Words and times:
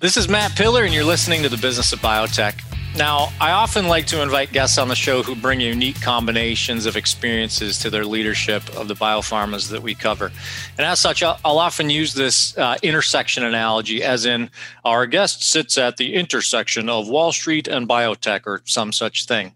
This 0.00 0.16
is 0.16 0.30
Matt 0.30 0.56
Pillar, 0.56 0.84
and 0.84 0.94
you're 0.94 1.04
listening 1.04 1.42
to 1.42 1.50
the 1.50 1.58
Business 1.58 1.92
of 1.92 1.98
Biotech. 1.98 2.62
Now, 2.96 3.28
I 3.38 3.50
often 3.50 3.86
like 3.86 4.06
to 4.06 4.22
invite 4.22 4.50
guests 4.50 4.78
on 4.78 4.88
the 4.88 4.94
show 4.94 5.22
who 5.22 5.36
bring 5.36 5.60
unique 5.60 6.00
combinations 6.00 6.86
of 6.86 6.96
experiences 6.96 7.78
to 7.80 7.90
their 7.90 8.06
leadership 8.06 8.66
of 8.78 8.88
the 8.88 8.94
biopharmas 8.94 9.68
that 9.68 9.82
we 9.82 9.94
cover. 9.94 10.32
And 10.78 10.86
as 10.86 11.00
such, 11.00 11.22
I'll, 11.22 11.38
I'll 11.44 11.58
often 11.58 11.90
use 11.90 12.14
this 12.14 12.56
uh, 12.56 12.76
intersection 12.82 13.44
analogy, 13.44 14.02
as 14.02 14.24
in 14.24 14.50
our 14.86 15.04
guest 15.04 15.42
sits 15.42 15.76
at 15.76 15.98
the 15.98 16.14
intersection 16.14 16.88
of 16.88 17.06
Wall 17.06 17.30
Street 17.30 17.68
and 17.68 17.86
biotech 17.86 18.46
or 18.46 18.62
some 18.64 18.94
such 18.94 19.26
thing. 19.26 19.54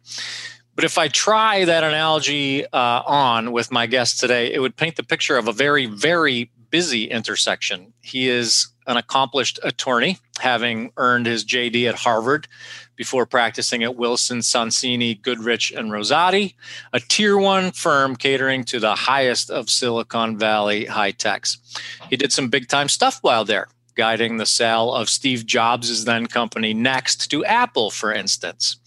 But 0.74 0.84
if 0.84 0.98
I 0.98 1.08
try 1.08 1.64
that 1.64 1.84
analogy 1.84 2.66
uh, 2.66 3.02
on 3.06 3.50
with 3.50 3.72
my 3.72 3.86
guest 3.86 4.20
today, 4.20 4.52
it 4.52 4.58
would 4.58 4.76
paint 4.76 4.96
the 4.96 5.04
picture 5.04 5.38
of 5.38 5.48
a 5.48 5.52
very, 5.52 5.86
very 5.86 6.50
busy 6.74 7.04
intersection. 7.04 7.92
He 8.02 8.28
is 8.28 8.66
an 8.88 8.96
accomplished 8.96 9.60
attorney, 9.62 10.18
having 10.40 10.90
earned 10.96 11.24
his 11.24 11.44
JD 11.44 11.88
at 11.88 11.94
Harvard 11.94 12.48
before 12.96 13.26
practicing 13.26 13.84
at 13.84 13.94
Wilson, 13.94 14.40
Sonsini, 14.40 15.22
Goodrich, 15.22 15.70
and 15.70 15.92
Rosati, 15.92 16.54
a 16.92 16.98
tier 16.98 17.38
one 17.38 17.70
firm 17.70 18.16
catering 18.16 18.64
to 18.64 18.80
the 18.80 18.96
highest 18.96 19.50
of 19.50 19.70
Silicon 19.70 20.36
Valley 20.36 20.86
high 20.86 21.12
techs. 21.12 21.58
He 22.10 22.16
did 22.16 22.32
some 22.32 22.48
big 22.48 22.66
time 22.66 22.88
stuff 22.88 23.20
while 23.22 23.44
there, 23.44 23.68
guiding 23.94 24.38
the 24.38 24.44
sale 24.44 24.92
of 24.92 25.08
Steve 25.08 25.46
Jobs' 25.46 26.04
then 26.04 26.26
company 26.26 26.74
NeXT 26.74 27.28
to 27.28 27.44
Apple, 27.44 27.92
for 27.92 28.12
instance. 28.12 28.78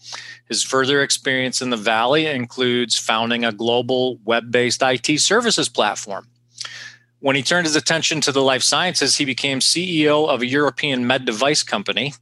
His 0.46 0.62
further 0.62 1.00
experience 1.00 1.62
in 1.62 1.70
the 1.70 1.78
Valley 1.78 2.26
includes 2.26 2.98
founding 2.98 3.46
a 3.46 3.52
global 3.52 4.18
web 4.26 4.50
based 4.50 4.82
IT 4.82 5.22
services 5.22 5.70
platform 5.70 6.28
when 7.20 7.36
he 7.36 7.42
turned 7.42 7.66
his 7.66 7.76
attention 7.76 8.20
to 8.22 8.32
the 8.32 8.42
life 8.42 8.62
sciences, 8.62 9.16
he 9.16 9.24
became 9.24 9.58
CEO 9.60 10.28
of 10.28 10.40
a 10.40 10.46
European 10.46 11.06
med 11.06 11.24
device 11.24 11.62
company 11.62 12.14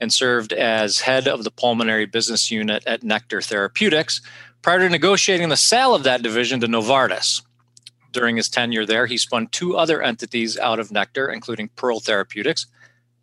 and 0.00 0.12
served 0.12 0.52
as 0.52 1.00
head 1.00 1.28
of 1.28 1.44
the 1.44 1.50
pulmonary 1.50 2.06
business 2.06 2.50
unit 2.50 2.82
at 2.86 3.02
Nektar 3.02 3.44
Therapeutics 3.44 4.22
prior 4.62 4.78
to 4.78 4.88
negotiating 4.88 5.50
the 5.50 5.56
sale 5.56 5.94
of 5.94 6.04
that 6.04 6.22
division 6.22 6.60
to 6.60 6.66
Novartis. 6.66 7.42
During 8.12 8.36
his 8.36 8.48
tenure 8.48 8.86
there, 8.86 9.06
he 9.06 9.18
spun 9.18 9.48
two 9.48 9.76
other 9.76 10.02
entities 10.02 10.58
out 10.58 10.80
of 10.80 10.88
Nektar, 10.88 11.32
including 11.32 11.68
Pearl 11.76 12.00
Therapeutics, 12.00 12.66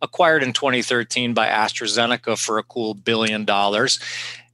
acquired 0.00 0.42
in 0.42 0.52
2013 0.52 1.34
by 1.34 1.48
AstraZeneca 1.48 2.38
for 2.38 2.58
a 2.58 2.62
cool 2.62 2.94
billion 2.94 3.44
dollars. 3.44 3.98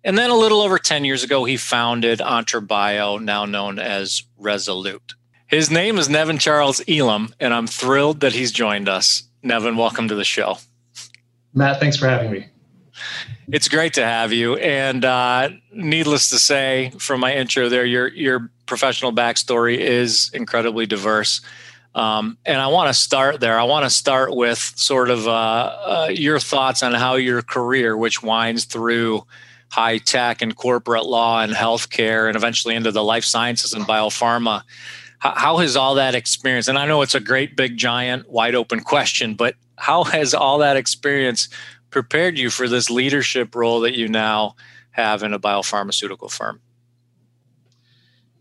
And 0.03 0.19
then 0.19 0.31
a 0.31 0.37
little 0.37 0.61
over 0.61 0.79
10 0.79 1.05
years 1.05 1.23
ago, 1.23 1.45
he 1.45 1.57
founded 1.57 2.19
AntriaBio, 2.19 3.23
now 3.23 3.45
known 3.45 3.79
as 3.79 4.23
Rezolute. 4.41 5.15
His 5.47 5.71
name 5.71 5.99
is 5.99 6.09
Nevan 6.09 6.39
Charles 6.39 6.83
Elam, 6.89 7.35
and 7.39 7.53
I'm 7.53 7.67
thrilled 7.67 8.21
that 8.21 8.33
he's 8.33 8.51
joined 8.51 8.89
us. 8.89 9.25
Nevan, 9.43 9.77
welcome 9.77 10.09
to 10.09 10.15
the 10.15 10.25
show. 10.25 10.59
Matt, 11.53 11.81
thanks 11.81 11.97
for 11.97 12.09
having 12.09 12.31
me. 12.31 12.47
It's 13.53 13.69
great 13.69 13.95
to 13.95 14.05
have 14.05 14.33
you. 14.33 14.57
And 14.57 15.05
uh, 15.05 15.51
needless 15.73 16.31
to 16.31 16.39
say, 16.39 16.93
from 16.99 17.21
my 17.21 17.35
intro 17.35 17.69
there, 17.69 17.85
your 17.85 18.09
your 18.09 18.51
professional 18.67 19.13
backstory 19.13 19.77
is 19.77 20.31
incredibly 20.33 20.87
diverse. 20.87 21.43
Um, 21.95 22.39
and 22.45 22.61
I 22.61 22.69
want 22.69 22.89
to 22.89 22.95
start 22.95 23.41
there. 23.41 23.59
I 23.59 23.65
want 23.65 23.85
to 23.85 23.91
start 23.91 24.35
with 24.35 24.59
sort 24.59 25.11
of 25.11 25.29
uh, 25.29 25.31
uh, 25.31 26.09
your 26.11 26.41
thoughts 26.41 26.83
on 26.83 26.95
how 26.95 27.17
your 27.17 27.43
career, 27.43 27.97
which 27.97 28.23
winds 28.23 28.65
through 28.65 29.25
high 29.71 29.99
tech 29.99 30.43
and 30.43 30.57
corporate 30.57 31.05
law 31.05 31.41
and 31.41 31.53
healthcare, 31.53 32.27
and 32.27 32.37
eventually 32.37 32.75
into 32.75 32.91
the 32.91 33.05
life 33.05 33.25
sciences 33.25 33.75
and 33.75 33.85
biopharma, 33.85 34.63
how 35.25 35.57
has 35.57 35.77
all 35.77 35.95
that 35.95 36.15
experience 36.15 36.69
and 36.69 36.79
i 36.79 36.87
know 36.87 37.03
it's 37.03 37.15
a 37.15 37.21
great 37.21 37.57
big 37.57 37.77
giant 37.77 38.29
wide 38.31 38.55
open 38.55 38.81
question 38.81 39.35
but 39.35 39.55
how 39.77 40.05
has 40.05 40.35
all 40.35 40.59
that 40.59 40.77
experience 40.77 41.49
prepared 41.91 42.39
you 42.39 42.51
for 42.51 42.69
this 42.69 42.91
leadership 42.91 43.55
role 43.55 43.81
that 43.81 43.97
you 43.97 44.09
now 44.09 44.55
have 44.91 45.23
in 45.23 45.33
a 45.33 45.39
biopharmaceutical 45.39 46.31
firm? 46.31 46.61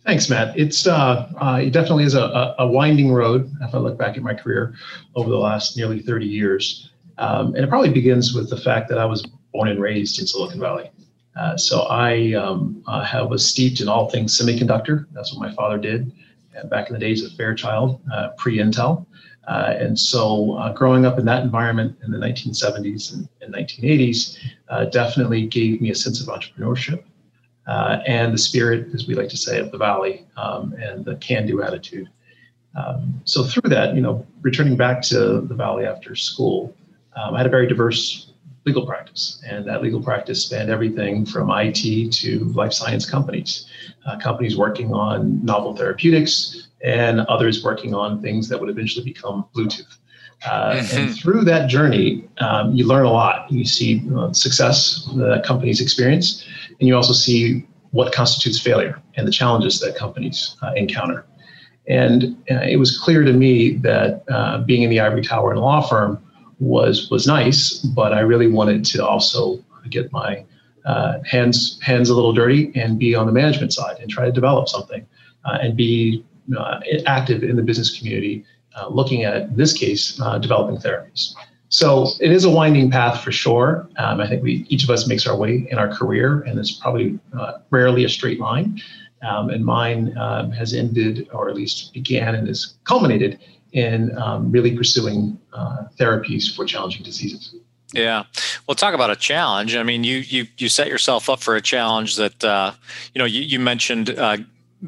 Thanks 0.05 0.29
matt. 0.29 0.57
It's 0.57 0.85
uh, 0.85 1.31
uh, 1.39 1.59
it 1.61 1.71
definitely 1.71 2.03
is 2.03 2.15
a, 2.15 2.55
a, 2.59 2.67
winding 2.67 3.13
road 3.13 3.49
if 3.61 3.73
i 3.73 3.77
look 3.77 3.97
back 3.97 4.17
at 4.17 4.23
my 4.23 4.33
career 4.33 4.73
over 5.15 5.29
the 5.29 5.37
last 5.37 5.77
nearly 5.77 6.01
30 6.01 6.25
years. 6.25 6.89
Um, 7.17 7.55
and 7.55 7.63
it 7.63 7.69
probably 7.69 7.91
begins 7.91 8.33
with 8.33 8.49
the 8.49 8.57
fact 8.57 8.89
that 8.89 8.97
i 8.97 9.05
was 9.05 9.25
born 9.53 9.69
and 9.69 9.79
raised 9.79 10.19
in 10.19 10.27
silicon 10.27 10.59
valley. 10.59 10.89
Uh, 11.39 11.55
so 11.57 11.81
I 11.83 12.33
um, 12.33 12.83
uh, 12.85 13.03
have, 13.03 13.29
was 13.29 13.47
steeped 13.47 13.79
in 13.79 13.87
all 13.87 14.09
things 14.09 14.37
semiconductor. 14.37 15.05
That's 15.13 15.33
what 15.33 15.47
my 15.47 15.55
father 15.55 15.77
did 15.77 16.11
back 16.69 16.87
in 16.87 16.93
the 16.93 16.99
days 16.99 17.23
of 17.23 17.31
Fairchild, 17.33 18.01
uh, 18.13 18.29
pre 18.37 18.57
Intel. 18.57 19.05
Uh, 19.47 19.73
and 19.77 19.99
so, 19.99 20.53
uh, 20.53 20.71
growing 20.71 21.05
up 21.05 21.19
in 21.19 21.25
that 21.25 21.43
environment 21.43 21.97
in 22.03 22.11
the 22.11 22.17
1970s 22.17 23.13
and, 23.13 23.27
and 23.41 23.53
1980s 23.53 24.37
uh, 24.69 24.85
definitely 24.85 25.45
gave 25.45 25.81
me 25.81 25.91
a 25.91 25.95
sense 25.95 26.21
of 26.21 26.27
entrepreneurship 26.27 27.03
uh, 27.67 27.99
and 28.07 28.33
the 28.33 28.37
spirit, 28.37 28.87
as 28.93 29.05
we 29.05 29.15
like 29.15 29.29
to 29.29 29.37
say, 29.37 29.59
of 29.59 29.71
the 29.71 29.77
Valley 29.77 30.25
um, 30.37 30.73
and 30.73 31.03
the 31.03 31.15
can 31.17 31.45
do 31.45 31.61
attitude. 31.61 32.09
Um, 32.75 33.21
so, 33.25 33.43
through 33.43 33.69
that, 33.69 33.95
you 33.95 34.01
know, 34.01 34.25
returning 34.41 34.77
back 34.77 35.01
to 35.03 35.41
the 35.41 35.55
Valley 35.55 35.85
after 35.85 36.15
school, 36.15 36.73
um, 37.15 37.35
I 37.35 37.39
had 37.39 37.47
a 37.47 37.49
very 37.49 37.67
diverse 37.67 38.32
legal 38.65 38.85
practice. 38.85 39.43
And 39.47 39.67
that 39.67 39.81
legal 39.81 40.01
practice 40.01 40.45
spanned 40.45 40.69
everything 40.69 41.25
from 41.25 41.49
IT 41.51 42.11
to 42.13 42.39
life 42.45 42.73
science 42.73 43.09
companies, 43.09 43.65
uh, 44.05 44.17
companies 44.19 44.57
working 44.57 44.93
on 44.93 45.43
novel 45.43 45.75
therapeutics 45.75 46.67
and 46.83 47.21
others 47.21 47.63
working 47.63 47.93
on 47.93 48.21
things 48.21 48.49
that 48.49 48.59
would 48.59 48.69
eventually 48.69 49.03
become 49.05 49.45
Bluetooth. 49.55 49.97
Uh, 50.45 50.73
mm-hmm. 50.73 50.97
And 50.97 51.15
through 51.15 51.41
that 51.45 51.69
journey, 51.69 52.27
um, 52.39 52.73
you 52.73 52.85
learn 52.85 53.05
a 53.05 53.11
lot. 53.11 53.49
You 53.51 53.65
see 53.65 54.03
uh, 54.15 54.33
success 54.33 55.07
that 55.15 55.43
companies 55.45 55.79
experience, 55.79 56.45
and 56.79 56.87
you 56.87 56.95
also 56.95 57.13
see 57.13 57.65
what 57.91 58.11
constitutes 58.11 58.59
failure 58.59 59.01
and 59.15 59.25
the 59.27 59.31
challenges 59.31 59.79
that 59.79 59.95
companies 59.95 60.57
uh, 60.61 60.73
encounter. 60.75 61.25
And 61.87 62.37
uh, 62.49 62.61
it 62.63 62.77
was 62.77 62.97
clear 62.97 63.23
to 63.23 63.33
me 63.33 63.73
that 63.77 64.23
uh, 64.29 64.59
being 64.59 64.83
in 64.83 64.89
the 64.89 64.99
ivory 64.99 65.21
tower 65.21 65.51
in 65.51 65.57
a 65.57 65.61
law 65.61 65.81
firm 65.81 66.22
was 66.63 67.09
was 67.09 67.27
nice, 67.27 67.79
but 67.79 68.13
I 68.13 68.21
really 68.21 68.47
wanted 68.47 68.85
to 68.85 69.05
also 69.05 69.63
get 69.89 70.11
my 70.11 70.45
uh, 70.85 71.19
hands 71.25 71.79
hands 71.81 72.09
a 72.09 72.15
little 72.15 72.33
dirty 72.33 72.71
and 72.75 72.97
be 72.97 73.15
on 73.15 73.25
the 73.25 73.31
management 73.31 73.73
side 73.73 73.97
and 73.99 74.09
try 74.09 74.25
to 74.25 74.31
develop 74.31 74.67
something 74.67 75.05
uh, 75.45 75.57
and 75.61 75.75
be 75.75 76.23
uh, 76.57 76.79
active 77.05 77.43
in 77.43 77.55
the 77.55 77.61
business 77.61 77.97
community, 77.97 78.45
uh, 78.75 78.87
looking 78.87 79.23
at 79.23 79.43
in 79.43 79.55
this 79.55 79.73
case 79.73 80.19
uh, 80.21 80.37
developing 80.37 80.77
therapies. 80.77 81.33
So 81.69 82.09
it 82.19 82.31
is 82.31 82.45
a 82.45 82.49
winding 82.49 82.91
path 82.91 83.23
for 83.23 83.31
sure. 83.31 83.87
Um, 83.97 84.21
I 84.21 84.27
think 84.27 84.43
we 84.43 84.65
each 84.69 84.83
of 84.83 84.89
us 84.89 85.07
makes 85.07 85.25
our 85.25 85.35
way 85.35 85.67
in 85.69 85.77
our 85.77 85.93
career, 85.93 86.41
and 86.41 86.59
it's 86.59 86.71
probably 86.71 87.19
uh, 87.37 87.53
rarely 87.71 88.03
a 88.05 88.09
straight 88.09 88.39
line. 88.39 88.81
Um, 89.23 89.49
and 89.49 89.63
mine 89.63 90.17
um, 90.17 90.51
has 90.51 90.73
ended, 90.73 91.29
or 91.31 91.49
at 91.49 91.55
least 91.55 91.93
began 91.93 92.35
and 92.35 92.49
is 92.49 92.75
culminated 92.83 93.39
in 93.73 94.15
um, 94.17 94.51
really 94.51 94.75
pursuing 94.75 95.37
uh, 95.51 95.83
therapies 95.99 96.55
for 96.55 96.63
challenging 96.63 97.03
diseases. 97.03 97.55
Yeah, 97.91 98.23
well, 98.67 98.75
talk 98.75 98.93
about 98.93 99.11
a 99.11 99.15
challenge. 99.15 99.75
I 99.75 99.83
mean, 99.83 100.03
you 100.03 100.17
you 100.17 100.47
you 100.57 100.69
set 100.69 100.87
yourself 100.87 101.29
up 101.29 101.41
for 101.41 101.55
a 101.55 101.61
challenge 101.61 102.15
that 102.15 102.43
uh, 102.43 102.73
you 103.13 103.19
know 103.19 103.25
you, 103.25 103.41
you 103.41 103.59
mentioned 103.59 104.09
uh, 104.11 104.37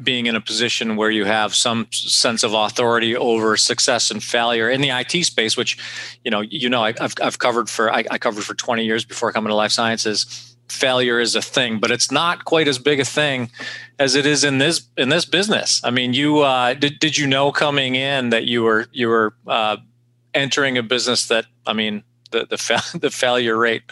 being 0.02 0.26
in 0.26 0.34
a 0.34 0.40
position 0.40 0.96
where 0.96 1.10
you 1.10 1.24
have 1.24 1.54
some 1.54 1.86
sense 1.92 2.42
of 2.42 2.52
authority 2.52 3.16
over 3.16 3.56
success 3.56 4.10
and 4.10 4.22
failure 4.22 4.68
in 4.68 4.80
the 4.80 4.90
IT 4.90 5.24
space, 5.24 5.56
which 5.56 5.78
you 6.24 6.30
know 6.30 6.40
you 6.40 6.68
know 6.68 6.82
I, 6.82 6.94
have 6.98 7.14
I've 7.22 7.38
covered 7.38 7.70
for 7.70 7.92
I, 7.92 8.04
I 8.10 8.18
covered 8.18 8.42
for 8.42 8.54
twenty 8.54 8.84
years 8.84 9.04
before 9.04 9.30
coming 9.30 9.50
to 9.50 9.54
life 9.54 9.72
sciences 9.72 10.55
failure 10.68 11.20
is 11.20 11.34
a 11.34 11.42
thing, 11.42 11.78
but 11.78 11.90
it's 11.90 12.10
not 12.10 12.44
quite 12.44 12.68
as 12.68 12.78
big 12.78 13.00
a 13.00 13.04
thing 13.04 13.50
as 13.98 14.14
it 14.14 14.26
is 14.26 14.44
in 14.44 14.58
this 14.58 14.86
in 14.96 15.08
this 15.08 15.24
business. 15.24 15.80
I 15.84 15.90
mean, 15.90 16.12
you 16.12 16.40
uh, 16.40 16.74
did 16.74 16.98
did 16.98 17.16
you 17.16 17.26
know 17.26 17.52
coming 17.52 17.94
in 17.94 18.30
that 18.30 18.44
you 18.44 18.62
were 18.62 18.86
you 18.92 19.08
were 19.08 19.34
uh, 19.46 19.76
entering 20.34 20.78
a 20.78 20.82
business 20.82 21.28
that 21.28 21.46
I 21.66 21.72
mean 21.72 22.02
the 22.30 22.46
the 22.48 22.58
fa- 22.58 22.82
the 22.98 23.10
failure 23.10 23.56
rate, 23.56 23.82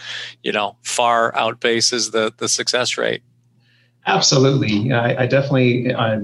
you 0.42 0.52
know, 0.52 0.76
far 0.82 1.32
outpaces 1.32 2.12
the 2.12 2.32
the 2.36 2.48
success 2.48 2.98
rate. 2.98 3.22
Absolutely, 4.06 4.92
I, 4.92 5.22
I 5.22 5.26
definitely 5.26 5.94
I 5.94 6.20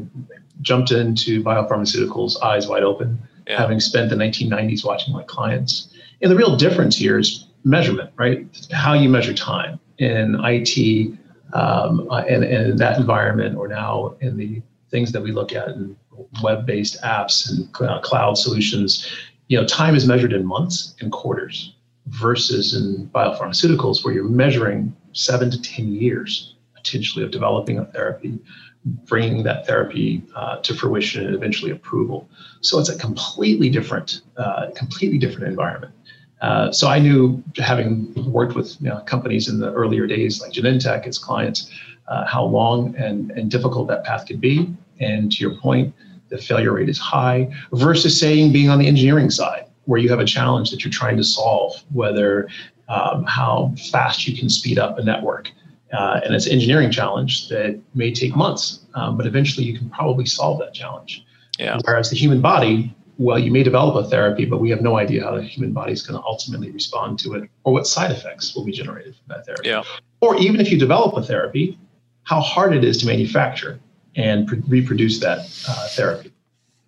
jumped 0.60 0.90
into 0.90 1.42
biopharmaceuticals 1.42 2.42
eyes 2.42 2.66
wide 2.68 2.82
open, 2.82 3.18
yeah. 3.46 3.58
having 3.58 3.80
spent 3.80 4.10
the 4.10 4.16
1990s 4.16 4.84
watching 4.84 5.14
my 5.14 5.22
clients. 5.22 5.88
And 6.20 6.30
the 6.30 6.36
real 6.36 6.56
difference 6.56 6.98
here 6.98 7.18
is 7.18 7.46
measurement, 7.64 8.10
right? 8.16 8.46
How 8.70 8.92
you 8.92 9.08
measure 9.08 9.32
time 9.32 9.80
in 10.00 10.36
IT 10.42 11.18
um, 11.52 12.08
uh, 12.10 12.24
and, 12.28 12.42
and 12.42 12.70
in 12.72 12.76
that 12.76 12.98
environment, 12.98 13.56
or 13.56 13.68
now 13.68 14.16
in 14.20 14.36
the 14.36 14.62
things 14.90 15.12
that 15.12 15.22
we 15.22 15.30
look 15.30 15.52
at 15.52 15.68
in 15.68 15.96
web-based 16.42 17.00
apps 17.02 17.48
and 17.48 17.72
cloud 18.02 18.36
solutions, 18.36 19.06
you 19.48 19.60
know, 19.60 19.66
time 19.66 19.94
is 19.94 20.06
measured 20.06 20.32
in 20.32 20.44
months 20.44 20.94
and 21.00 21.12
quarters 21.12 21.74
versus 22.06 22.74
in 22.74 23.08
biopharmaceuticals 23.08 24.04
where 24.04 24.14
you're 24.14 24.28
measuring 24.28 24.94
seven 25.12 25.50
to 25.50 25.60
10 25.60 25.92
years 25.92 26.54
potentially 26.74 27.24
of 27.24 27.30
developing 27.30 27.78
a 27.78 27.84
therapy, 27.86 28.38
bringing 28.84 29.42
that 29.42 29.66
therapy 29.66 30.22
uh, 30.34 30.56
to 30.58 30.74
fruition 30.74 31.26
and 31.26 31.34
eventually 31.34 31.70
approval. 31.70 32.28
So 32.62 32.78
it's 32.78 32.88
a 32.88 32.98
completely 32.98 33.68
different, 33.68 34.22
uh, 34.36 34.70
completely 34.74 35.18
different 35.18 35.48
environment. 35.48 35.92
Uh, 36.40 36.72
so 36.72 36.88
I 36.88 36.98
knew, 36.98 37.42
having 37.56 38.12
worked 38.32 38.54
with 38.54 38.80
you 38.80 38.88
know, 38.88 39.00
companies 39.00 39.48
in 39.48 39.58
the 39.58 39.72
earlier 39.72 40.06
days 40.06 40.40
like 40.40 40.52
Genentech 40.52 41.06
as 41.06 41.18
clients, 41.18 41.70
uh, 42.08 42.26
how 42.26 42.44
long 42.44 42.94
and, 42.96 43.30
and 43.32 43.50
difficult 43.50 43.88
that 43.88 44.04
path 44.04 44.26
could 44.26 44.40
be. 44.40 44.74
And 45.00 45.30
to 45.32 45.38
your 45.38 45.56
point, 45.58 45.94
the 46.28 46.38
failure 46.38 46.72
rate 46.72 46.88
is 46.88 46.98
high 46.98 47.52
versus 47.72 48.18
saying 48.18 48.52
being 48.52 48.68
on 48.70 48.78
the 48.78 48.86
engineering 48.86 49.30
side 49.30 49.66
where 49.84 50.00
you 50.00 50.08
have 50.08 50.20
a 50.20 50.24
challenge 50.24 50.70
that 50.70 50.84
you're 50.84 50.92
trying 50.92 51.16
to 51.16 51.24
solve, 51.24 51.82
whether 51.92 52.48
um, 52.88 53.24
how 53.24 53.74
fast 53.90 54.26
you 54.26 54.36
can 54.36 54.48
speed 54.48 54.78
up 54.78 54.98
a 54.98 55.02
network. 55.02 55.50
Uh, 55.92 56.20
and 56.24 56.34
it's 56.34 56.46
an 56.46 56.52
engineering 56.52 56.90
challenge 56.90 57.48
that 57.48 57.80
may 57.94 58.12
take 58.12 58.36
months, 58.36 58.86
um, 58.94 59.16
but 59.16 59.26
eventually 59.26 59.66
you 59.66 59.76
can 59.76 59.90
probably 59.90 60.24
solve 60.24 60.58
that 60.60 60.72
challenge. 60.72 61.24
Yeah. 61.58 61.78
Whereas 61.84 62.10
the 62.10 62.16
human 62.16 62.40
body, 62.40 62.94
well, 63.20 63.38
you 63.38 63.50
may 63.50 63.62
develop 63.62 64.02
a 64.02 64.08
therapy, 64.08 64.46
but 64.46 64.60
we 64.60 64.70
have 64.70 64.80
no 64.80 64.96
idea 64.96 65.22
how 65.22 65.34
the 65.36 65.42
human 65.42 65.72
body 65.72 65.92
is 65.92 66.00
going 66.00 66.18
to 66.18 66.26
ultimately 66.26 66.70
respond 66.70 67.18
to 67.18 67.34
it 67.34 67.50
or 67.64 67.72
what 67.74 67.86
side 67.86 68.10
effects 68.10 68.54
will 68.54 68.64
be 68.64 68.72
generated 68.72 69.14
from 69.14 69.24
that 69.28 69.44
therapy. 69.44 69.68
Yeah. 69.68 69.82
Or 70.22 70.38
even 70.38 70.58
if 70.58 70.70
you 70.72 70.78
develop 70.78 71.14
a 71.14 71.22
therapy, 71.22 71.78
how 72.22 72.40
hard 72.40 72.74
it 72.74 72.82
is 72.82 72.96
to 72.98 73.06
manufacture 73.06 73.78
and 74.16 74.48
pr- 74.48 74.54
reproduce 74.66 75.20
that 75.20 75.40
uh, 75.68 75.88
therapy. 75.88 76.32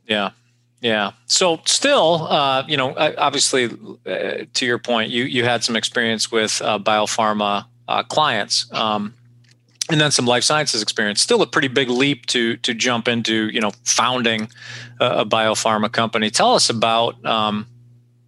Yeah. 0.06 0.30
Yeah. 0.80 1.12
So 1.26 1.60
still, 1.66 2.26
uh, 2.30 2.64
you 2.66 2.78
know, 2.78 2.94
obviously, 2.96 3.66
uh, 4.06 4.44
to 4.54 4.66
your 4.66 4.78
point, 4.78 5.10
you 5.10 5.24
you 5.24 5.44
had 5.44 5.62
some 5.62 5.76
experience 5.76 6.32
with 6.32 6.60
uh, 6.62 6.78
biopharma 6.78 7.66
uh, 7.88 8.02
clients, 8.04 8.72
um, 8.72 9.14
and 9.90 10.00
then 10.00 10.10
some 10.10 10.26
life 10.26 10.44
sciences 10.44 10.82
experience. 10.82 11.20
Still, 11.20 11.42
a 11.42 11.46
pretty 11.46 11.68
big 11.68 11.88
leap 11.88 12.26
to 12.26 12.56
to 12.58 12.74
jump 12.74 13.08
into, 13.08 13.48
you 13.48 13.60
know, 13.60 13.72
founding 13.84 14.48
a, 15.00 15.24
biopharma 15.24 15.90
company. 15.90 16.30
Tell 16.30 16.54
us 16.54 16.70
about, 16.70 17.24
um, 17.24 17.66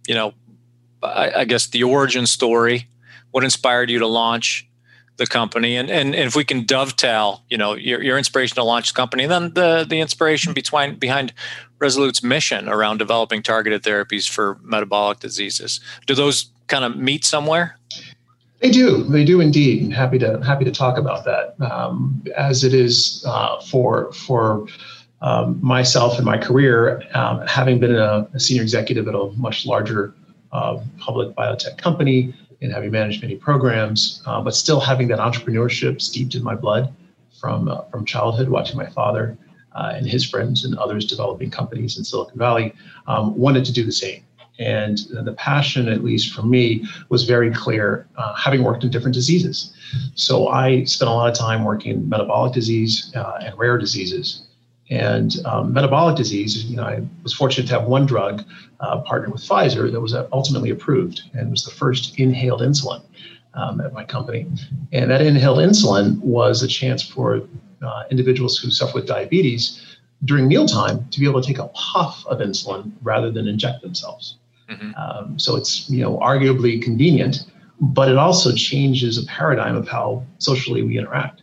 you 0.07 0.15
know, 0.15 0.33
I, 1.01 1.31
I 1.37 1.45
guess 1.45 1.67
the 1.67 1.83
origin 1.83 2.25
story. 2.25 2.87
What 3.31 3.43
inspired 3.43 3.89
you 3.89 3.99
to 3.99 4.07
launch 4.07 4.67
the 5.17 5.25
company 5.25 5.77
and, 5.77 5.89
and, 5.89 6.13
and 6.13 6.27
if 6.27 6.35
we 6.35 6.43
can 6.43 6.65
dovetail 6.65 7.43
you 7.49 7.57
know 7.57 7.73
your, 7.73 8.01
your 8.03 8.17
inspiration 8.17 8.55
to 8.55 8.63
launch 8.63 8.91
the 8.91 8.95
company 8.95 9.23
and 9.23 9.31
then 9.31 9.53
the 9.53 9.85
the 9.87 9.99
inspiration 9.99 10.53
between 10.53 10.95
behind 10.95 11.33
Rezolute's 11.79 12.21
mission 12.21 12.67
around 12.67 12.97
developing 12.97 13.41
targeted 13.41 13.83
therapies 13.83 14.29
for 14.29 14.59
metabolic 14.61 15.19
diseases 15.19 15.79
do 16.05 16.15
those 16.15 16.49
kind 16.67 16.83
of 16.83 16.97
meet 16.97 17.23
somewhere 17.23 17.77
they 18.61 18.71
do 18.71 19.03
they 19.03 19.23
do 19.23 19.41
indeed 19.41 19.83
And 19.83 19.93
happy 19.93 20.17
to 20.19 20.41
happy 20.41 20.65
to 20.65 20.71
talk 20.71 20.97
about 20.97 21.25
that 21.25 21.55
um, 21.61 22.23
as 22.35 22.63
it 22.63 22.73
is 22.73 23.23
uh, 23.27 23.59
for 23.61 24.11
for 24.13 24.67
um, 25.21 25.59
myself 25.61 26.17
and 26.17 26.25
my 26.25 26.37
career 26.37 27.01
um, 27.13 27.45
having 27.47 27.79
been 27.79 27.95
a, 27.95 28.27
a, 28.33 28.39
senior 28.39 28.61
executive 28.61 29.07
at 29.07 29.15
a 29.15 29.31
much 29.37 29.65
larger 29.65 30.13
uh, 30.51 30.79
public 30.99 31.35
biotech 31.35 31.77
company 31.77 32.33
and 32.61 32.71
having 32.71 32.91
managed 32.91 33.21
many 33.21 33.35
programs, 33.35 34.21
uh, 34.25 34.41
but 34.41 34.55
still 34.55 34.79
having 34.79 35.07
that 35.07 35.19
entrepreneurship 35.19 36.01
steeped 36.01 36.35
in 36.35 36.43
my 36.43 36.55
blood 36.55 36.93
from 37.39 37.67
uh, 37.67 37.81
from 37.91 38.05
childhood, 38.05 38.49
watching 38.49 38.77
my 38.77 38.87
father 38.87 39.37
uh, 39.73 39.93
and 39.95 40.05
his 40.05 40.27
friends 40.27 40.65
and 40.65 40.77
others 40.77 41.05
developing 41.05 41.51
companies 41.51 41.97
in 41.97 42.03
Silicon 42.03 42.37
Valley, 42.37 42.73
um, 43.07 43.37
wanted 43.37 43.65
to 43.65 43.73
do 43.73 43.83
the 43.83 43.91
same. 43.91 44.23
And 44.57 44.99
the 45.09 45.33
passion, 45.33 45.89
at 45.89 46.03
least 46.03 46.33
for 46.33 46.43
me, 46.43 46.85
was 47.09 47.25
very 47.25 47.51
clear, 47.51 48.07
uh, 48.17 48.33
having 48.35 48.63
worked 48.63 48.83
in 48.83 48.89
different 48.89 49.13
diseases. 49.13 49.73
So 50.15 50.47
I 50.47 50.85
spent 50.85 51.09
a 51.09 51.13
lot 51.13 51.29
of 51.29 51.37
time 51.37 51.63
working 51.63 51.91
in 51.91 52.09
metabolic 52.09 52.53
disease 52.53 53.11
uh, 53.15 53.39
and 53.41 53.57
rare 53.57 53.77
diseases. 53.77 54.47
And 54.89 55.35
um, 55.45 55.73
metabolic 55.73 56.15
disease, 56.15 56.63
you 56.65 56.77
know, 56.77 56.83
I 56.83 57.01
was 57.23 57.33
fortunate 57.33 57.67
to 57.67 57.73
have 57.73 57.85
one 57.85 58.05
drug 58.05 58.43
uh, 58.79 59.01
partnered 59.01 59.31
with 59.33 59.41
Pfizer 59.41 59.91
that 59.91 59.99
was 59.99 60.13
ultimately 60.31 60.69
approved 60.69 61.23
and 61.33 61.49
was 61.49 61.65
the 61.65 61.71
first 61.71 62.19
inhaled 62.19 62.61
insulin 62.61 63.01
um, 63.55 63.81
at 63.81 63.93
my 63.93 64.03
company. 64.03 64.45
And 64.93 65.09
that 65.09 65.21
inhaled 65.21 65.57
insulin 65.57 66.19
was 66.19 66.61
a 66.61 66.67
chance 66.67 67.01
for 67.01 67.41
uh, 67.81 68.03
individuals 68.11 68.57
who 68.57 68.69
suffer 68.69 68.93
with 68.95 69.07
diabetes 69.07 69.97
during 70.23 70.47
mealtime 70.47 71.07
to 71.11 71.19
be 71.19 71.27
able 71.27 71.41
to 71.41 71.47
take 71.47 71.59
a 71.59 71.67
puff 71.69 72.25
of 72.27 72.39
insulin 72.39 72.91
rather 73.01 73.31
than 73.31 73.47
inject 73.47 73.81
themselves. 73.81 74.37
Mm-hmm. 74.69 74.91
Um, 74.95 75.39
so 75.39 75.55
it's 75.55 75.89
you 75.89 76.01
know 76.01 76.17
arguably 76.17 76.81
convenient, 76.81 77.45
but 77.79 78.09
it 78.09 78.17
also 78.17 78.51
changes 78.53 79.17
a 79.17 79.25
paradigm 79.27 79.75
of 79.75 79.87
how 79.87 80.25
socially 80.39 80.81
we 80.81 80.97
interact. 80.97 81.41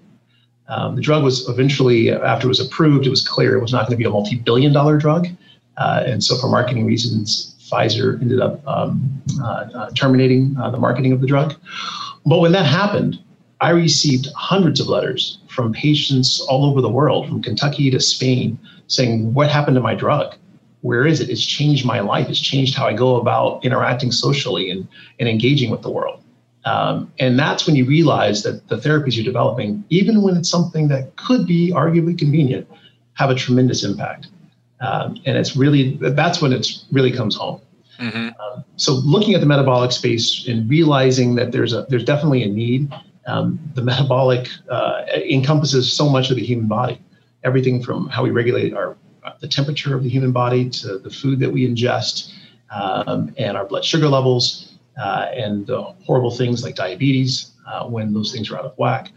Um, 0.69 0.97
the 0.97 1.03
drug 1.03 1.23
was 1.23 1.49
eventually, 1.49 2.11
after 2.11 2.47
it 2.47 2.49
was 2.49 2.61
approved, 2.61 3.07
it 3.07 3.11
was 3.11 3.27
clear 3.27 3.57
it 3.57 3.61
was 3.61 3.73
not 3.73 3.83
going 3.83 3.91
to 3.91 3.97
be 3.97 4.05
a 4.05 4.11
multi 4.11 4.37
billion 4.37 4.73
dollar 4.73 4.97
drug. 4.97 5.29
Uh, 5.77 6.03
and 6.07 6.23
so, 6.23 6.37
for 6.37 6.49
marketing 6.49 6.87
reasons, 6.87 7.55
Pfizer 7.61 8.21
ended 8.21 8.41
up 8.41 8.67
um, 8.67 9.23
uh, 9.41 9.69
uh, 9.75 9.91
terminating 9.91 10.57
uh, 10.61 10.71
the 10.71 10.79
marketing 10.79 11.13
of 11.13 11.21
the 11.21 11.27
drug. 11.27 11.55
But 12.27 12.41
when 12.41 12.53
that 12.53 12.67
happened, 12.67 13.19
I 13.61 13.71
received 13.71 14.29
hundreds 14.35 14.81
of 14.81 14.89
letters 14.89 15.39
from 15.49 15.73
patients 15.73 16.41
all 16.41 16.65
over 16.65 16.81
the 16.81 16.91
world, 16.91 17.29
from 17.29 17.43
Kentucky 17.43 17.91
to 17.91 18.01
Spain, 18.01 18.59
saying, 18.87 19.33
What 19.35 19.51
happened 19.51 19.77
to 19.77 19.81
my 19.81 19.95
drug? 19.95 20.35
Where 20.83 21.07
is 21.07 21.21
it? 21.21 21.31
It's 21.31 21.45
changed 21.45 21.85
my 21.85 22.01
life. 22.01 22.29
It's 22.29 22.41
changed 22.41 22.75
how 22.75 22.87
I 22.87 22.93
go 22.93 23.17
about 23.17 23.65
interacting 23.65 24.13
socially 24.13 24.71
and, 24.71 24.87
and 25.19 25.29
engaging 25.29 25.71
with 25.71 25.83
the 25.83 25.91
world. 25.91 26.23
Um, 26.65 27.13
and 27.19 27.39
that's 27.39 27.67
when 27.67 27.75
you 27.75 27.85
realize 27.85 28.43
that 28.45 28.69
the 28.69 28.77
therapies 28.77 29.17
you're 29.17 29.25
developing, 29.25 29.85
even 29.91 30.23
when 30.23 30.37
it's 30.37 30.49
something 30.49 30.89
that 30.89 31.17
could 31.17 31.47
be 31.47 31.73
arguably 31.73 32.17
convenient, 32.17 32.69
have 33.15 33.31
a 33.31 33.35
tremendous 33.35 33.85
impact. 33.85 34.29
Um, 34.81 35.17
and 35.27 35.37
it's 35.37 35.57
really 35.57 35.97
that's 35.97 36.43
when 36.43 36.53
it 36.53 36.67
really 36.91 37.13
comes 37.13 37.37
home. 37.37 37.61
Mm-hmm. 37.99 38.29
Um, 38.41 38.65
so 38.77 38.95
looking 39.05 39.35
at 39.35 39.41
the 39.41 39.47
metabolic 39.47 39.93
space 39.93 40.47
and 40.49 40.69
realizing 40.69 41.37
that 41.37 41.53
there's 41.53 41.73
a 41.73 41.87
there's 41.89 42.05
definitely 42.05 42.43
a 42.43 42.49
need. 42.49 42.93
Um, 43.27 43.61
the 43.75 43.83
metabolic 43.83 44.49
uh, 44.69 45.03
encompasses 45.15 45.93
so 45.93 46.09
much 46.09 46.31
of 46.31 46.37
the 46.37 46.45
human 46.45 46.67
body, 46.67 47.01
everything 47.45 47.81
from 47.81 48.09
how 48.09 48.25
we 48.25 48.31
regulate 48.31 48.75
our 48.75 48.97
the 49.41 49.49
temperature 49.49 49.95
of 49.95 50.03
the 50.03 50.09
human 50.09 50.33
body 50.33 50.69
to 50.69 50.99
the 50.99 51.11
food 51.11 51.39
that 51.41 51.51
we 51.51 51.67
ingest 51.67 52.33
um, 52.71 53.33
and 53.37 53.57
our 53.57 53.65
blood 53.65 53.85
sugar 53.85 54.09
levels 54.09 54.79
uh, 55.01 55.29
and 55.35 55.67
the 55.67 55.83
horrible 56.05 56.31
things 56.31 56.63
like 56.63 56.75
diabetes 56.75 57.53
uh, 57.67 57.87
when 57.87 58.13
those 58.13 58.33
things 58.33 58.51
are 58.51 58.59
out 58.59 58.65
of 58.65 58.77
whack. 58.79 59.11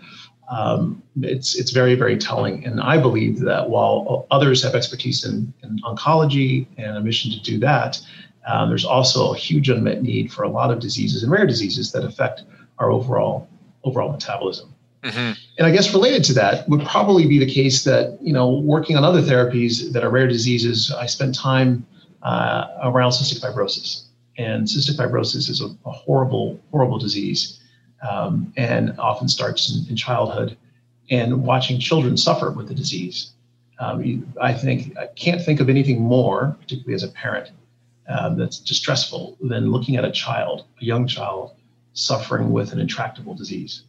Um, 0.49 1.01
it's 1.21 1.55
it's 1.55 1.71
very 1.71 1.95
very 1.95 2.17
telling, 2.17 2.65
and 2.65 2.79
I 2.79 2.99
believe 2.99 3.39
that 3.39 3.67
while 3.67 4.27
others 4.29 4.61
have 4.61 4.75
expertise 4.75 5.25
in, 5.25 5.51
in 5.63 5.79
oncology 5.79 6.67
and 6.77 6.97
a 6.97 7.01
mission 7.01 7.31
to 7.31 7.41
do 7.41 7.57
that, 7.59 7.99
um, 8.45 8.69
there's 8.69 8.85
also 8.85 9.33
a 9.33 9.37
huge 9.37 9.69
unmet 9.69 10.03
need 10.03 10.31
for 10.31 10.43
a 10.43 10.49
lot 10.49 10.69
of 10.69 10.79
diseases 10.79 11.23
and 11.23 11.31
rare 11.31 11.47
diseases 11.47 11.91
that 11.93 12.03
affect 12.03 12.43
our 12.77 12.91
overall 12.91 13.47
overall 13.83 14.11
metabolism. 14.11 14.74
Mm-hmm. 15.05 15.33
And 15.59 15.67
I 15.67 15.71
guess 15.71 15.93
related 15.93 16.23
to 16.25 16.33
that 16.33 16.67
would 16.67 16.83
probably 16.85 17.27
be 17.27 17.37
the 17.37 17.51
case 17.51 17.83
that 17.83 18.17
you 18.21 18.33
know 18.33 18.49
working 18.49 18.97
on 18.97 19.03
other 19.03 19.21
therapies 19.21 19.93
that 19.93 20.03
are 20.03 20.09
rare 20.09 20.27
diseases. 20.27 20.91
I 20.91 21.05
spent 21.05 21.35
time 21.35 21.85
uh, 22.23 22.67
around 22.83 23.11
cystic 23.11 23.39
fibrosis, 23.39 24.05
and 24.37 24.65
cystic 24.65 24.97
fibrosis 24.97 25.47
is 25.47 25.61
a, 25.61 25.67
a 25.87 25.91
horrible, 25.91 26.59
horrible 26.71 26.97
disease 26.97 27.59
um, 28.07 28.51
and 28.57 28.97
often 28.99 29.27
starts 29.27 29.71
in, 29.71 29.87
in, 29.89 29.95
childhood. 29.95 30.57
And 31.11 31.43
watching 31.43 31.79
children 31.79 32.17
suffer 32.17 32.49
with 32.49 32.67
the 32.67 32.73
disease, 32.73 33.33
um, 33.79 34.33
I 34.41 34.53
think 34.53 34.97
I 34.97 35.05
can't 35.15 35.39
think 35.39 35.59
of 35.59 35.69
anything 35.69 36.01
more, 36.01 36.57
particularly 36.59 36.95
as 36.95 37.03
a 37.03 37.09
parent, 37.09 37.51
um, 38.07 38.37
that's 38.37 38.59
distressful 38.59 39.37
than 39.39 39.71
looking 39.71 39.97
at 39.97 40.05
a 40.05 40.11
child, 40.11 40.65
a 40.81 40.85
young 40.85 41.05
child, 41.05 41.51
suffering 41.93 42.51
with 42.51 42.73
an 42.73 42.79
intractable 42.79 43.35
disease. 43.35 43.83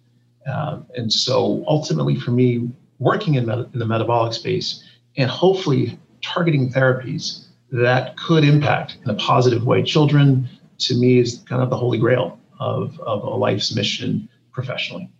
Um, 0.52 0.86
and 0.94 1.12
so 1.12 1.64
ultimately, 1.66 2.16
for 2.16 2.30
me, 2.30 2.70
working 2.98 3.34
in, 3.34 3.50
in 3.50 3.78
the 3.78 3.86
metabolic 3.86 4.32
space 4.32 4.82
and 5.16 5.30
hopefully 5.30 5.98
targeting 6.22 6.72
therapies 6.72 7.46
that 7.72 8.16
could 8.16 8.44
impact 8.44 8.96
in 9.04 9.10
a 9.10 9.14
positive 9.14 9.64
way 9.64 9.82
children 9.82 10.48
to 10.78 10.94
me 10.94 11.18
is 11.18 11.42
kind 11.48 11.62
of 11.62 11.70
the 11.70 11.76
holy 11.76 11.98
grail 11.98 12.38
of, 12.60 12.98
of 13.00 13.22
a 13.22 13.30
life's 13.30 13.74
mission 13.74 14.28
professionally. 14.52 15.10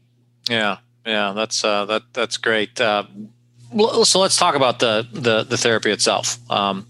Yeah 0.49 0.79
yeah 1.07 1.33
that's 1.33 1.65
uh, 1.65 1.85
that 1.87 2.03
that's 2.13 2.37
great. 2.37 2.79
Uh, 2.81 3.05
so 4.05 4.19
let's 4.19 4.37
talk 4.37 4.55
about 4.55 4.81
the 4.81 5.07
the, 5.13 5.45
the 5.45 5.57
therapy 5.57 5.91
itself. 5.91 6.39
Um, 6.51 6.87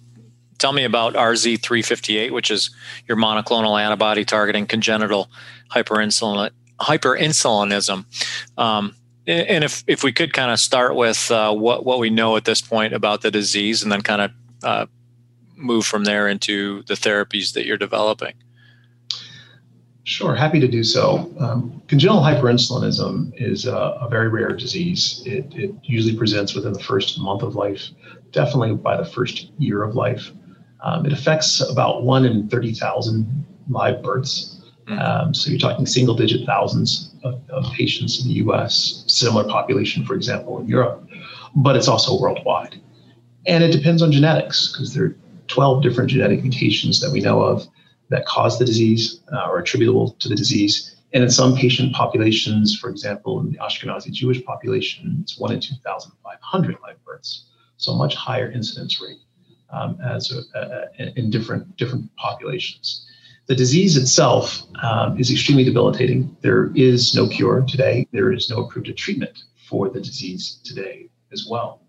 tell 0.58 0.72
me 0.72 0.84
about 0.84 1.12
rz358 1.12 2.30
which 2.30 2.50
is 2.50 2.74
your 3.06 3.18
monoclonal 3.18 3.78
antibody 3.78 4.24
targeting 4.24 4.66
congenital 4.66 5.28
hyperinsulin 5.70 6.50
hyperinsulinism 6.80 8.04
um, 8.58 8.94
and 9.26 9.64
if 9.64 9.82
if 9.86 10.04
we 10.04 10.12
could 10.12 10.32
kind 10.32 10.52
of 10.52 10.60
start 10.60 10.94
with 10.94 11.30
uh, 11.30 11.52
what 11.52 11.84
what 11.84 11.98
we 11.98 12.10
know 12.10 12.36
at 12.36 12.44
this 12.44 12.60
point 12.60 12.92
about 12.92 13.22
the 13.22 13.30
disease 13.30 13.82
and 13.82 13.90
then 13.90 14.00
kind 14.00 14.22
of 14.22 14.30
uh, 14.62 14.86
move 15.56 15.84
from 15.84 16.04
there 16.04 16.28
into 16.28 16.82
the 16.84 16.94
therapies 16.94 17.52
that 17.54 17.66
you're 17.66 17.76
developing? 17.76 18.34
Sure, 20.04 20.36
happy 20.36 20.60
to 20.60 20.68
do 20.68 20.84
so. 20.84 21.32
Um, 21.40 21.82
congenital 21.88 22.22
hyperinsulinism 22.22 23.32
is 23.36 23.66
a, 23.66 23.74
a 23.74 24.08
very 24.08 24.28
rare 24.28 24.52
disease. 24.52 25.20
It, 25.26 25.52
it, 25.52 25.74
usually 25.82 26.16
presents 26.16 26.54
within 26.54 26.72
the 26.72 26.82
first 26.82 27.18
month 27.18 27.42
of 27.42 27.56
life, 27.56 27.88
definitely 28.30 28.76
by 28.76 28.96
the 28.96 29.04
first 29.04 29.50
year 29.58 29.82
of 29.82 29.96
life. 29.96 30.30
Um, 30.84 31.06
it 31.06 31.12
affects 31.12 31.60
about 31.60 32.04
one 32.04 32.24
in 32.24 32.48
30,000 32.48 33.44
live 33.68 34.00
births. 34.00 34.55
Mm-hmm. 34.88 34.98
Um, 34.98 35.34
so 35.34 35.50
you're 35.50 35.58
talking 35.58 35.84
single 35.84 36.14
digit 36.14 36.46
thousands 36.46 37.12
of, 37.24 37.40
of, 37.50 37.64
patients 37.72 38.22
in 38.22 38.28
the 38.28 38.34
US, 38.34 39.04
similar 39.08 39.42
population, 39.44 40.04
for 40.04 40.14
example, 40.14 40.60
in 40.60 40.68
Europe, 40.68 41.08
but 41.56 41.74
it's 41.74 41.88
also 41.88 42.20
worldwide. 42.20 42.80
And 43.46 43.64
it 43.64 43.72
depends 43.72 44.00
on 44.00 44.12
genetics 44.12 44.72
because 44.72 44.94
there 44.94 45.04
are 45.04 45.16
12 45.48 45.82
different 45.82 46.10
genetic 46.10 46.42
mutations 46.42 47.00
that 47.00 47.10
we 47.10 47.20
know 47.20 47.42
of 47.42 47.66
that 48.10 48.26
cause 48.26 48.58
the 48.58 48.64
disease 48.64 49.20
uh, 49.32 49.48
or 49.48 49.58
attributable 49.58 50.12
to 50.20 50.28
the 50.28 50.36
disease. 50.36 50.96
And 51.12 51.24
in 51.24 51.30
some 51.30 51.56
patient 51.56 51.92
populations, 51.92 52.76
for 52.76 52.88
example, 52.88 53.40
in 53.40 53.50
the 53.50 53.58
Ashkenazi 53.58 54.12
Jewish 54.12 54.44
population, 54.44 55.18
it's 55.22 55.38
1 55.38 55.52
in 55.52 55.60
2,500 55.60 56.76
live 56.82 57.04
births. 57.04 57.46
So 57.76 57.94
much 57.94 58.14
higher 58.14 58.50
incidence 58.50 59.00
rate 59.02 59.18
um, 59.70 59.98
as 60.04 60.32
a, 60.32 60.58
a, 60.58 61.18
in 61.18 61.30
different, 61.30 61.76
different 61.76 62.14
populations. 62.16 63.05
The 63.46 63.54
disease 63.54 63.96
itself 63.96 64.62
um, 64.82 65.18
is 65.20 65.30
extremely 65.30 65.62
debilitating. 65.62 66.36
There 66.40 66.72
is 66.74 67.14
no 67.14 67.28
cure 67.28 67.62
today. 67.62 68.08
There 68.10 68.32
is 68.32 68.50
no 68.50 68.64
approved 68.64 68.96
treatment 68.96 69.44
for 69.68 69.88
the 69.88 70.00
disease 70.00 70.60
today 70.64 71.08
as 71.32 71.46
well. 71.48 71.80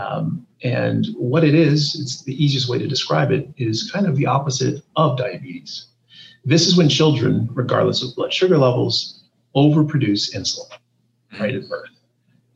Um, 0.00 0.46
and 0.64 1.06
what 1.16 1.44
it 1.44 1.54
is, 1.54 1.98
it's 2.00 2.24
the 2.24 2.34
easiest 2.44 2.68
way 2.68 2.78
to 2.78 2.88
describe 2.88 3.30
it, 3.30 3.48
is 3.56 3.90
kind 3.90 4.06
of 4.06 4.16
the 4.16 4.26
opposite 4.26 4.82
of 4.96 5.16
diabetes. 5.16 5.86
This 6.44 6.66
is 6.66 6.76
when 6.76 6.88
children, 6.88 7.48
regardless 7.52 8.02
of 8.02 8.14
blood 8.16 8.32
sugar 8.32 8.58
levels, 8.58 9.22
overproduce 9.54 10.34
insulin 10.34 10.76
right 11.40 11.54
at 11.54 11.68
birth. 11.68 11.90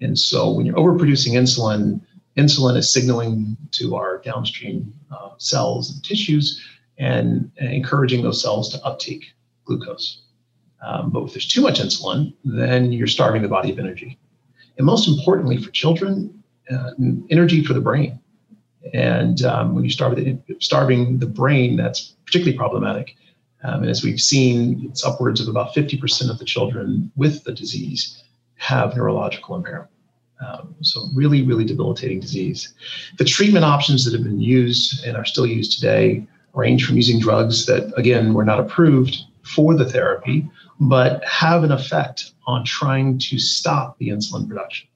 And 0.01 0.19
so 0.19 0.51
when 0.51 0.67
you're 0.67 0.77
overproducing 0.77 1.35
insulin, 1.35 2.01
insulin 2.37 2.77
is 2.77 2.93
signaling 2.93 3.57
to 3.73 3.95
our 3.95 4.19
downstream 4.19 4.93
uh, 5.13 5.31
cells 5.39 5.93
and 5.93 6.03
tissues 6.03 6.61
and, 7.01 7.51
encouraging 7.57 8.23
those 8.23 8.41
cells 8.41 8.69
to 8.71 8.85
uptake 8.85 9.33
glucose. 9.65 10.23
Um, 10.83 11.11
but 11.11 11.25
if 11.25 11.33
there's 11.33 11.49
too 11.49 11.63
much 11.63 11.81
insulin, 11.81 12.35
then 12.45 12.93
you're 12.93 13.07
starving 13.07 13.43
the 13.43 13.49
body 13.49 13.71
of 13.71 13.79
energy. 13.79 14.19
And 14.79 14.87
most 14.87 15.09
importantly 15.09 15.57
for 15.59 15.71
children, 15.71 16.43
uh, 16.71 16.93
energy 17.31 17.65
for 17.65 17.75
the 17.75 17.81
brain. 17.81 18.19
And 18.95 19.43
um, 19.43 19.75
when 19.75 19.85
you 19.85 19.91
starve 19.91 20.17
the, 20.17 20.39
starving 20.59 21.19
the 21.19 21.27
brain, 21.27 21.77
that's 21.77 22.17
particularly 22.25 22.57
problematic. 22.57 23.17
Um, 23.63 23.83
and 23.83 23.91
as 23.91 24.03
we've 24.03 24.21
seen, 24.21 24.87
it's 24.89 25.05
upwards 25.05 25.41
of 25.41 25.49
about 25.49 25.75
50% 25.75 26.31
of 26.31 26.39
the 26.39 26.47
children 26.47 27.11
with 27.17 27.45
the 27.45 27.53
disease 27.53 28.23
have 28.57 28.97
neurological 28.97 29.57
impairment. 29.57 29.91
Um, 30.47 30.75
so 30.81 31.09
really, 31.15 31.43
really 31.43 31.65
debilitating 31.65 32.21
disease. 32.21 32.73
The 33.19 33.25
treatment 33.25 33.67
options 33.67 34.07
that 34.07 34.15
have 34.15 34.25
been 34.25 34.41
used 34.41 35.05
and 35.05 35.15
are 35.17 35.27
still 35.27 35.47
used 35.47 35.79
today 35.79 36.27
range 36.55 36.87
from 36.87 36.97
using 36.97 37.21
drugs 37.21 37.67
that, 37.67 37.93
again, 37.97 38.35
were 38.35 38.45
not 38.45 38.61
approved 38.61 39.17
for 39.43 39.75
the 39.75 39.85
therapy, 39.85 40.49
but 40.81 41.25
have 41.25 41.65
an 41.65 41.73
effect 41.73 42.33
on 42.47 42.65
trying 42.65 43.19
to 43.19 43.39
stop 43.39 43.99
the 43.99 44.09
insulin 44.09 44.49
production. 44.49 44.89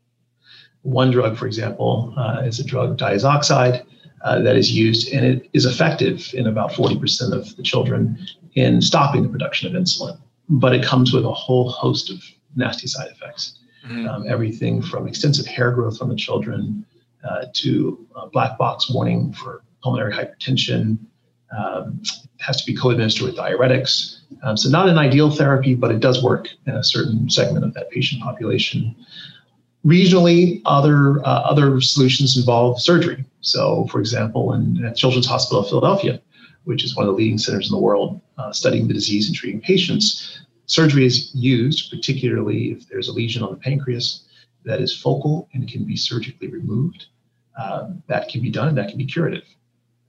One 0.82 1.10
drug, 1.10 1.36
for 1.36 1.46
example, 1.46 2.12
uh, 2.16 2.42
is 2.44 2.60
a 2.60 2.64
drug 2.64 2.98
diazoxide 2.98 3.84
uh, 4.22 4.40
that 4.40 4.56
is 4.56 4.72
used, 4.72 5.12
and 5.12 5.24
it 5.24 5.48
is 5.52 5.66
effective 5.66 6.30
in 6.34 6.46
about 6.46 6.72
40% 6.72 7.32
of 7.32 7.54
the 7.56 7.62
children 7.62 8.18
in 8.54 8.80
stopping 8.82 9.22
the 9.22 9.28
production 9.28 9.74
of 9.74 9.80
insulin. 9.80 10.18
But 10.48 10.74
it 10.74 10.84
comes 10.84 11.12
with 11.12 11.24
a 11.24 11.32
whole 11.32 11.70
host 11.70 12.10
of 12.10 12.22
nasty 12.56 12.86
side 12.86 13.08
effects. 13.10 13.58
Mm-hmm. 13.86 14.08
Um, 14.08 14.24
everything 14.28 14.80
from 14.80 15.06
extensive 15.06 15.46
hair 15.46 15.70
growth 15.72 16.00
on 16.00 16.08
the 16.08 16.16
children 16.16 16.86
uh, 17.22 17.46
to 17.52 18.06
black 18.32 18.56
box 18.58 18.90
warning 18.90 19.32
for 19.32 19.62
pulmonary 19.82 20.12
hypertension, 20.12 20.98
um, 21.56 22.02
has 22.38 22.60
to 22.62 22.66
be 22.66 22.76
co-administered 22.76 23.24
with 23.26 23.36
diuretics. 23.36 24.18
Um, 24.42 24.56
so 24.56 24.68
not 24.68 24.88
an 24.88 24.98
ideal 24.98 25.30
therapy, 25.30 25.74
but 25.74 25.90
it 25.90 26.00
does 26.00 26.22
work 26.22 26.48
in 26.66 26.74
a 26.74 26.84
certain 26.84 27.30
segment 27.30 27.64
of 27.64 27.74
that 27.74 27.90
patient 27.90 28.22
population. 28.22 28.94
Regionally, 29.84 30.62
other 30.64 31.20
uh, 31.26 31.42
other 31.42 31.80
solutions 31.80 32.36
involve 32.36 32.80
surgery. 32.80 33.24
So, 33.40 33.86
for 33.90 34.00
example, 34.00 34.54
in 34.54 34.92
Children's 34.94 35.26
Hospital 35.26 35.62
of 35.62 35.68
Philadelphia, 35.68 36.20
which 36.64 36.84
is 36.84 36.96
one 36.96 37.06
of 37.06 37.12
the 37.12 37.16
leading 37.16 37.38
centers 37.38 37.70
in 37.70 37.74
the 37.76 37.80
world 37.80 38.20
uh, 38.38 38.52
studying 38.52 38.88
the 38.88 38.94
disease 38.94 39.26
and 39.26 39.36
treating 39.36 39.60
patients, 39.60 40.40
surgery 40.66 41.04
is 41.04 41.34
used, 41.34 41.90
particularly 41.90 42.72
if 42.72 42.88
there's 42.88 43.08
a 43.08 43.12
lesion 43.12 43.42
on 43.42 43.50
the 43.50 43.58
pancreas 43.58 44.26
that 44.64 44.80
is 44.80 44.96
focal 44.96 45.48
and 45.52 45.68
can 45.68 45.84
be 45.84 45.96
surgically 45.96 46.48
removed. 46.48 47.06
Um, 47.62 48.02
that 48.08 48.28
can 48.28 48.42
be 48.42 48.50
done 48.50 48.68
and 48.68 48.78
that 48.78 48.88
can 48.88 48.98
be 48.98 49.06
curative. 49.06 49.44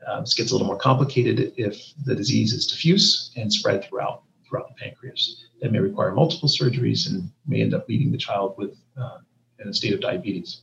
Um, 0.08 0.22
this 0.22 0.34
gets 0.34 0.52
a 0.52 0.54
little 0.54 0.68
more 0.68 0.78
complicated 0.78 1.54
if 1.58 1.82
the 2.06 2.16
disease 2.16 2.54
is 2.54 2.68
diffuse 2.68 3.32
and 3.36 3.52
spread 3.52 3.84
throughout 3.84 4.24
throughout 4.48 4.68
the 4.68 4.76
pancreas. 4.76 5.44
That 5.62 5.72
may 5.72 5.80
require 5.80 6.12
multiple 6.12 6.50
surgeries 6.50 7.10
and 7.10 7.30
may 7.48 7.62
end 7.62 7.74
up 7.74 7.88
leaving 7.88 8.12
the 8.12 8.18
child 8.18 8.56
with 8.58 8.78
uh, 9.00 9.20
in 9.60 9.68
a 9.68 9.74
state 9.74 9.94
of 9.94 10.02
diabetes. 10.02 10.62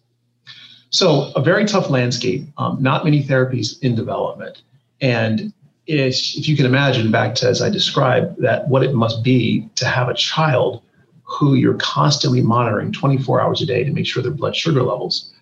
So 0.91 1.33
a 1.35 1.43
very 1.43 1.65
tough 1.65 1.89
landscape. 1.89 2.47
Um, 2.59 2.83
not 2.83 3.05
many 3.05 3.23
therapies 3.23 3.83
in 3.83 3.95
development, 3.95 4.63
and 5.01 5.53
if 5.87 6.49
you 6.49 6.57
can 6.57 6.67
imagine 6.67 7.11
back 7.11 7.35
to 7.37 7.49
as 7.49 7.61
I 7.61 7.71
described 7.71 8.41
that 8.43 8.69
what 8.69 8.83
it 8.83 8.95
must 8.95 9.23
be 9.23 9.69
to 9.77 9.87
have 9.87 10.09
a 10.09 10.15
child 10.15 10.83
who 11.25 11.55
you're 11.55 11.75
constantly 11.75 12.43
monitoring 12.43 12.93
24 12.93 13.41
hours 13.41 13.63
a 13.63 13.67
day 13.67 13.83
to 13.85 13.91
make 13.91 14.07
sure 14.07 14.23
their 14.23 14.33
blood 14.33 14.55
sugar 14.55 14.83
levels 14.83 15.33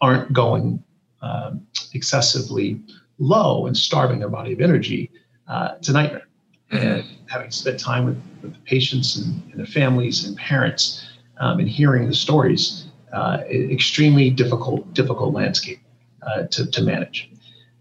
aren't 0.00 0.32
going 0.32 0.82
um, 1.22 1.66
excessively 1.94 2.80
low 3.20 3.66
and 3.66 3.76
starving 3.76 4.18
their 4.18 4.28
body 4.28 4.52
of 4.52 4.60
energy, 4.60 5.10
uh, 5.46 5.74
it's 5.76 5.88
a 5.88 5.92
nightmare. 5.92 6.26
Mm-hmm. 6.72 6.86
And 6.86 7.04
having 7.28 7.50
spent 7.50 7.78
time 7.78 8.06
with, 8.06 8.20
with 8.42 8.54
the 8.54 8.60
patients 8.60 9.16
and, 9.16 9.42
and, 9.50 9.58
their 9.58 9.66
families 9.66 10.24
and 10.24 10.36
parents 10.36 11.06
um, 11.38 11.58
and 11.58 11.68
hearing 11.68 12.06
the 12.08 12.14
stories, 12.14 12.86
uh, 13.12 13.38
extremely 13.48 14.30
difficult, 14.30 14.92
difficult 14.94 15.34
landscape 15.34 15.80
uh, 16.22 16.44
to, 16.44 16.70
to 16.70 16.82
manage. 16.82 17.30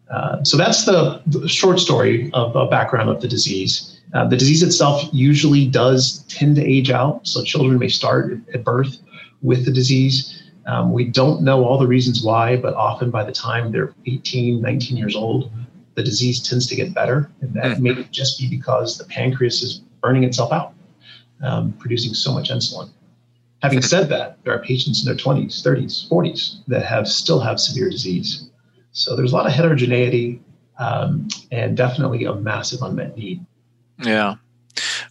Uh, 0.10 0.44
so 0.44 0.58
that's 0.58 0.86
the, 0.86 1.22
the, 1.28 1.48
short 1.48 1.80
story 1.80 2.32
of 2.34 2.56
a 2.56 2.66
background 2.66 3.10
of 3.10 3.22
the 3.22 3.28
disease. 3.28 4.02
Uh, 4.16 4.28
the 4.28 4.36
disease 4.36 4.64
itself 4.64 5.04
usually 5.14 5.68
does 5.68 6.24
tend 6.28 6.56
to 6.56 6.66
age 6.66 6.90
out, 6.90 7.28
so 7.28 7.44
children 7.44 7.78
may 7.78 7.88
start 7.88 8.34
at 8.54 8.64
birth 8.64 8.98
with 9.44 9.66
the 9.66 9.72
disease. 9.72 10.42
Um, 10.66 10.92
we 10.92 11.06
don't 11.06 11.42
know 11.42 11.66
all 11.66 11.78
the 11.78 11.88
reasons 11.88 12.24
why, 12.24 12.58
but 12.58 12.74
often 12.76 13.10
by 13.10 13.24
the 13.24 13.32
time 13.32 13.72
they're 13.72 13.94
18, 14.06 14.62
19 14.62 14.98
years 14.98 15.16
old, 15.16 15.52
the 15.96 16.04
disease 16.04 16.48
tends 16.48 16.68
to 16.68 16.76
get 16.76 16.94
better. 16.94 17.30
And 17.42 17.54
that 17.56 17.78
mm. 17.78 17.80
may 17.80 18.04
just 18.12 18.40
be 18.40 18.48
because 18.48 18.98
the 18.98 19.06
pancreas 19.06 19.62
is 19.62 19.82
burning 20.02 20.24
itself 20.24 20.52
out, 20.52 20.74
um, 21.42 21.74
producing 21.74 22.14
so 22.14 22.34
much 22.34 22.50
insulin. 22.50 22.90
Having 23.62 23.82
said 23.82 24.10
that, 24.10 24.38
there 24.44 24.54
are 24.54 24.60
patients 24.60 25.02
in 25.02 25.06
their 25.06 25.16
20s, 25.16 25.62
30s, 25.62 26.10
40s 26.10 26.66
that 26.68 26.86
have 26.86 27.08
still 27.08 27.42
have 27.42 27.60
severe 27.60 27.90
disease. 27.90 28.50
So 28.94 29.16
there's 29.16 29.34
a 29.34 29.36
lot 29.36 29.46
of 29.46 29.52
heterogeneity 29.52 30.42
um, 30.78 31.28
and 31.52 31.76
definitely 31.76 32.24
a 32.24 32.34
massive 32.34 32.82
unmet 32.82 33.18
need. 33.18 33.46
Yeah. 34.02 34.36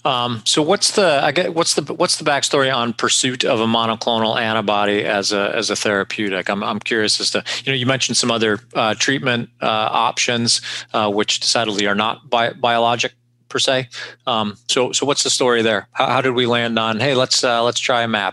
Um, 0.09 0.41
so 0.47 0.63
what's 0.63 0.93
the 0.93 1.21
I 1.23 1.33
get 1.33 1.53
what's 1.53 1.75
the 1.75 1.93
what's 1.93 2.17
the 2.17 2.25
backstory 2.25 2.75
on 2.75 2.95
pursuit 2.95 3.45
of 3.45 3.61
a 3.61 3.67
monoclonal 3.67 4.41
antibody 4.41 5.05
as 5.05 5.33
a 5.33 5.55
as 5.55 5.69
a 5.69 5.77
therapeutic? 5.77 6.49
I'm 6.49 6.65
I'm 6.65 6.79
curious 6.79 7.21
as 7.21 7.31
to 7.33 7.45
you 7.63 7.73
know 7.73 7.77
you 7.77 7.85
mentioned 7.85 8.17
some 8.17 8.31
other 8.31 8.59
uh, 8.73 8.95
treatment 8.95 9.51
uh, 9.61 9.67
options 9.67 10.63
uh, 10.95 11.13
which 11.13 11.41
decidedly 11.41 11.87
are 11.87 11.95
not 11.95 12.31
bi- 12.31 12.55
biologic 12.55 13.13
per 13.51 13.59
se. 13.59 13.91
Um, 14.27 14.57
so 14.67 14.93
so 14.93 15.05
what's 15.05 15.25
the 15.25 15.31
story 15.31 15.61
there? 15.61 15.89
How, 15.93 16.07
how 16.07 16.21
did 16.23 16.33
we 16.33 16.47
land 16.47 16.79
on 16.79 17.01
hey 17.01 17.15
let's 17.15 17.45
uh, 17.45 17.63
let's 17.63 17.79
try 17.79 18.01
a 18.01 18.09
mAb? 18.09 18.33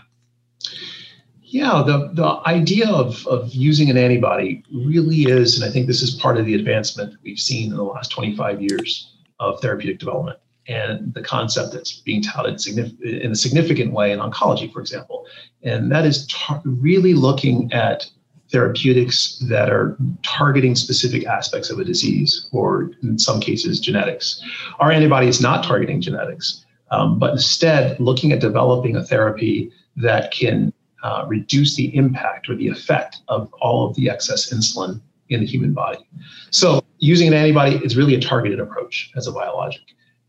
Yeah, 1.42 1.82
the, 1.86 2.10
the 2.14 2.40
idea 2.46 2.88
of, 2.88 3.26
of 3.26 3.52
using 3.54 3.90
an 3.90 3.98
antibody 3.98 4.64
really 4.72 5.24
is, 5.24 5.60
and 5.60 5.68
I 5.68 5.72
think 5.72 5.86
this 5.86 6.02
is 6.02 6.10
part 6.10 6.38
of 6.38 6.46
the 6.46 6.54
advancement 6.54 7.12
that 7.12 7.22
we've 7.22 7.38
seen 7.38 7.70
in 7.70 7.76
the 7.76 7.84
last 7.84 8.10
25 8.10 8.60
years 8.60 9.12
of 9.38 9.60
therapeutic 9.60 9.98
development 9.98 10.38
and 10.68 11.14
the 11.14 11.22
concept 11.22 11.72
that's 11.72 12.00
being 12.00 12.22
touted 12.22 12.60
in 13.02 13.32
a 13.32 13.36
significant 13.36 13.92
way 13.92 14.12
in 14.12 14.18
oncology, 14.18 14.72
for 14.72 14.80
example. 14.80 15.26
And 15.62 15.90
that 15.92 16.04
is 16.04 16.26
tar- 16.26 16.62
really 16.64 17.14
looking 17.14 17.72
at 17.72 18.08
therapeutics 18.50 19.38
that 19.48 19.70
are 19.70 19.96
targeting 20.22 20.74
specific 20.74 21.26
aspects 21.26 21.70
of 21.70 21.78
a 21.78 21.84
disease, 21.84 22.48
or 22.52 22.90
in 23.02 23.18
some 23.18 23.40
cases, 23.40 23.80
genetics. 23.80 24.42
Our 24.78 24.92
antibody 24.92 25.26
is 25.28 25.40
not 25.40 25.64
targeting 25.64 26.00
genetics, 26.00 26.64
um, 26.90 27.18
but 27.18 27.32
instead 27.32 27.98
looking 27.98 28.32
at 28.32 28.40
developing 28.40 28.96
a 28.96 29.04
therapy 29.04 29.72
that 29.96 30.30
can 30.32 30.72
uh, 31.02 31.24
reduce 31.26 31.76
the 31.76 31.94
impact 31.96 32.48
or 32.48 32.56
the 32.56 32.68
effect 32.68 33.22
of 33.28 33.52
all 33.60 33.88
of 33.88 33.96
the 33.96 34.08
excess 34.08 34.52
insulin 34.52 35.00
in 35.28 35.40
the 35.40 35.46
human 35.46 35.72
body. 35.72 36.06
So, 36.50 36.84
using 36.98 37.28
an 37.28 37.34
antibody 37.34 37.76
is 37.84 37.96
really 37.96 38.14
a 38.14 38.20
targeted 38.20 38.60
approach 38.60 39.10
as 39.16 39.26
a 39.26 39.32
biologic. 39.32 39.82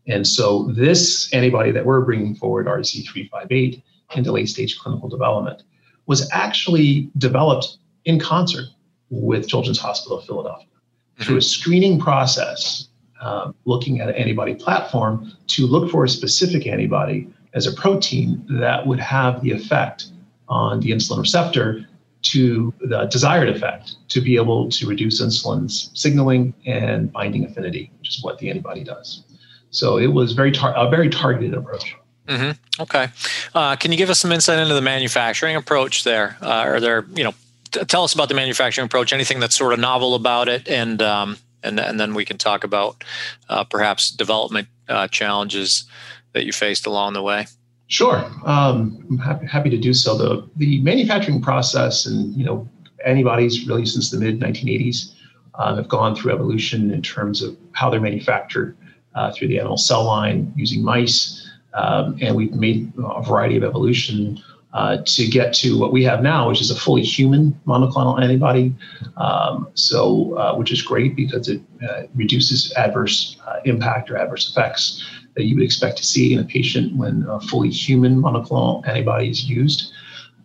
And 0.08 0.26
so 0.26 0.64
this 0.72 1.32
antibody 1.32 1.70
that 1.70 1.84
we're 1.84 2.00
bringing 2.00 2.34
forward, 2.34 2.66
RZ358, 2.66 3.82
into 4.16 4.32
late 4.32 4.48
stage 4.48 4.78
clinical 4.78 5.08
development, 5.08 5.62
was 6.06 6.28
actually 6.32 7.10
developed 7.18 7.76
in 8.06 8.18
concert 8.18 8.64
with 9.10 9.46
Children's 9.48 9.78
Hospital 9.78 10.18
of 10.18 10.24
Philadelphia 10.24 10.66
mm-hmm. 10.66 11.22
through 11.24 11.36
a 11.36 11.42
screening 11.42 12.00
process 12.00 12.88
uh, 13.20 13.52
looking 13.66 14.00
at 14.00 14.08
an 14.08 14.14
antibody 14.14 14.54
platform 14.54 15.32
to 15.48 15.66
look 15.66 15.90
for 15.90 16.04
a 16.04 16.08
specific 16.08 16.66
antibody 16.66 17.28
as 17.54 17.66
a 17.66 17.72
protein 17.72 18.44
that 18.48 18.86
would 18.86 19.00
have 19.00 19.42
the 19.42 19.50
effect 19.50 20.06
on 20.48 20.80
the 20.80 20.90
insulin 20.90 21.20
receptor 21.20 21.86
to 22.22 22.72
the 22.80 23.04
desired 23.06 23.48
effect 23.48 23.96
to 24.08 24.20
be 24.20 24.36
able 24.36 24.68
to 24.70 24.86
reduce 24.86 25.20
insulin's 25.20 25.90
signaling 25.94 26.54
and 26.66 27.12
binding 27.12 27.44
affinity, 27.44 27.90
which 27.98 28.16
is 28.16 28.24
what 28.24 28.38
the 28.38 28.50
antibody 28.50 28.82
does. 28.82 29.24
So 29.70 29.98
it 29.98 30.08
was 30.08 30.32
very 30.32 30.52
tar- 30.52 30.74
a 30.76 30.88
very 30.88 31.08
targeted 31.08 31.54
approach. 31.54 31.94
Mm-hmm. 32.26 32.82
Okay. 32.82 33.08
Uh, 33.54 33.76
can 33.76 33.90
you 33.90 33.98
give 33.98 34.10
us 34.10 34.20
some 34.20 34.32
insight 34.32 34.58
into 34.58 34.74
the 34.74 34.82
manufacturing 34.82 35.56
approach 35.56 36.04
there? 36.04 36.36
Uh, 36.42 36.64
are 36.66 36.80
there, 36.80 37.06
you 37.14 37.24
know, 37.24 37.34
t- 37.70 37.84
tell 37.84 38.04
us 38.04 38.14
about 38.14 38.28
the 38.28 38.34
manufacturing 38.34 38.84
approach, 38.84 39.12
anything 39.12 39.40
that's 39.40 39.56
sort 39.56 39.72
of 39.72 39.78
novel 39.78 40.14
about 40.14 40.48
it, 40.48 40.68
and 40.68 41.00
um, 41.02 41.38
and 41.62 41.80
and 41.80 41.98
then 41.98 42.14
we 42.14 42.24
can 42.24 42.36
talk 42.36 42.64
about 42.64 43.02
uh, 43.48 43.64
perhaps 43.64 44.10
development 44.10 44.68
uh, 44.88 45.08
challenges 45.08 45.84
that 46.32 46.44
you 46.44 46.52
faced 46.52 46.86
along 46.86 47.14
the 47.14 47.22
way. 47.22 47.46
Sure, 47.86 48.16
um, 48.44 49.02
I'm 49.08 49.18
happy, 49.18 49.46
happy 49.46 49.70
to 49.70 49.78
do 49.78 49.94
so. 49.94 50.16
The 50.16 50.48
the 50.56 50.80
manufacturing 50.82 51.40
process 51.40 52.04
and 52.04 52.34
you 52.34 52.44
know 52.44 52.68
antibodies 53.06 53.66
really 53.66 53.86
since 53.86 54.10
the 54.10 54.18
mid 54.18 54.40
1980s 54.40 55.12
uh, 55.54 55.76
have 55.76 55.88
gone 55.88 56.14
through 56.14 56.32
evolution 56.32 56.90
in 56.92 57.00
terms 57.00 57.42
of 57.42 57.56
how 57.72 57.88
they're 57.88 58.00
manufactured 58.00 58.76
uh, 59.18 59.32
through 59.32 59.48
the 59.48 59.58
animal 59.58 59.76
cell 59.76 60.04
line 60.04 60.52
using 60.56 60.82
mice, 60.82 61.44
um, 61.74 62.16
and 62.20 62.36
we've 62.36 62.52
made 62.52 62.92
a 62.98 63.22
variety 63.22 63.56
of 63.56 63.64
evolution 63.64 64.38
uh, 64.74 64.98
to 65.04 65.26
get 65.26 65.52
to 65.52 65.78
what 65.78 65.92
we 65.92 66.04
have 66.04 66.22
now, 66.22 66.48
which 66.48 66.60
is 66.60 66.70
a 66.70 66.74
fully 66.74 67.02
human 67.02 67.58
monoclonal 67.66 68.22
antibody. 68.22 68.72
Um, 69.16 69.68
so, 69.74 70.34
uh, 70.36 70.54
which 70.54 70.70
is 70.70 70.82
great 70.82 71.16
because 71.16 71.48
it 71.48 71.60
uh, 71.88 72.02
reduces 72.14 72.72
adverse 72.74 73.36
uh, 73.46 73.60
impact 73.64 74.10
or 74.10 74.16
adverse 74.16 74.50
effects 74.50 75.04
that 75.34 75.44
you 75.44 75.56
would 75.56 75.64
expect 75.64 75.96
to 75.98 76.04
see 76.04 76.32
in 76.34 76.38
a 76.38 76.44
patient 76.44 76.94
when 76.96 77.26
a 77.28 77.40
fully 77.40 77.70
human 77.70 78.22
monoclonal 78.22 78.86
antibody 78.86 79.30
is 79.30 79.48
used. 79.48 79.92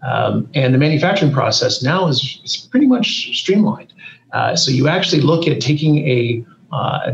Um, 0.01 0.49
and 0.53 0.73
the 0.73 0.77
manufacturing 0.77 1.31
process 1.31 1.83
now 1.83 2.07
is, 2.07 2.41
is 2.43 2.67
pretty 2.71 2.87
much 2.87 3.37
streamlined. 3.37 3.93
Uh, 4.33 4.55
so 4.55 4.71
you 4.71 4.87
actually 4.87 5.21
look 5.21 5.47
at 5.47 5.61
taking 5.61 6.07
a 6.07 6.43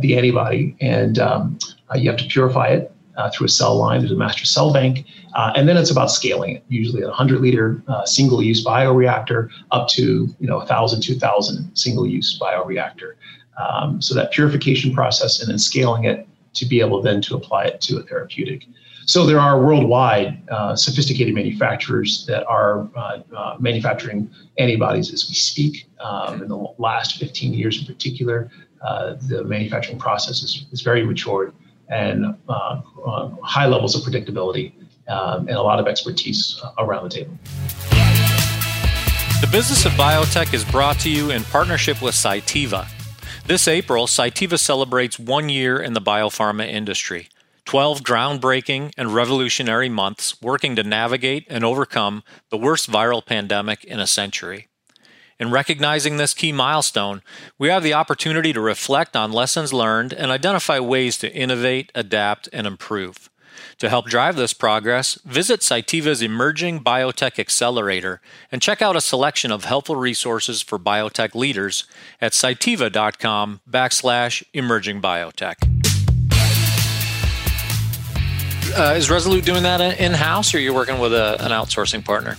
the 0.01 0.15
antibody 0.15 0.75
and 0.81 1.19
um, 1.19 1.57
you 1.95 2.09
have 2.09 2.19
to 2.19 2.27
purify 2.27 2.67
it 2.67 2.91
uh, 3.19 3.29
through 3.29 3.45
a 3.45 3.49
cell 3.49 3.75
line. 3.75 3.99
There's 3.99 4.11
a 4.11 4.15
master 4.15 4.45
cell 4.45 4.71
bank. 4.71 5.05
Uh, 5.35 5.51
and 5.55 5.67
then 5.67 5.77
it's 5.77 5.91
about 5.91 6.09
scaling 6.09 6.55
it, 6.55 6.63
usually 6.69 7.01
a 7.03 7.07
100 7.07 7.41
liter 7.41 7.83
uh, 7.87 8.05
single 8.05 8.41
use 8.41 8.65
bioreactor 8.65 9.49
up 9.71 9.87
to 9.89 10.27
you 10.39 10.47
know 10.47 10.57
1,000, 10.57 11.01
2,000 11.01 11.77
single 11.77 12.07
use 12.07 12.39
bioreactor. 12.39 13.13
Um, 13.59 14.01
so 14.01 14.15
that 14.15 14.31
purification 14.31 14.93
process 14.93 15.41
and 15.41 15.49
then 15.51 15.59
scaling 15.59 16.05
it 16.05 16.27
to 16.53 16.65
be 16.65 16.79
able 16.79 17.01
then 17.01 17.21
to 17.23 17.35
apply 17.35 17.65
it 17.65 17.81
to 17.81 17.97
a 17.97 18.03
therapeutic. 18.03 18.65
So 19.05 19.25
there 19.25 19.39
are 19.39 19.59
worldwide 19.59 20.47
uh, 20.49 20.75
sophisticated 20.75 21.33
manufacturers 21.33 22.25
that 22.27 22.45
are 22.45 22.87
uh, 22.95 23.19
uh, 23.35 23.57
manufacturing 23.59 24.29
antibodies 24.59 25.11
as 25.11 25.27
we 25.27 25.33
speak. 25.33 25.87
Um, 25.99 26.43
in 26.43 26.47
the 26.47 26.73
last 26.77 27.17
15 27.17 27.53
years 27.53 27.79
in 27.79 27.85
particular, 27.85 28.49
uh, 28.81 29.15
the 29.27 29.43
manufacturing 29.43 29.99
process 29.99 30.43
is, 30.43 30.65
is 30.71 30.81
very 30.81 31.03
matured 31.03 31.53
and 31.89 32.35
uh, 32.47 32.81
uh, 33.05 33.29
high 33.43 33.65
levels 33.65 33.95
of 33.95 34.01
predictability 34.01 34.73
um, 35.07 35.47
and 35.47 35.57
a 35.57 35.61
lot 35.61 35.79
of 35.79 35.87
expertise 35.87 36.61
around 36.77 37.03
the 37.03 37.09
table. 37.09 37.37
The 39.41 39.47
Business 39.51 39.85
of 39.85 39.93
Biotech 39.93 40.53
is 40.53 40.63
brought 40.65 40.99
to 40.99 41.09
you 41.09 41.31
in 41.31 41.43
partnership 41.45 42.01
with 42.01 42.13
Cytiva. 42.13 42.87
This 43.47 43.67
April, 43.67 44.05
Cytiva 44.05 44.59
celebrates 44.59 45.17
one 45.17 45.49
year 45.49 45.79
in 45.79 45.93
the 45.93 46.01
biopharma 46.01 46.67
industry. 46.67 47.29
12 47.65 48.01
groundbreaking 48.01 48.91
and 48.97 49.13
revolutionary 49.13 49.89
months 49.89 50.41
working 50.41 50.75
to 50.75 50.83
navigate 50.83 51.45
and 51.49 51.63
overcome 51.63 52.23
the 52.49 52.57
worst 52.57 52.91
viral 52.91 53.25
pandemic 53.25 53.83
in 53.83 53.99
a 53.99 54.07
century. 54.07 54.67
In 55.39 55.51
recognizing 55.51 56.17
this 56.17 56.33
key 56.33 56.51
milestone, 56.51 57.21
we 57.57 57.69
have 57.69 57.81
the 57.81 57.93
opportunity 57.93 58.51
to 58.51 58.59
reflect 58.59 59.15
on 59.15 59.31
lessons 59.31 59.71
learned 59.71 60.11
and 60.11 60.31
identify 60.31 60.81
ways 60.81 61.17
to 61.19 61.33
innovate, 61.33 61.93
adapt, 61.95 62.49
and 62.51 62.67
improve. 62.67 63.29
To 63.77 63.87
help 63.87 64.07
drive 64.07 64.35
this 64.35 64.53
progress, 64.53 65.15
visit 65.23 65.61
Cytiva's 65.61 66.21
Emerging 66.21 66.81
Biotech 66.81 67.39
Accelerator 67.39 68.19
and 68.51 68.61
check 68.61 68.81
out 68.81 68.97
a 68.97 69.01
selection 69.01 69.49
of 69.49 69.63
helpful 69.63 69.95
resources 69.95 70.61
for 70.61 70.77
biotech 70.77 71.33
leaders 71.33 71.85
at 72.19 72.33
cytiva.com 72.33 73.61
backslash 73.69 74.43
emerging 74.53 75.01
biotech. 75.01 75.55
Uh, 78.77 78.93
is 78.95 79.07
Rezolute 79.07 79.45
doing 79.45 79.63
that 79.63 79.79
in-house 79.99 80.53
or 80.53 80.57
are 80.57 80.61
you 80.61 80.73
working 80.73 80.99
with 80.99 81.13
a, 81.13 81.41
an 81.41 81.51
outsourcing 81.51 82.03
partner? 82.03 82.35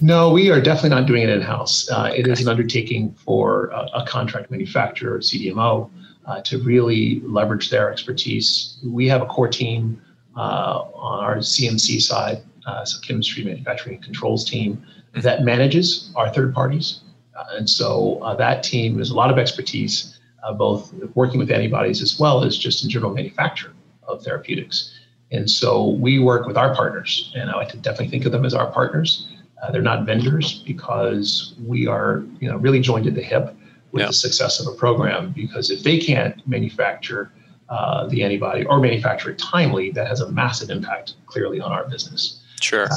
No, 0.00 0.30
we 0.30 0.50
are 0.50 0.60
definitely 0.60 0.90
not 0.90 1.06
doing 1.06 1.24
it 1.24 1.28
in 1.28 1.40
house. 1.40 1.90
Uh, 1.90 2.12
it 2.14 2.28
is 2.28 2.40
an 2.40 2.48
undertaking 2.48 3.12
for 3.14 3.66
a, 3.66 3.88
a 3.94 4.06
contract 4.06 4.48
manufacturer, 4.48 5.18
CDMO, 5.18 5.90
uh, 6.24 6.40
to 6.42 6.62
really 6.62 7.20
leverage 7.24 7.70
their 7.70 7.90
expertise. 7.90 8.78
We 8.86 9.08
have 9.08 9.22
a 9.22 9.26
core 9.26 9.48
team 9.48 10.00
uh, 10.36 10.84
on 10.94 11.24
our 11.24 11.36
CMC 11.38 12.00
side, 12.00 12.42
uh, 12.64 12.84
so 12.84 13.00
chemistry, 13.00 13.42
manufacturing, 13.44 13.96
and 13.96 14.04
controls 14.04 14.48
team, 14.48 14.84
that 15.14 15.42
manages 15.42 16.12
our 16.14 16.32
third 16.32 16.54
parties. 16.54 17.00
Uh, 17.36 17.56
and 17.56 17.68
so 17.68 18.20
uh, 18.22 18.36
that 18.36 18.62
team 18.62 18.98
has 18.98 19.10
a 19.10 19.14
lot 19.14 19.32
of 19.32 19.38
expertise, 19.38 20.16
both 20.56 20.92
working 21.14 21.38
with 21.38 21.50
antibodies 21.50 22.00
as 22.00 22.18
well 22.18 22.44
as 22.44 22.56
just 22.56 22.84
in 22.84 22.88
general 22.88 23.12
manufacture 23.12 23.72
of 24.04 24.22
therapeutics. 24.22 24.94
And 25.30 25.50
so 25.50 25.88
we 25.88 26.18
work 26.18 26.46
with 26.46 26.56
our 26.56 26.74
partners, 26.74 27.32
and 27.36 27.50
I 27.50 27.56
like 27.56 27.68
to 27.70 27.76
definitely 27.76 28.08
think 28.08 28.24
of 28.24 28.32
them 28.32 28.44
as 28.44 28.54
our 28.54 28.70
partners. 28.70 29.28
Uh, 29.62 29.70
they're 29.70 29.82
not 29.82 30.06
vendors 30.06 30.62
because 30.66 31.54
we 31.66 31.86
are, 31.86 32.24
you 32.40 32.48
know, 32.48 32.56
really 32.56 32.80
joined 32.80 33.06
at 33.06 33.14
the 33.14 33.22
hip 33.22 33.54
with 33.92 34.02
yeah. 34.02 34.06
the 34.06 34.12
success 34.12 34.60
of 34.60 34.72
a 34.72 34.76
program. 34.76 35.32
Because 35.32 35.70
if 35.70 35.82
they 35.82 35.98
can't 35.98 36.46
manufacture 36.46 37.32
uh, 37.68 38.06
the 38.06 38.22
antibody 38.22 38.64
or 38.64 38.78
manufacture 38.78 39.30
it 39.30 39.38
timely, 39.38 39.90
that 39.92 40.06
has 40.06 40.20
a 40.20 40.30
massive 40.30 40.70
impact 40.70 41.14
clearly 41.26 41.60
on 41.60 41.72
our 41.72 41.88
business. 41.88 42.42
Sure. 42.60 42.88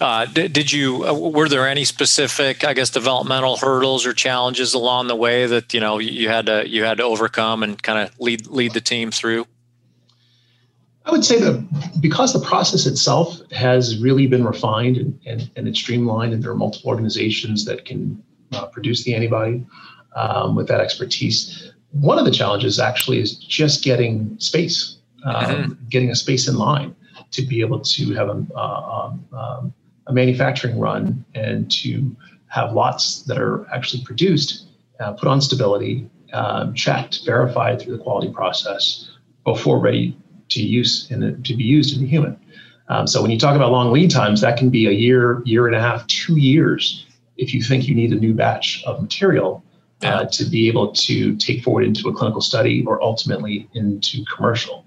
Uh, 0.00 0.26
did, 0.26 0.52
did, 0.52 0.72
you 0.72 1.06
uh, 1.06 1.14
were 1.14 1.48
there 1.48 1.66
any 1.66 1.84
specific 1.84 2.64
i 2.64 2.74
guess 2.74 2.90
developmental 2.90 3.56
hurdles 3.56 4.04
or 4.04 4.12
challenges 4.12 4.74
along 4.74 5.06
the 5.06 5.16
way 5.16 5.46
that 5.46 5.72
you 5.72 5.80
know 5.80 5.98
you 5.98 6.28
had 6.28 6.46
to 6.46 6.68
you 6.68 6.84
had 6.84 6.98
to 6.98 7.02
overcome 7.02 7.62
and 7.62 7.82
kind 7.82 7.98
of 7.98 8.20
lead 8.20 8.46
lead 8.46 8.74
the 8.74 8.80
team 8.80 9.10
through 9.10 9.46
I 11.06 11.12
would 11.12 11.24
say 11.24 11.38
that 11.38 12.00
because 12.00 12.32
the 12.32 12.40
process 12.40 12.84
itself 12.84 13.40
has 13.52 13.98
really 13.98 14.26
been 14.26 14.44
refined 14.44 14.96
and, 14.96 15.18
and, 15.24 15.50
and 15.54 15.68
it's 15.68 15.78
streamlined, 15.78 16.32
and 16.32 16.42
there 16.42 16.50
are 16.50 16.56
multiple 16.56 16.90
organizations 16.90 17.64
that 17.64 17.84
can 17.84 18.22
uh, 18.52 18.66
produce 18.66 19.04
the 19.04 19.14
antibody 19.14 19.64
um, 20.16 20.56
with 20.56 20.66
that 20.66 20.80
expertise. 20.80 21.72
One 21.92 22.18
of 22.18 22.24
the 22.24 22.32
challenges 22.32 22.80
actually 22.80 23.20
is 23.20 23.36
just 23.36 23.84
getting 23.84 24.36
space, 24.40 24.96
um, 25.24 25.34
mm-hmm. 25.34 25.72
getting 25.88 26.10
a 26.10 26.16
space 26.16 26.48
in 26.48 26.56
line 26.56 26.94
to 27.30 27.42
be 27.42 27.60
able 27.60 27.80
to 27.80 28.14
have 28.14 28.28
a, 28.28 28.44
uh, 28.56 29.06
um, 29.06 29.24
um 29.32 29.74
a 30.08 30.12
manufacturing 30.12 30.78
run 30.78 31.24
and 31.34 31.68
to 31.68 32.14
have 32.46 32.72
lots 32.72 33.22
that 33.22 33.38
are 33.38 33.66
actually 33.72 34.04
produced, 34.04 34.68
uh, 35.00 35.12
put 35.12 35.28
on 35.28 35.40
stability, 35.40 36.08
um, 36.32 36.74
checked, 36.74 37.24
verified 37.24 37.80
through 37.80 37.96
the 37.96 38.02
quality 38.02 38.32
process 38.32 39.10
before 39.44 39.80
ready 39.80 40.16
to 40.48 40.62
use 40.62 41.10
in 41.10 41.42
to 41.42 41.54
be 41.54 41.64
used 41.64 41.94
in 41.94 42.02
the 42.02 42.08
human. 42.08 42.38
Um, 42.88 43.06
so 43.06 43.20
when 43.20 43.30
you 43.30 43.38
talk 43.38 43.56
about 43.56 43.72
long 43.72 43.92
lead 43.92 44.10
times, 44.10 44.40
that 44.42 44.56
can 44.56 44.70
be 44.70 44.86
a 44.86 44.92
year, 44.92 45.42
year 45.44 45.66
and 45.66 45.74
a 45.74 45.80
half, 45.80 46.06
two 46.06 46.36
years 46.36 47.04
if 47.36 47.52
you 47.52 47.62
think 47.62 47.86
you 47.86 47.94
need 47.94 48.12
a 48.12 48.16
new 48.16 48.32
batch 48.32 48.82
of 48.86 49.02
material 49.02 49.62
uh, 50.02 50.26
to 50.26 50.44
be 50.44 50.68
able 50.68 50.92
to 50.92 51.36
take 51.36 51.62
forward 51.62 51.84
into 51.84 52.08
a 52.08 52.12
clinical 52.12 52.40
study 52.40 52.84
or 52.86 53.02
ultimately 53.02 53.68
into 53.74 54.24
commercial. 54.34 54.84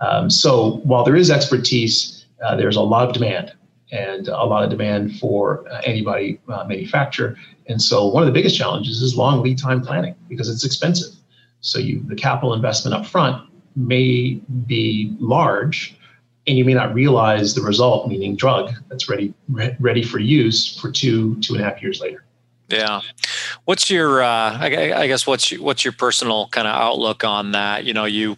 Um, 0.00 0.30
so 0.30 0.76
while 0.84 1.04
there 1.04 1.16
is 1.16 1.30
expertise, 1.30 2.26
uh, 2.44 2.56
there's 2.56 2.76
a 2.76 2.80
lot 2.80 3.06
of 3.06 3.12
demand 3.12 3.52
and 3.92 4.28
a 4.28 4.44
lot 4.44 4.62
of 4.62 4.70
demand 4.70 5.18
for 5.18 5.68
uh, 5.68 5.80
antibody 5.86 6.40
uh, 6.48 6.64
manufacture. 6.64 7.36
And 7.68 7.82
so 7.82 8.06
one 8.06 8.22
of 8.22 8.26
the 8.26 8.32
biggest 8.32 8.56
challenges 8.56 9.02
is 9.02 9.16
long 9.16 9.42
lead 9.42 9.58
time 9.58 9.82
planning 9.82 10.14
because 10.28 10.48
it's 10.48 10.64
expensive. 10.64 11.14
So 11.60 11.78
you 11.78 12.02
the 12.06 12.14
capital 12.14 12.54
investment 12.54 12.94
up 12.94 13.04
front 13.04 13.49
may 13.76 14.40
be 14.66 15.14
large 15.18 15.96
and 16.46 16.58
you 16.58 16.64
may 16.64 16.74
not 16.74 16.92
realize 16.94 17.54
the 17.54 17.62
result, 17.62 18.08
meaning 18.08 18.34
drug 18.34 18.72
that's 18.88 19.08
ready 19.08 19.32
re- 19.48 19.76
ready 19.78 20.02
for 20.02 20.18
use 20.18 20.78
for 20.78 20.90
two 20.90 21.36
two 21.40 21.54
and 21.54 21.62
a 21.62 21.64
half 21.64 21.82
years 21.82 22.00
later. 22.00 22.24
Yeah, 22.68 23.00
what's 23.64 23.90
your 23.90 24.22
uh, 24.22 24.58
I, 24.58 24.92
I, 24.94 25.06
guess 25.06 25.26
what's 25.26 25.50
your, 25.50 25.60
what's 25.60 25.84
your 25.84 25.92
personal 25.92 26.48
kind 26.48 26.68
of 26.68 26.74
outlook 26.74 27.24
on 27.24 27.52
that? 27.52 27.84
You 27.84 27.92
know, 27.92 28.04
you 28.04 28.36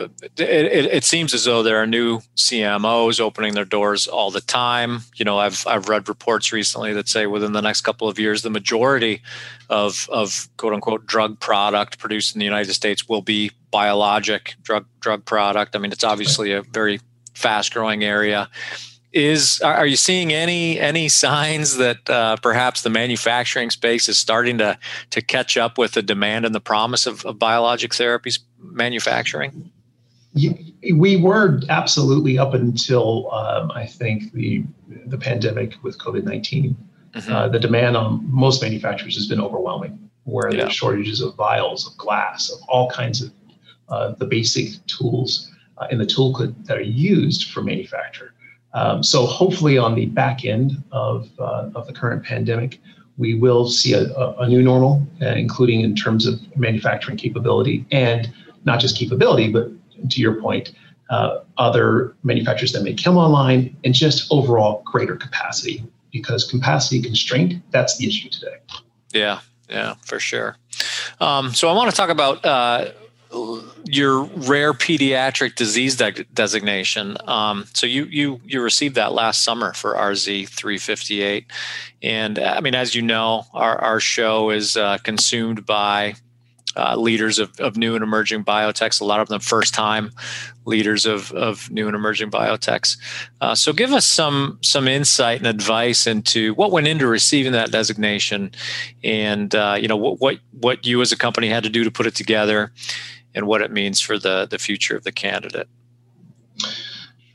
it, 0.00 0.40
it, 0.40 1.04
seems 1.04 1.34
as 1.34 1.44
though 1.44 1.62
there 1.62 1.76
are 1.82 1.86
new 1.86 2.20
CMOs 2.36 3.20
opening 3.20 3.54
their 3.54 3.64
doors 3.64 4.06
all 4.06 4.30
the 4.30 4.40
time. 4.40 5.02
You 5.16 5.24
know, 5.24 5.38
I've 5.38 5.66
I've 5.66 5.88
read 5.88 6.08
reports 6.08 6.52
recently 6.52 6.92
that 6.94 7.08
say 7.08 7.26
within 7.26 7.52
the 7.52 7.62
next 7.62 7.82
couple 7.82 8.08
of 8.08 8.18
years, 8.18 8.42
the 8.42 8.50
majority 8.50 9.22
of 9.68 10.08
of 10.10 10.48
quote 10.56 10.74
unquote 10.74 11.06
drug 11.06 11.40
product 11.40 11.98
produced 11.98 12.34
in 12.34 12.38
the 12.38 12.44
United 12.44 12.72
States 12.74 13.08
will 13.08 13.22
be 13.22 13.50
biologic 13.70 14.54
drug 14.62 14.86
drug 15.00 15.24
product. 15.24 15.74
I 15.74 15.78
mean, 15.78 15.92
it's 15.92 16.04
obviously 16.04 16.52
a 16.52 16.62
very 16.62 17.00
fast 17.34 17.72
growing 17.72 18.02
area 18.02 18.48
is 19.12 19.60
are 19.62 19.86
you 19.86 19.96
seeing 19.96 20.32
any 20.32 20.78
any 20.78 21.08
signs 21.08 21.76
that 21.76 22.08
uh, 22.10 22.36
perhaps 22.36 22.82
the 22.82 22.90
manufacturing 22.90 23.70
space 23.70 24.08
is 24.08 24.18
starting 24.18 24.58
to 24.58 24.78
to 25.10 25.22
catch 25.22 25.56
up 25.56 25.78
with 25.78 25.92
the 25.92 26.02
demand 26.02 26.44
and 26.44 26.54
the 26.54 26.60
promise 26.60 27.06
of, 27.06 27.24
of 27.24 27.38
biologic 27.38 27.92
therapies 27.92 28.38
manufacturing? 28.58 29.70
We 30.94 31.16
were 31.16 31.60
absolutely 31.68 32.38
up 32.38 32.54
until 32.54 33.30
um, 33.32 33.70
I 33.72 33.86
think 33.86 34.32
the 34.32 34.64
the 35.06 35.18
pandemic 35.18 35.74
with 35.82 35.98
COVID 35.98 36.24
19 36.24 36.76
mm-hmm. 37.14 37.32
uh, 37.32 37.48
the 37.48 37.58
demand 37.58 37.96
on 37.96 38.24
most 38.30 38.62
manufacturers 38.62 39.14
has 39.16 39.26
been 39.26 39.40
overwhelming. 39.40 39.98
Where 40.24 40.50
yeah. 40.50 40.62
there's 40.62 40.74
shortages 40.74 41.20
of 41.22 41.34
vials, 41.36 41.86
of 41.86 41.96
glass, 41.96 42.50
of 42.50 42.58
all 42.68 42.90
kinds 42.90 43.22
of 43.22 43.32
uh, 43.88 44.12
the 44.18 44.26
basic 44.26 44.84
tools 44.86 45.50
uh, 45.78 45.86
in 45.90 45.98
the 45.98 46.04
toolkit 46.04 46.66
that 46.66 46.76
are 46.76 46.82
used 46.82 47.50
for 47.50 47.62
manufacture. 47.62 48.34
Um, 48.74 49.02
so 49.02 49.24
hopefully 49.24 49.78
on 49.78 49.94
the 49.94 50.06
back 50.06 50.44
end 50.44 50.82
of, 50.92 51.30
uh, 51.38 51.70
of 51.74 51.86
the 51.86 51.92
current 51.92 52.22
pandemic, 52.24 52.80
we 53.16 53.34
will 53.34 53.68
see 53.68 53.94
a, 53.94 54.12
a, 54.14 54.46
new 54.46 54.62
normal, 54.62 55.06
uh, 55.22 55.26
including 55.28 55.80
in 55.80 55.96
terms 55.96 56.26
of 56.26 56.38
manufacturing 56.56 57.16
capability 57.16 57.84
and 57.90 58.32
not 58.64 58.78
just 58.78 58.96
capability, 58.96 59.50
but 59.50 59.70
to 60.08 60.20
your 60.20 60.40
point, 60.40 60.72
uh, 61.10 61.40
other 61.56 62.14
manufacturers 62.22 62.72
that 62.72 62.82
may 62.82 62.94
come 62.94 63.16
online 63.16 63.74
and 63.84 63.94
just 63.94 64.30
overall 64.30 64.82
greater 64.84 65.16
capacity 65.16 65.84
because 66.12 66.44
capacity 66.44 67.02
constraint, 67.02 67.62
that's 67.70 67.96
the 67.98 68.06
issue 68.06 68.28
today. 68.28 68.56
Yeah, 69.12 69.40
yeah, 69.68 69.94
for 70.04 70.18
sure. 70.18 70.56
Um, 71.20 71.54
so 71.54 71.68
I 71.68 71.72
want 71.72 71.90
to 71.90 71.96
talk 71.96 72.10
about 72.10 72.44
uh, 72.44 72.92
your 73.84 74.22
rare 74.22 74.72
pediatric 74.72 75.54
disease 75.54 75.96
de- 75.96 76.24
designation. 76.34 77.16
Um, 77.26 77.66
so 77.74 77.86
you 77.86 78.04
you 78.04 78.40
you 78.44 78.62
received 78.62 78.94
that 78.94 79.12
last 79.12 79.42
summer 79.42 79.72
for 79.72 79.94
RZ 79.94 80.48
358, 80.48 81.46
and 82.02 82.38
I 82.38 82.60
mean, 82.60 82.74
as 82.74 82.94
you 82.94 83.02
know, 83.02 83.44
our 83.52 83.78
our 83.78 84.00
show 84.00 84.50
is 84.50 84.76
uh, 84.76 84.98
consumed 84.98 85.66
by 85.66 86.14
uh, 86.78 86.96
leaders 86.96 87.38
of, 87.38 87.52
of 87.60 87.76
new 87.76 87.94
and 87.94 88.02
emerging 88.02 88.44
biotechs. 88.44 89.00
A 89.00 89.04
lot 89.04 89.20
of 89.20 89.28
them 89.28 89.40
first 89.40 89.74
time 89.74 90.10
leaders 90.64 91.04
of, 91.04 91.32
of 91.32 91.70
new 91.70 91.86
and 91.86 91.96
emerging 91.96 92.30
biotechs. 92.30 92.96
Uh, 93.40 93.54
so 93.54 93.72
give 93.72 93.92
us 93.92 94.06
some 94.06 94.58
some 94.62 94.88
insight 94.88 95.38
and 95.38 95.46
advice 95.46 96.06
into 96.06 96.54
what 96.54 96.72
went 96.72 96.86
into 96.86 97.06
receiving 97.06 97.52
that 97.52 97.70
designation, 97.70 98.52
and 99.04 99.54
uh, 99.54 99.76
you 99.78 99.88
know 99.88 99.96
what 99.96 100.20
what 100.20 100.38
what 100.52 100.86
you 100.86 101.02
as 101.02 101.12
a 101.12 101.16
company 101.16 101.48
had 101.48 101.64
to 101.64 101.70
do 101.70 101.84
to 101.84 101.90
put 101.90 102.06
it 102.06 102.14
together 102.14 102.72
and 103.34 103.46
what 103.46 103.62
it 103.62 103.70
means 103.70 104.00
for 104.00 104.18
the, 104.18 104.46
the 104.50 104.58
future 104.58 104.96
of 104.96 105.04
the 105.04 105.12
candidate. 105.12 105.68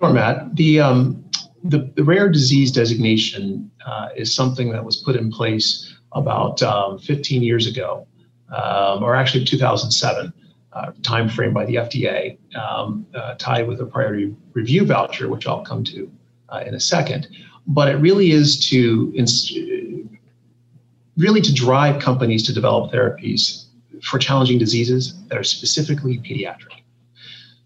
Sure, 0.01 0.11
Matt. 0.11 0.55
The, 0.55 0.79
um, 0.79 1.23
the, 1.63 1.91
the, 1.95 2.03
rare 2.03 2.29
disease 2.29 2.71
designation 2.71 3.71
uh, 3.85 4.09
is 4.15 4.35
something 4.35 4.71
that 4.71 4.83
was 4.83 4.97
put 4.97 5.15
in 5.15 5.31
place 5.31 5.95
about 6.11 6.61
um, 6.61 6.99
15 6.99 7.41
years 7.41 7.67
ago, 7.67 8.05
um, 8.53 9.03
or 9.03 9.15
actually 9.15 9.45
2007. 9.45 10.33
Uh, 10.71 10.91
time 11.03 11.29
frame 11.29 11.53
by 11.53 11.63
the 11.65 11.75
FDA, 11.75 12.35
um, 12.55 13.05
uh, 13.13 13.35
tied 13.35 13.67
with 13.67 13.79
a 13.79 13.85
priority 13.85 14.35
review 14.53 14.83
voucher, 14.83 15.29
which 15.29 15.45
I'll 15.45 15.63
come 15.63 15.83
to 15.83 16.11
uh, 16.49 16.63
in 16.65 16.73
a 16.73 16.79
second. 16.79 17.27
But 17.67 17.89
it 17.89 17.97
really 17.97 18.31
is 18.31 18.59
to 18.69 19.13
inst- 19.15 19.55
really 21.15 21.41
to 21.41 21.53
drive 21.53 22.01
companies 22.01 22.41
to 22.47 22.53
develop 22.53 22.91
therapies 22.91 23.65
for 24.01 24.17
challenging 24.17 24.57
diseases 24.57 25.13
that 25.27 25.37
are 25.37 25.43
specifically 25.43 26.17
pediatric. 26.17 26.81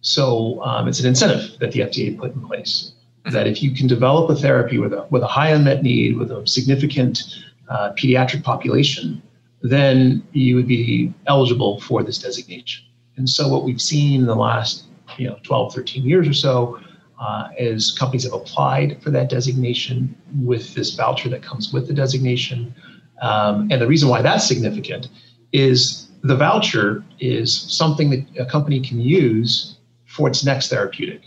So 0.02 0.62
um, 0.64 0.88
it's 0.88 1.00
an 1.00 1.08
incentive 1.08 1.60
that 1.60 1.72
the 1.72 1.80
FDA 1.80 2.18
put 2.18 2.34
in 2.34 2.46
place 2.46 2.92
that 3.26 3.48
if 3.48 3.62
you 3.62 3.72
can 3.72 3.88
develop 3.88 4.30
a 4.30 4.36
therapy 4.36 4.78
with 4.78 4.94
a, 4.94 5.06
with 5.10 5.22
a 5.22 5.28
high 5.28 5.50
unmet 5.50 5.84
need, 5.84 6.18
with 6.18 6.32
a 6.32 6.46
significant 6.48 7.24
uh, 7.70 7.92
pediatric 7.98 8.44
population, 8.44 9.22
then 9.62 10.26
you 10.34 10.56
would 10.56 10.68
be 10.68 11.14
eligible 11.28 11.82
for 11.82 12.04
this 12.04 12.18
designation. 12.20 12.86
And 13.18 13.30
so 13.30 13.48
what 13.48 13.64
we've 13.64 13.82
seen 13.82 14.22
in 14.22 14.28
the 14.28 14.36
last 14.36 14.86
you 15.18 15.28
know 15.28 15.38
12, 15.44 15.74
13 15.74 16.06
years 16.06 16.28
or 16.28 16.34
so 16.34 16.80
uh, 17.20 17.50
is 17.58 17.92
companies 17.98 18.24
have 18.24 18.34
applied 18.34 19.02
for 19.02 19.10
that 19.12 19.30
designation 19.30 20.16
with 20.42 20.74
this 20.76 20.96
voucher 20.96 21.30
that 21.30 21.42
comes 21.42 21.74
with 21.74 21.88
the 21.88 21.94
designation. 21.94 22.74
Um, 23.22 23.68
and 23.72 23.82
the 23.82 23.88
reason 23.88 24.10
why 24.10 24.22
that's 24.22 24.48
significant 24.48 25.10
is 25.52 26.10
the 26.24 26.36
voucher 26.36 27.04
is 27.20 27.56
something 27.56 28.10
that 28.12 28.26
a 28.40 28.46
company 28.46 28.80
can 28.80 29.00
use 29.00 29.78
for 30.06 30.28
its 30.28 30.46
next 30.46 30.70
therapeutic. 30.70 31.22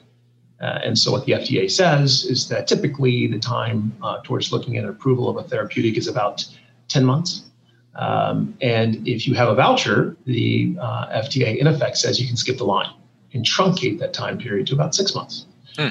Uh, 0.60 0.78
and 0.84 0.98
so, 0.98 1.10
what 1.10 1.24
the 1.24 1.32
FDA 1.32 1.70
says 1.70 2.24
is 2.26 2.48
that 2.48 2.68
typically 2.68 3.26
the 3.26 3.38
time 3.38 3.96
uh, 4.02 4.18
towards 4.22 4.52
looking 4.52 4.76
at 4.76 4.84
approval 4.84 5.28
of 5.28 5.36
a 5.38 5.48
therapeutic 5.48 5.96
is 5.96 6.06
about 6.06 6.44
10 6.88 7.04
months. 7.04 7.49
Um, 7.96 8.56
and 8.60 9.06
if 9.06 9.26
you 9.26 9.34
have 9.34 9.48
a 9.48 9.54
voucher, 9.54 10.16
the 10.24 10.76
uh, 10.80 11.20
FDA 11.22 11.58
in 11.58 11.66
effect 11.66 11.98
says 11.98 12.20
you 12.20 12.26
can 12.26 12.36
skip 12.36 12.58
the 12.58 12.64
line 12.64 12.92
and 13.32 13.44
truncate 13.44 13.98
that 13.98 14.12
time 14.12 14.38
period 14.38 14.66
to 14.68 14.74
about 14.74 14.94
six 14.94 15.14
months. 15.14 15.46
Hmm. 15.76 15.88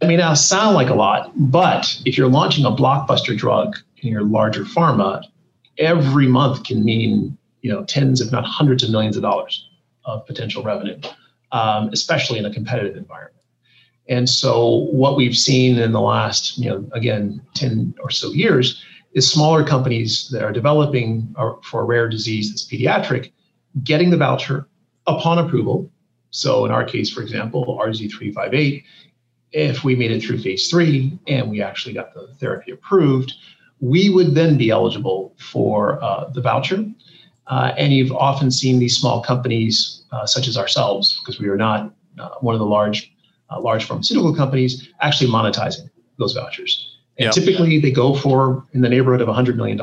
It 0.00 0.06
may 0.06 0.16
now 0.16 0.34
sound 0.34 0.74
like 0.74 0.88
a 0.88 0.94
lot, 0.94 1.32
but 1.36 2.00
if 2.06 2.16
you're 2.16 2.28
launching 2.28 2.64
a 2.64 2.70
blockbuster 2.70 3.36
drug 3.36 3.76
in 3.98 4.10
your 4.10 4.22
larger 4.22 4.64
pharma, 4.64 5.22
every 5.78 6.26
month 6.26 6.64
can 6.64 6.84
mean 6.84 7.36
you 7.62 7.70
know 7.70 7.84
tens, 7.84 8.20
if 8.20 8.32
not 8.32 8.44
hundreds 8.44 8.82
of 8.82 8.90
millions 8.90 9.16
of 9.16 9.22
dollars 9.22 9.68
of 10.04 10.26
potential 10.26 10.62
revenue, 10.62 10.98
um, 11.52 11.90
especially 11.92 12.38
in 12.38 12.46
a 12.46 12.52
competitive 12.52 12.96
environment. 12.96 13.36
And 14.08 14.28
so 14.28 14.88
what 14.90 15.16
we've 15.16 15.36
seen 15.36 15.78
in 15.78 15.92
the 15.92 16.00
last, 16.00 16.58
you 16.58 16.68
know, 16.68 16.88
again, 16.92 17.40
10 17.54 17.94
or 18.02 18.10
so 18.10 18.32
years 18.32 18.82
is 19.12 19.30
smaller 19.30 19.64
companies 19.64 20.28
that 20.30 20.42
are 20.42 20.52
developing 20.52 21.34
for 21.62 21.82
a 21.82 21.84
rare 21.84 22.08
disease 22.08 22.50
that's 22.50 22.66
pediatric, 22.66 23.32
getting 23.82 24.10
the 24.10 24.16
voucher 24.16 24.68
upon 25.06 25.38
approval. 25.38 25.90
So 26.30 26.64
in 26.64 26.70
our 26.70 26.84
case, 26.84 27.10
for 27.10 27.22
example, 27.22 27.78
RZ358, 27.82 28.84
if 29.52 29.82
we 29.82 29.96
made 29.96 30.12
it 30.12 30.22
through 30.22 30.38
phase 30.38 30.68
three 30.68 31.18
and 31.26 31.50
we 31.50 31.60
actually 31.60 31.94
got 31.94 32.14
the 32.14 32.28
therapy 32.38 32.70
approved, 32.70 33.34
we 33.80 34.10
would 34.10 34.34
then 34.34 34.56
be 34.56 34.70
eligible 34.70 35.34
for 35.38 36.02
uh, 36.02 36.28
the 36.30 36.40
voucher. 36.40 36.84
Uh, 37.46 37.72
and 37.76 37.92
you've 37.92 38.12
often 38.12 38.50
seen 38.50 38.78
these 38.78 38.96
small 38.96 39.20
companies, 39.20 40.04
uh, 40.12 40.24
such 40.24 40.46
as 40.46 40.56
ourselves, 40.56 41.20
because 41.20 41.40
we 41.40 41.48
are 41.48 41.56
not 41.56 41.92
uh, 42.20 42.28
one 42.40 42.54
of 42.54 42.60
the 42.60 42.66
large, 42.66 43.12
uh, 43.50 43.60
large 43.60 43.84
pharmaceutical 43.84 44.34
companies, 44.34 44.88
actually 45.00 45.28
monetizing 45.28 45.90
those 46.18 46.32
vouchers. 46.32 46.89
And 47.20 47.26
yep. 47.26 47.34
typically, 47.34 47.78
they 47.78 47.90
go 47.90 48.14
for 48.14 48.64
in 48.72 48.80
the 48.80 48.88
neighborhood 48.88 49.20
of 49.20 49.28
$100 49.28 49.54
million. 49.54 49.78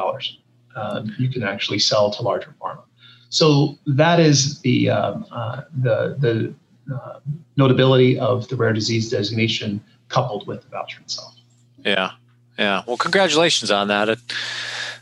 Um, 0.75 1.15
you 1.19 1.29
can 1.29 1.43
actually 1.43 1.77
sell 1.77 2.09
to 2.09 2.23
larger 2.23 2.55
pharma. 2.59 2.81
So 3.29 3.77
that 3.85 4.19
is 4.19 4.59
the 4.61 4.89
um, 4.89 5.25
uh, 5.31 5.61
the 5.81 6.17
the 6.19 6.95
uh, 6.95 7.19
notability 7.57 8.17
of 8.17 8.47
the 8.47 8.55
rare 8.55 8.73
disease 8.73 9.09
designation 9.09 9.83
coupled 10.07 10.47
with 10.47 10.63
the 10.63 10.69
voucher 10.69 11.01
itself. 11.01 11.35
Yeah, 11.79 12.11
yeah. 12.57 12.83
Well, 12.87 12.97
congratulations 12.97 13.69
on 13.69 13.89
that. 13.89 14.09
It, 14.09 14.19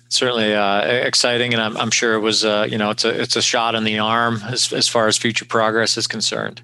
certainly 0.09 0.53
uh, 0.53 0.81
exciting, 0.81 1.53
and 1.53 1.61
I'm, 1.61 1.77
I'm, 1.77 1.91
sure 1.91 2.15
it 2.15 2.19
was 2.19 2.43
uh, 2.43 2.67
you 2.69 2.77
know 2.77 2.89
it's 2.89 3.05
a 3.05 3.21
it's 3.21 3.35
a 3.35 3.41
shot 3.41 3.75
in 3.75 3.85
the 3.85 3.99
arm 3.99 4.41
as 4.45 4.73
as 4.73 4.89
far 4.89 5.07
as 5.07 5.17
future 5.17 5.45
progress 5.45 5.95
is 5.95 6.07
concerned. 6.07 6.61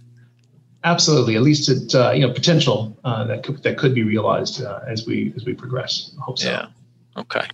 Absolutely, 0.84 1.36
at 1.36 1.42
least 1.42 1.70
it 1.70 1.94
uh, 1.94 2.12
you 2.12 2.26
know 2.26 2.34
potential 2.34 2.98
uh, 3.04 3.24
that 3.26 3.44
could, 3.44 3.62
that 3.64 3.78
could 3.78 3.94
be 3.94 4.04
realized 4.04 4.64
uh, 4.64 4.80
as 4.88 5.06
we 5.06 5.34
as 5.36 5.46
we 5.46 5.54
progress. 5.54 6.12
I 6.20 6.22
hope 6.24 6.40
so. 6.40 6.50
Yeah. 6.50 6.68
Okay. 7.18 7.48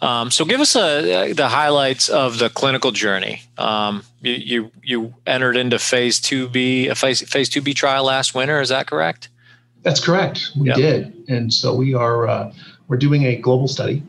Um, 0.00 0.30
so 0.30 0.44
give 0.44 0.60
us 0.60 0.76
a, 0.76 1.32
the 1.32 1.48
highlights 1.48 2.08
of 2.08 2.38
the 2.38 2.50
clinical 2.50 2.92
journey. 2.92 3.42
Um, 3.58 4.04
you, 4.20 4.34
you, 4.34 4.70
you 4.82 5.14
entered 5.26 5.56
into 5.56 5.78
phase 5.78 6.20
two 6.20 6.48
B 6.48 6.88
a 6.88 6.94
phase 6.94 7.22
phase 7.28 7.48
two 7.48 7.62
B 7.62 7.74
trial 7.74 8.04
last 8.04 8.34
winter. 8.34 8.60
Is 8.60 8.68
that 8.68 8.86
correct? 8.86 9.28
That's 9.82 10.04
correct. 10.04 10.50
We 10.56 10.68
yep. 10.68 10.76
did, 10.76 11.24
and 11.28 11.52
so 11.52 11.74
we 11.74 11.94
are 11.94 12.28
uh, 12.28 12.52
we're 12.88 12.98
doing 12.98 13.24
a 13.24 13.36
global 13.36 13.68
study 13.68 14.02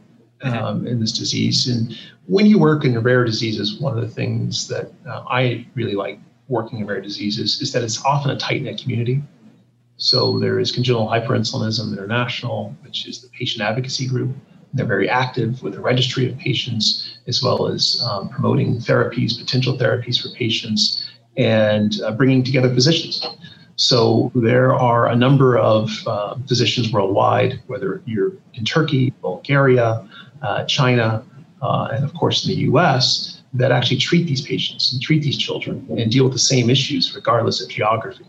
Mm-hmm. 0.44 0.64
um, 0.64 0.86
in 0.86 1.00
this 1.00 1.12
disease. 1.12 1.68
And 1.68 1.98
when 2.28 2.46
you 2.46 2.60
work 2.60 2.86
in 2.86 2.96
rare 3.00 3.26
diseases, 3.26 3.80
one 3.80 3.98
of 3.98 4.04
the 4.04 4.08
things 4.08 4.68
that 4.68 4.92
uh, 5.08 5.24
I 5.28 5.66
really 5.74 5.96
like 5.96 6.20
working 6.48 6.80
in 6.80 6.88
rare 6.88 7.02
diseases 7.02 7.62
is 7.62 7.72
that 7.74 7.84
it's 7.84 8.04
often 8.06 8.32
a 8.32 8.38
tight 8.38 8.62
knit 8.62 8.82
community. 8.82 9.22
So 9.98 10.40
there 10.40 10.60
is 10.60 10.72
Congenital 10.72 11.08
Hyperinsulinism 11.08 11.92
International, 11.92 12.76
which 12.84 13.08
is 13.08 13.22
the 13.22 13.30
patient 13.30 13.64
advocacy 13.64 14.08
group. 14.08 14.36
They're 14.74 14.86
very 14.86 15.10
active 15.10 15.64
with 15.64 15.76
a 15.76 15.80
registry 15.80 16.30
of 16.30 16.38
patients, 16.38 17.18
as 17.28 17.42
well 17.42 17.68
as 17.68 18.02
um, 18.08 18.30
promoting 18.30 18.78
therapies, 18.78 19.38
potential 19.40 19.78
therapies 19.78 20.22
for 20.22 20.30
patients. 20.36 21.10
and 21.38 22.02
uh, 22.02 22.12
bringing 22.12 22.44
together 22.44 22.74
physicians. 22.74 23.26
So 23.76 24.32
there 24.34 24.74
are 24.74 25.08
a 25.08 25.16
number 25.16 25.58
of 25.58 25.90
uh, 26.08 26.36
physicians 26.48 26.92
worldwide, 26.92 27.62
whether 27.68 28.02
you're 28.06 28.34
in 28.56 28.66
Turkey, 28.66 29.14
Bulgaria, 29.22 30.08
uh, 30.42 30.66
China, 30.66 31.24
uh, 31.62 31.90
and 31.92 32.04
of 32.04 32.14
course 32.16 32.44
in 32.46 32.56
the 32.56 32.62
US, 32.72 33.37
that 33.58 33.72
actually 33.72 33.98
treat 33.98 34.28
these 34.28 34.42
patients 34.42 34.94
and 34.94 35.02
treat 35.02 35.24
these 35.24 35.38
children 35.38 35.86
and 35.98 36.12
deal 36.12 36.24
with 36.24 36.34
the 36.34 36.40
same 36.40 36.70
issues 36.70 37.16
regardless 37.16 37.62
of 37.62 37.70
geography. 37.70 38.26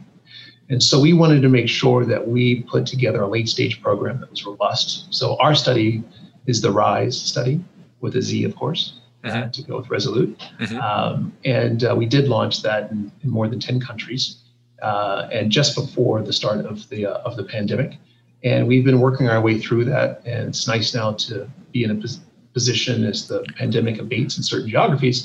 And 0.70 0.82
so 0.82 1.00
we 1.00 1.12
wanted 1.12 1.40
to 1.42 1.48
make 1.48 1.68
sure 1.68 2.04
that 2.04 2.28
we 2.28 2.62
put 2.62 2.86
together 2.86 3.22
a 3.22 3.28
late 3.28 3.48
stage 3.48 3.80
program 3.82 4.20
that 4.20 4.30
was 4.30 4.44
robust. 4.44 5.12
So 5.14 5.36
our 5.38 5.54
study 5.54 6.02
is 6.46 6.60
the 6.60 6.70
RIZE 6.70 7.18
study 7.18 7.64
with 8.00 8.16
a 8.16 8.22
Z, 8.22 8.44
of 8.44 8.54
course, 8.54 9.00
uh, 9.24 9.28
mm-hmm. 9.28 9.42
uh, 9.42 9.48
to 9.48 9.62
go 9.62 9.76
with 9.78 9.88
Rezolute. 9.88 10.36
Mm-hmm. 10.60 10.78
Um, 10.78 11.32
and 11.44 11.84
uh, 11.84 11.94
we 11.96 12.06
did 12.06 12.28
launch 12.28 12.62
that 12.62 12.90
in, 12.90 13.10
in 13.22 13.30
more 13.30 13.48
than 13.48 13.60
10 13.60 13.80
countries. 13.80 14.42
Uh, 14.82 15.28
and 15.32 15.50
just 15.50 15.74
before 15.74 16.22
the 16.22 16.32
start 16.32 16.64
of 16.64 16.88
the 16.88 17.04
uh, 17.04 17.18
of 17.24 17.36
the 17.36 17.42
pandemic, 17.42 17.98
and 18.44 18.68
we've 18.68 18.84
been 18.84 19.00
working 19.00 19.28
our 19.28 19.40
way 19.40 19.58
through 19.58 19.84
that. 19.86 20.22
And 20.24 20.50
it's 20.50 20.68
nice 20.68 20.94
now 20.94 21.14
to 21.14 21.50
be 21.72 21.82
in 21.82 21.90
a 21.90 21.96
pos- 21.96 22.20
position 22.58 23.04
as 23.04 23.18
the 23.30 23.38
pandemic 23.60 23.96
abates 24.04 24.36
in 24.36 24.42
certain 24.42 24.68
geographies 24.68 25.18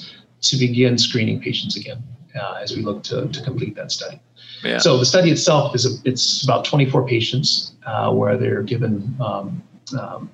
to 0.47 0.53
begin 0.57 0.97
screening 1.07 1.37
patients 1.47 1.75
again 1.81 1.99
uh, 2.39 2.63
as 2.63 2.69
we 2.75 2.81
look 2.87 2.99
to, 3.11 3.27
to 3.35 3.39
complete 3.49 3.73
that 3.79 3.89
study. 3.91 4.19
Yeah. 4.63 4.77
So 4.77 4.97
the 4.97 5.09
study 5.13 5.29
itself 5.31 5.75
is 5.77 5.83
a, 5.89 5.91
it's 6.09 6.43
about 6.43 6.63
24 6.65 7.07
patients 7.07 7.73
uh, 7.85 8.11
where 8.19 8.37
they're 8.37 8.61
given 8.61 8.93
um, 9.19 9.63
um, 9.99 10.29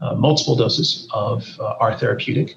uh, 0.00 0.14
multiple 0.14 0.56
doses 0.56 1.08
of 1.12 1.44
uh, 1.58 1.82
our 1.82 1.92
therapeutic. 1.98 2.54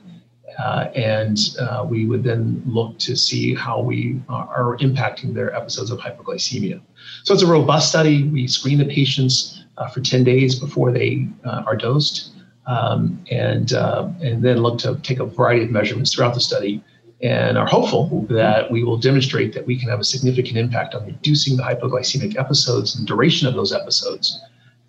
Uh, 0.60 0.90
and 0.96 1.38
uh, 1.60 1.86
we 1.88 2.06
would 2.10 2.24
then 2.24 2.62
look 2.66 2.98
to 2.98 3.16
see 3.16 3.54
how 3.54 3.80
we 3.80 4.20
are 4.30 4.78
impacting 4.78 5.34
their 5.34 5.50
episodes 5.56 5.92
of 5.92 6.00
hypoglycemia. 6.00 6.80
So 7.24 7.34
it's 7.34 7.44
a 7.44 7.52
robust 7.60 7.90
study. 7.90 8.24
We 8.24 8.48
screen 8.48 8.80
the 8.80 8.92
patients 9.00 9.64
uh, 9.78 9.88
for 9.90 10.02
10 10.02 10.24
days 10.24 10.60
before 10.60 10.92
they 10.92 11.28
uh, 11.46 11.64
are 11.68 11.76
dosed, 11.76 12.32
um, 12.68 13.24
and 13.32 13.72
and 13.72 14.44
then 14.44 14.58
look 14.58 14.78
to 14.80 14.96
take 15.04 15.20
a 15.20 15.26
variety 15.26 15.64
of 15.64 15.72
measurements 15.72 16.14
throughout 16.14 16.34
the 16.34 16.42
study 16.42 16.84
and 17.22 17.58
are 17.58 17.66
hopeful 17.66 18.26
that 18.30 18.70
we 18.70 18.84
will 18.84 18.98
demonstrate 18.98 19.54
that 19.54 19.66
we 19.66 19.80
can 19.80 19.90
have 19.90 20.00
a 20.00 20.04
significant 20.04 20.58
impact 20.58 20.94
on 20.94 21.06
reducing 21.06 21.58
the 21.58 21.64
hypoglycemic 21.64 22.38
episodes 22.38 22.96
and 22.96 23.08
duration 23.08 23.48
of 23.48 23.56
those 23.56 23.74
episodes. 23.74 24.40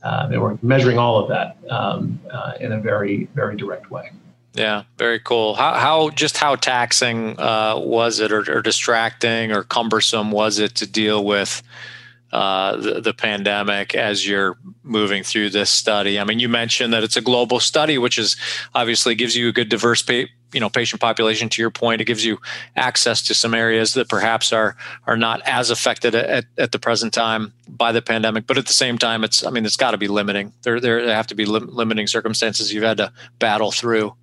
Um, 0.03 0.33
and 0.33 0.43
we're 0.43 0.59
measuring 0.62 0.99
all 0.99 1.19
of 1.19 1.29
that 1.29 1.57
um, 1.71 2.21
uh, 2.31 2.53
in 2.61 2.73
a 2.73 2.81
very, 2.81 3.29
very 3.35 3.57
direct 3.57 3.91
way. 3.91 4.11
Yeah, 4.53 4.85
very 4.97 5.21
cool. 5.21 5.55
How, 5.55 5.75
how 5.75 6.11
just 6.11 6.37
how 6.37 6.57
taxing 6.57 7.38
uh, 7.38 7.79
was 7.79 8.21
it, 8.21 8.33
or, 8.33 8.41
or, 8.51 8.62
distracting, 8.62 9.53
or 9.53 9.62
cumbersome 9.62 10.31
was 10.31 10.59
it 10.59 10.75
to 10.77 10.87
deal 10.87 11.25
with 11.25 11.62
uh, 12.33 12.77
the, 12.77 13.01
the 13.01 13.14
pandemic 13.14 13.95
as 13.95 14.27
you're 14.27 14.59
moving 14.83 15.23
through 15.23 15.51
this 15.51 15.71
study? 15.71 16.19
I 16.19 16.25
mean, 16.25 16.38
you 16.38 16.49
mentioned 16.49 16.93
that 16.93 17.03
it's 17.03 17.17
a 17.17 17.21
global 17.21 17.61
study, 17.61 17.99
which 17.99 18.19
is 18.19 18.37
obviously 18.75 19.14
gives 19.14 19.37
you 19.37 19.49
a 19.49 19.53
good 19.53 19.69
diverse 19.69 20.03
pa- 20.03 20.25
you 20.53 20.61
know 20.61 20.69
patient 20.69 21.01
population. 21.01 21.49
To 21.49 21.62
your 21.62 21.71
point, 21.71 22.01
it 22.01 22.05
gives 22.05 22.25
you 22.25 22.38
access 22.77 23.23
to 23.23 23.35
some 23.35 23.55
areas 23.55 23.95
that 23.95 24.09
perhaps 24.09 24.53
are 24.53 24.77
are 25.07 25.17
not 25.17 25.41
as 25.47 25.71
affected 25.71 26.14
at, 26.14 26.45
at 26.57 26.73
the 26.73 26.79
present 26.79 27.12
time 27.12 27.53
by 27.69 27.93
the 27.93 28.03
pandemic. 28.03 28.47
But 28.47 28.59
at 28.59 28.67
the 28.67 28.73
same 28.73 28.99
time, 28.99 29.25
it's 29.25 29.45
I 29.45 29.51
mean, 29.51 29.64
it's 29.64 29.77
got 29.77 29.93
to 29.93 29.99
be 29.99 30.09
limiting. 30.09 30.53
There 30.62 30.81
there 30.81 31.07
have 31.09 31.27
to 31.29 31.35
be 31.35 31.47
lim- 31.47 31.75
limiting 31.75 32.07
circumstances 32.07 32.73
you've 32.73 32.85
had 32.85 32.99
to 32.99 33.12
battle 33.38 33.73
through. 33.73 34.14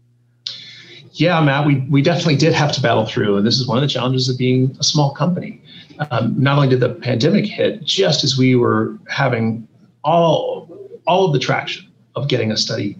Yeah, 1.13 1.39
Matt, 1.39 1.65
we, 1.65 1.77
we 1.89 2.01
definitely 2.01 2.35
did 2.35 2.51
have 2.51 2.73
to 2.73 2.81
battle 2.81 3.05
through. 3.05 3.37
And 3.37 3.47
this 3.47 3.57
is 3.57 3.65
one 3.65 3.77
of 3.77 3.81
the 3.81 3.87
challenges 3.87 4.27
of 4.27 4.37
being 4.37 4.75
a 4.81 4.83
small 4.83 5.13
company 5.13 5.61
um, 6.11 6.41
not 6.41 6.55
only 6.55 6.69
did 6.69 6.79
the 6.79 6.89
pandemic 6.89 7.45
hit 7.45 7.83
just 7.83 8.23
as 8.23 8.37
we 8.37 8.55
were 8.55 8.97
having 9.09 9.67
all 10.03 10.65
all 11.07 11.25
of 11.25 11.33
the 11.33 11.39
traction 11.39 11.85
of 12.15 12.27
getting 12.27 12.51
a 12.51 12.57
study 12.57 12.97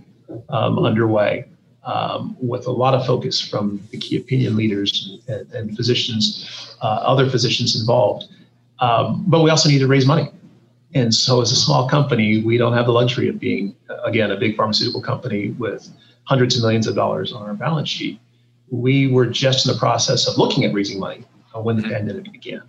um, 0.50 0.80
underway 0.80 1.46
um, 1.86 2.36
with 2.40 2.68
a 2.68 2.72
lot 2.72 2.94
of 2.94 3.06
focus 3.06 3.40
from 3.40 3.82
the 3.92 3.98
key 3.98 4.18
opinion 4.18 4.56
leaders 4.56 5.20
and, 5.28 5.52
and 5.54 5.76
physicians, 5.76 6.76
uh, 6.82 6.86
other 6.86 7.30
physicians 7.30 7.80
involved. 7.80 8.26
Um, 8.80 9.24
but 9.28 9.42
we 9.42 9.50
also 9.50 9.70
need 9.70 9.80
to 9.80 9.88
raise 9.88 10.06
money. 10.06 10.30
And 10.94 11.14
so, 11.14 11.42
as 11.42 11.52
a 11.52 11.56
small 11.56 11.90
company, 11.90 12.42
we 12.42 12.58
don't 12.58 12.74
have 12.74 12.86
the 12.86 12.92
luxury 12.92 13.28
of 13.28 13.40
being, 13.40 13.76
again, 14.04 14.32
a 14.32 14.38
big 14.38 14.56
pharmaceutical 14.56 15.02
company 15.02 15.50
with 15.52 15.90
hundreds 16.24 16.56
of 16.56 16.62
millions 16.62 16.88
of 16.88 16.96
dollars 16.96 17.34
on 17.34 17.44
our 17.44 17.54
balance 17.54 17.90
sheet. 17.90 18.20
We 18.70 19.08
were 19.08 19.26
just 19.26 19.68
in 19.68 19.74
the 19.74 19.80
process 19.80 20.28
of 20.28 20.38
looking 20.38 20.64
at 20.64 20.74
raising 20.74 21.00
money 21.00 21.26
uh, 21.54 21.60
when 21.62 21.76
the 21.78 21.84
pandemic 21.84 22.32
began. 22.32 22.64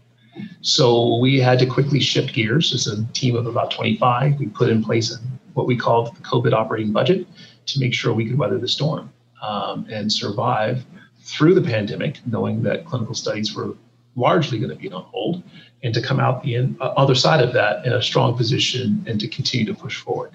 So 0.61 1.17
we 1.19 1.41
had 1.41 1.59
to 1.61 1.67
quickly 1.67 2.01
shift 2.01 2.35
gears 2.35 2.75
as 2.75 2.87
a 2.87 3.05
team 3.13 3.37
of 3.37 3.47
about 3.47 3.71
25. 3.71 4.39
We 4.39 4.47
put 4.47 4.69
in 4.69 4.83
place 4.83 5.17
what 5.55 5.67
we 5.67 5.77
called 5.77 6.15
the 6.15 6.23
COVID 6.23 6.53
operating 6.53 6.93
budget 6.93 7.27
to 7.67 7.81
make 7.81 7.95
sure 7.95 8.13
we 8.13 8.27
could 8.27 8.39
weather 8.39 8.59
the 8.59 8.69
storm 8.69 9.11
um, 9.43 9.87
and 9.91 10.13
survive 10.13 10.85
through 11.21 11.55
the 11.55 11.63
pandemic, 11.63 12.21
knowing 12.27 12.63
that 12.63 12.85
clinical 12.85 13.15
studies 13.15 13.55
were 13.55 13.75
largely 14.15 14.59
going 14.59 14.71
to 14.71 14.77
be 14.77 14.91
on 14.91 15.03
hold, 15.03 15.43
and 15.83 15.93
to 15.93 16.01
come 16.01 16.19
out 16.21 16.43
the 16.43 16.55
in, 16.55 16.77
uh, 16.81 16.85
other 16.97 17.15
side 17.15 17.43
of 17.43 17.53
that 17.53 17.85
in 17.85 17.93
a 17.93 18.01
strong 18.01 18.37
position 18.37 19.05
and 19.07 19.21
to 19.21 19.29
continue 19.29 19.67
to 19.67 19.75
push 19.75 20.01
forward. 20.01 20.31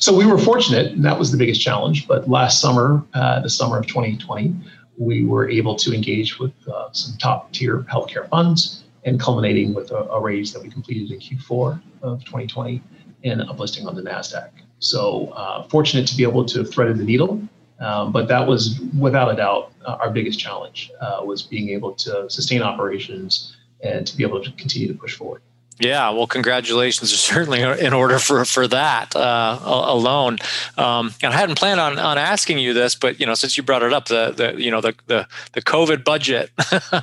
So 0.00 0.16
we 0.16 0.26
were 0.26 0.38
fortunate, 0.38 0.92
and 0.92 1.04
that 1.04 1.18
was 1.18 1.30
the 1.30 1.38
biggest 1.38 1.60
challenge. 1.60 2.08
But 2.08 2.28
last 2.28 2.60
summer, 2.60 3.04
uh, 3.14 3.40
the 3.40 3.50
summer 3.50 3.78
of 3.78 3.86
2020, 3.86 4.54
we 4.98 5.24
were 5.24 5.48
able 5.48 5.76
to 5.76 5.94
engage 5.94 6.38
with 6.38 6.52
uh, 6.68 6.90
some 6.92 7.16
top 7.18 7.52
tier 7.52 7.80
healthcare 7.90 8.28
funds 8.28 8.82
and 9.04 9.18
culminating 9.18 9.74
with 9.74 9.90
a, 9.90 10.04
a, 10.10 10.20
raise 10.20 10.52
that 10.52 10.62
we 10.62 10.70
completed 10.70 11.10
in 11.10 11.18
Q4 11.18 11.80
of 12.02 12.20
2020 12.24 12.82
and 13.24 13.40
uplisting 13.42 13.86
on 13.86 13.94
the 13.94 14.02
NASDAQ. 14.02 14.50
So 14.78 15.28
uh, 15.28 15.62
fortunate 15.68 16.06
to 16.08 16.16
be 16.16 16.22
able 16.22 16.44
to 16.46 16.64
thread 16.64 16.96
the 16.96 17.04
needle, 17.04 17.42
um, 17.80 18.12
but 18.12 18.28
that 18.28 18.46
was 18.46 18.80
without 18.98 19.32
a 19.32 19.36
doubt 19.36 19.72
uh, 19.84 19.98
our 20.00 20.10
biggest 20.10 20.38
challenge 20.38 20.90
uh, 21.00 21.20
was 21.24 21.42
being 21.42 21.70
able 21.70 21.92
to 21.94 22.28
sustain 22.28 22.62
operations 22.62 23.56
and 23.82 24.06
to 24.06 24.16
be 24.16 24.22
able 24.22 24.42
to 24.42 24.50
continue 24.52 24.88
to 24.88 24.94
push 24.94 25.16
forward. 25.16 25.42
Yeah, 25.80 26.10
well, 26.10 26.26
congratulations 26.26 27.10
are 27.10 27.16
certainly 27.16 27.62
in 27.62 27.94
order 27.94 28.18
for 28.18 28.44
for 28.44 28.68
that 28.68 29.16
uh, 29.16 29.58
alone. 29.64 30.36
Um, 30.76 31.14
and 31.22 31.32
I 31.32 31.36
hadn't 31.36 31.56
planned 31.56 31.80
on, 31.80 31.98
on 31.98 32.18
asking 32.18 32.58
you 32.58 32.74
this, 32.74 32.94
but 32.94 33.18
you 33.18 33.24
know, 33.24 33.32
since 33.32 33.56
you 33.56 33.62
brought 33.62 33.82
it 33.82 33.92
up, 33.92 34.06
the 34.06 34.34
the 34.36 34.62
you 34.62 34.70
know 34.70 34.82
the 34.82 34.94
the, 35.06 35.26
the 35.54 35.62
COVID 35.62 36.04
budget, 36.04 36.50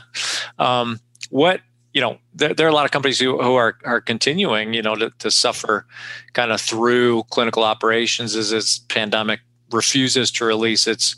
um, 0.59 0.99
what 1.31 1.61
you 1.93 2.01
know, 2.01 2.17
there, 2.33 2.53
there, 2.53 2.67
are 2.67 2.69
a 2.69 2.73
lot 2.73 2.85
of 2.85 2.91
companies 2.91 3.19
who, 3.19 3.41
who 3.41 3.55
are, 3.55 3.77
are 3.85 4.01
continuing, 4.01 4.73
you 4.73 4.81
know, 4.81 4.95
to, 4.95 5.11
to 5.19 5.31
suffer 5.31 5.85
kind 6.33 6.51
of 6.51 6.61
through 6.61 7.23
clinical 7.29 7.63
operations 7.63 8.35
as 8.35 8.51
this 8.51 8.79
pandemic 8.79 9.39
refuses 9.71 10.31
to 10.31 10.45
release 10.45 10.87
its 10.87 11.15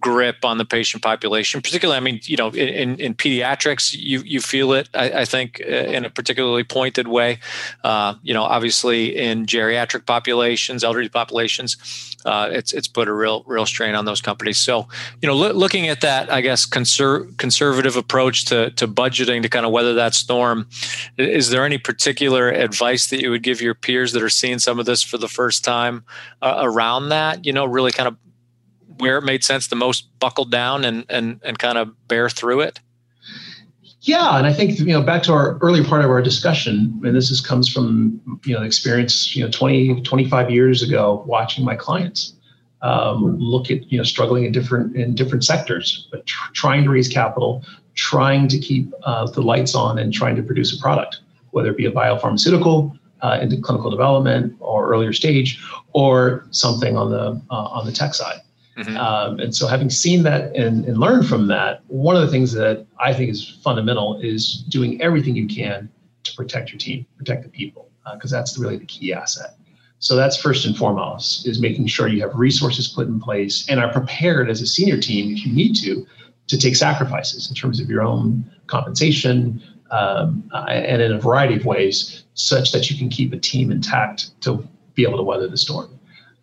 grip 0.00 0.44
on 0.44 0.58
the 0.58 0.64
patient 0.64 1.02
population. 1.02 1.60
Particularly, 1.62 1.96
I 1.96 2.00
mean, 2.00 2.20
you 2.24 2.36
know, 2.36 2.48
in, 2.48 2.98
in 2.98 3.14
pediatrics, 3.14 3.94
you 3.96 4.20
you 4.20 4.40
feel 4.40 4.72
it. 4.72 4.88
I, 4.94 5.20
I 5.20 5.24
think 5.24 5.60
uh, 5.60 5.66
in 5.66 6.04
a 6.04 6.10
particularly 6.10 6.64
pointed 6.64 7.08
way. 7.08 7.38
Uh, 7.84 8.14
you 8.22 8.34
know, 8.34 8.42
obviously 8.42 9.16
in 9.16 9.46
geriatric 9.46 10.06
populations, 10.06 10.82
elderly 10.82 11.08
populations, 11.08 11.76
uh, 12.24 12.48
it's 12.50 12.72
it's 12.72 12.88
put 12.88 13.08
a 13.08 13.12
real 13.12 13.44
real 13.46 13.66
strain 13.66 13.94
on 13.94 14.04
those 14.04 14.20
companies. 14.20 14.58
So, 14.58 14.88
you 15.22 15.28
know, 15.28 15.34
lo- 15.34 15.52
looking 15.52 15.88
at 15.88 16.00
that, 16.00 16.30
I 16.32 16.40
guess 16.40 16.66
conser- 16.66 17.36
conservative 17.38 17.96
approach 17.96 18.44
to 18.46 18.70
to 18.70 18.88
budgeting 18.88 19.42
to 19.42 19.48
kind 19.48 19.64
of 19.64 19.72
weather 19.72 19.94
that 19.94 20.14
storm. 20.14 20.68
Is 21.16 21.50
there 21.50 21.64
any 21.64 21.78
particular 21.78 22.50
advice 22.50 23.08
that 23.10 23.20
you 23.20 23.30
would 23.30 23.42
give 23.42 23.60
your 23.60 23.74
peers 23.74 24.12
that 24.12 24.22
are 24.22 24.28
seeing 24.28 24.58
some 24.58 24.80
of 24.80 24.86
this 24.86 25.02
for 25.02 25.18
the 25.18 25.28
first 25.28 25.64
time 25.64 26.04
uh, 26.42 26.58
around 26.62 27.10
that? 27.10 27.46
You 27.46 27.52
know, 27.52 27.64
really 27.64 27.92
kind 27.92 28.08
of 28.08 28.16
where 28.98 29.18
it 29.18 29.22
made 29.22 29.44
sense 29.44 29.68
the 29.68 29.76
most 29.76 30.06
buckle 30.18 30.44
down 30.44 30.84
and 30.84 31.04
and 31.08 31.40
and 31.42 31.58
kind 31.58 31.78
of 31.78 32.08
bear 32.08 32.28
through 32.28 32.60
it? 32.60 32.80
Yeah, 34.02 34.38
and 34.38 34.46
I 34.46 34.52
think 34.52 34.78
you 34.78 34.86
know 34.86 35.02
back 35.02 35.22
to 35.24 35.32
our 35.32 35.58
earlier 35.58 35.84
part 35.84 36.04
of 36.04 36.10
our 36.10 36.22
discussion, 36.22 37.00
and 37.04 37.16
this 37.16 37.30
is 37.30 37.40
comes 37.40 37.68
from 37.68 38.20
you 38.44 38.54
know 38.54 38.62
experience 38.62 39.34
you 39.34 39.44
know 39.44 39.50
20 39.50 40.02
25 40.02 40.50
years 40.50 40.82
ago 40.82 41.24
watching 41.26 41.64
my 41.64 41.74
clients 41.74 42.36
um, 42.82 43.38
look 43.38 43.70
at 43.70 43.90
you 43.90 43.98
know 43.98 44.04
struggling 44.04 44.44
in 44.44 44.52
different 44.52 44.96
in 44.96 45.14
different 45.14 45.44
sectors, 45.44 46.08
but 46.10 46.26
tr- 46.26 46.52
trying 46.52 46.84
to 46.84 46.90
raise 46.90 47.08
capital, 47.08 47.64
trying 47.94 48.48
to 48.48 48.58
keep 48.58 48.92
uh, 49.04 49.26
the 49.30 49.42
lights 49.42 49.74
on, 49.74 49.98
and 49.98 50.12
trying 50.12 50.36
to 50.36 50.42
produce 50.42 50.76
a 50.76 50.80
product, 50.80 51.20
whether 51.50 51.70
it 51.70 51.76
be 51.76 51.86
a 51.86 51.92
biopharmaceutical 51.92 52.96
uh, 53.22 53.38
into 53.40 53.56
clinical 53.60 53.90
development 53.90 54.54
or 54.60 54.88
earlier 54.88 55.12
stage, 55.12 55.60
or 55.94 56.46
something 56.50 56.96
on 56.96 57.10
the 57.10 57.40
uh, 57.50 57.54
on 57.54 57.86
the 57.86 57.92
tech 57.92 58.14
side. 58.14 58.40
Mm-hmm. 58.76 58.96
Um, 58.96 59.40
and 59.40 59.54
so, 59.54 59.66
having 59.66 59.88
seen 59.88 60.22
that 60.24 60.54
and, 60.54 60.84
and 60.84 60.98
learned 60.98 61.26
from 61.26 61.46
that, 61.48 61.82
one 61.86 62.14
of 62.14 62.22
the 62.22 62.28
things 62.28 62.52
that 62.52 62.86
I 63.00 63.14
think 63.14 63.30
is 63.30 63.58
fundamental 63.62 64.20
is 64.20 64.64
doing 64.68 65.00
everything 65.00 65.34
you 65.34 65.46
can 65.46 65.88
to 66.24 66.34
protect 66.34 66.70
your 66.70 66.78
team, 66.78 67.06
protect 67.16 67.44
the 67.44 67.48
people, 67.48 67.90
because 68.14 68.32
uh, 68.32 68.38
that's 68.38 68.58
really 68.58 68.76
the 68.76 68.84
key 68.84 69.14
asset. 69.14 69.56
So 69.98 70.14
that's 70.14 70.36
first 70.36 70.66
and 70.66 70.76
foremost 70.76 71.48
is 71.48 71.58
making 71.58 71.86
sure 71.86 72.06
you 72.06 72.20
have 72.20 72.34
resources 72.34 72.86
put 72.86 73.08
in 73.08 73.18
place 73.18 73.66
and 73.68 73.80
are 73.80 73.90
prepared 73.90 74.50
as 74.50 74.60
a 74.60 74.66
senior 74.66 75.00
team 75.00 75.32
if 75.32 75.46
you 75.46 75.52
need 75.52 75.74
to 75.76 76.06
to 76.48 76.58
take 76.58 76.76
sacrifices 76.76 77.48
in 77.48 77.56
terms 77.56 77.80
of 77.80 77.90
your 77.90 78.02
own 78.02 78.48
compensation, 78.68 79.60
um, 79.90 80.48
and 80.68 81.02
in 81.02 81.12
a 81.12 81.18
variety 81.18 81.56
of 81.56 81.64
ways, 81.64 82.24
such 82.34 82.72
that 82.72 82.90
you 82.90 82.96
can 82.96 83.08
keep 83.08 83.32
a 83.32 83.38
team 83.38 83.72
intact 83.72 84.40
to 84.42 84.66
be 84.94 85.02
able 85.02 85.16
to 85.16 85.24
weather 85.24 85.48
the 85.48 85.56
storm. 85.56 85.95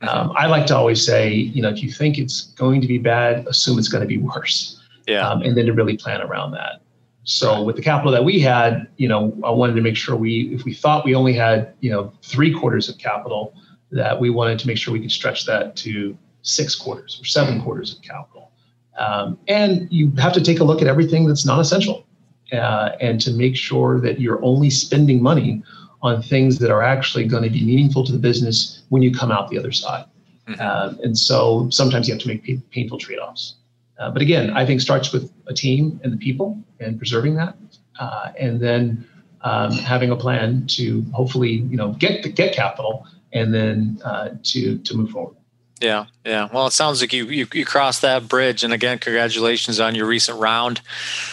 Um, 0.07 0.33
I 0.35 0.47
like 0.47 0.65
to 0.67 0.75
always 0.75 1.05
say, 1.05 1.31
you 1.31 1.61
know, 1.61 1.69
if 1.69 1.81
you 1.81 1.91
think 1.91 2.17
it's 2.17 2.41
going 2.53 2.81
to 2.81 2.87
be 2.87 2.97
bad, 2.97 3.47
assume 3.47 3.79
it's 3.79 3.87
going 3.87 4.01
to 4.01 4.07
be 4.07 4.17
worse. 4.17 4.81
Yeah. 5.07 5.27
Um, 5.27 5.41
and 5.41 5.57
then 5.57 5.65
to 5.65 5.73
really 5.73 5.97
plan 5.97 6.21
around 6.21 6.51
that. 6.51 6.81
So 7.25 7.63
with 7.63 7.77
the 7.77 7.81
capital 7.81 8.11
that 8.11 8.23
we 8.23 8.39
had, 8.39 8.87
you 8.97 9.07
know, 9.07 9.37
I 9.43 9.49
wanted 9.51 9.75
to 9.75 9.81
make 9.81 9.95
sure 9.95 10.15
we, 10.15 10.53
if 10.53 10.65
we 10.65 10.73
thought 10.73 11.05
we 11.05 11.15
only 11.15 11.33
had, 11.33 11.73
you 11.79 11.89
know, 11.89 12.11
three 12.21 12.53
quarters 12.53 12.89
of 12.89 12.97
capital, 12.97 13.53
that 13.91 14.19
we 14.19 14.29
wanted 14.29 14.59
to 14.59 14.67
make 14.67 14.77
sure 14.77 14.93
we 14.93 14.99
could 14.99 15.11
stretch 15.11 15.45
that 15.45 15.75
to 15.77 16.17
six 16.41 16.75
quarters 16.75 17.19
or 17.21 17.25
seven 17.25 17.61
quarters 17.61 17.95
of 17.95 18.01
capital. 18.01 18.51
Um, 18.97 19.37
and 19.47 19.87
you 19.91 20.11
have 20.17 20.33
to 20.33 20.41
take 20.41 20.59
a 20.59 20.63
look 20.63 20.81
at 20.81 20.87
everything 20.87 21.25
that's 21.27 21.45
non-essential, 21.45 22.05
uh, 22.51 22.89
and 22.99 23.21
to 23.21 23.31
make 23.31 23.55
sure 23.55 23.99
that 24.01 24.19
you're 24.19 24.43
only 24.43 24.69
spending 24.69 25.21
money 25.21 25.63
on 26.03 26.21
things 26.21 26.59
that 26.59 26.69
are 26.69 26.83
actually 26.83 27.25
going 27.25 27.43
to 27.43 27.49
be 27.49 27.63
meaningful 27.63 28.03
to 28.03 28.11
the 28.11 28.19
business 28.19 28.83
when 28.89 29.01
you 29.01 29.11
come 29.11 29.31
out 29.31 29.49
the 29.49 29.57
other 29.57 29.71
side. 29.71 30.05
Mm-hmm. 30.47 30.61
Um, 30.61 30.99
and 31.01 31.17
so 31.17 31.69
sometimes 31.69 32.07
you 32.07 32.13
have 32.13 32.21
to 32.21 32.27
make 32.27 32.69
painful 32.71 32.97
trade-offs. 32.97 33.55
Uh, 33.97 34.11
but 34.11 34.21
again, 34.21 34.49
I 34.51 34.65
think 34.65 34.81
starts 34.81 35.13
with 35.13 35.31
a 35.47 35.53
team 35.53 35.99
and 36.03 36.11
the 36.11 36.17
people 36.17 36.61
and 36.79 36.97
preserving 36.97 37.35
that, 37.35 37.55
uh, 37.99 38.31
and 38.37 38.59
then 38.59 39.07
um, 39.41 39.71
having 39.71 40.09
a 40.09 40.15
plan 40.15 40.65
to 40.67 41.05
hopefully 41.13 41.51
you 41.51 41.77
know 41.77 41.93
get 41.93 42.35
get 42.35 42.53
capital 42.53 43.07
and 43.31 43.53
then 43.53 43.99
uh, 44.03 44.29
to 44.43 44.77
to 44.79 44.97
move 44.97 45.11
forward. 45.11 45.35
Yeah, 45.83 46.05
yeah. 46.25 46.47
Well, 46.53 46.65
it 46.65 46.71
sounds 46.71 47.01
like 47.01 47.11
you, 47.11 47.25
you 47.25 47.45
you 47.51 47.65
crossed 47.65 48.03
that 48.03 48.29
bridge, 48.29 48.63
and 48.63 48.71
again, 48.71 48.99
congratulations 48.99 49.81
on 49.81 49.95
your 49.95 50.05
recent 50.05 50.39
round. 50.39 50.79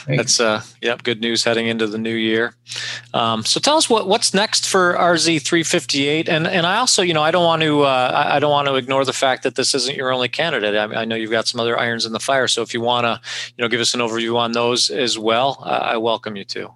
Thanks. 0.07 0.39
That's 0.39 0.41
uh, 0.41 0.63
yep, 0.83 1.05
good 1.05 1.21
news 1.21 1.45
heading 1.45 1.69
into 1.69 1.87
the 1.87 1.99
new 1.99 2.17
year. 2.17 2.57
Um, 3.15 3.45
so 3.45 3.61
tell 3.61 3.77
us 3.77 3.89
what 3.89 4.09
what's 4.09 4.35
next 4.35 4.67
for 4.69 4.95
RZ 4.95 5.43
three 5.43 5.63
fifty 5.63 6.09
eight, 6.09 6.29
and 6.29 6.49
and 6.49 6.67
I 6.67 6.79
also, 6.79 7.01
you 7.01 7.15
know, 7.15 7.23
I 7.23 7.31
don't 7.31 7.45
want 7.45 7.63
to 7.63 7.83
uh, 7.83 8.29
I 8.29 8.41
don't 8.41 8.51
want 8.51 8.67
to 8.67 8.75
ignore 8.75 9.05
the 9.05 9.13
fact 9.13 9.45
that 9.45 9.55
this 9.55 9.73
isn't 9.73 9.97
your 9.97 10.13
only 10.13 10.29
candidate. 10.29 10.75
I, 10.75 11.03
I, 11.03 11.05
know 11.05 11.15
you've 11.15 11.31
got 11.31 11.47
some 11.47 11.61
other 11.61 11.79
irons 11.79 12.05
in 12.05 12.13
the 12.13 12.19
fire. 12.19 12.49
So 12.49 12.61
if 12.63 12.75
you 12.75 12.81
want 12.81 13.05
to, 13.05 13.21
you 13.57 13.63
know, 13.63 13.69
give 13.69 13.81
us 13.81 13.95
an 13.95 14.01
overview 14.01 14.37
on 14.37 14.51
those 14.51 14.91
as 14.91 15.17
well, 15.17 15.63
uh, 15.65 15.79
I 15.95 15.97
welcome 15.99 16.35
you 16.35 16.45
to. 16.47 16.75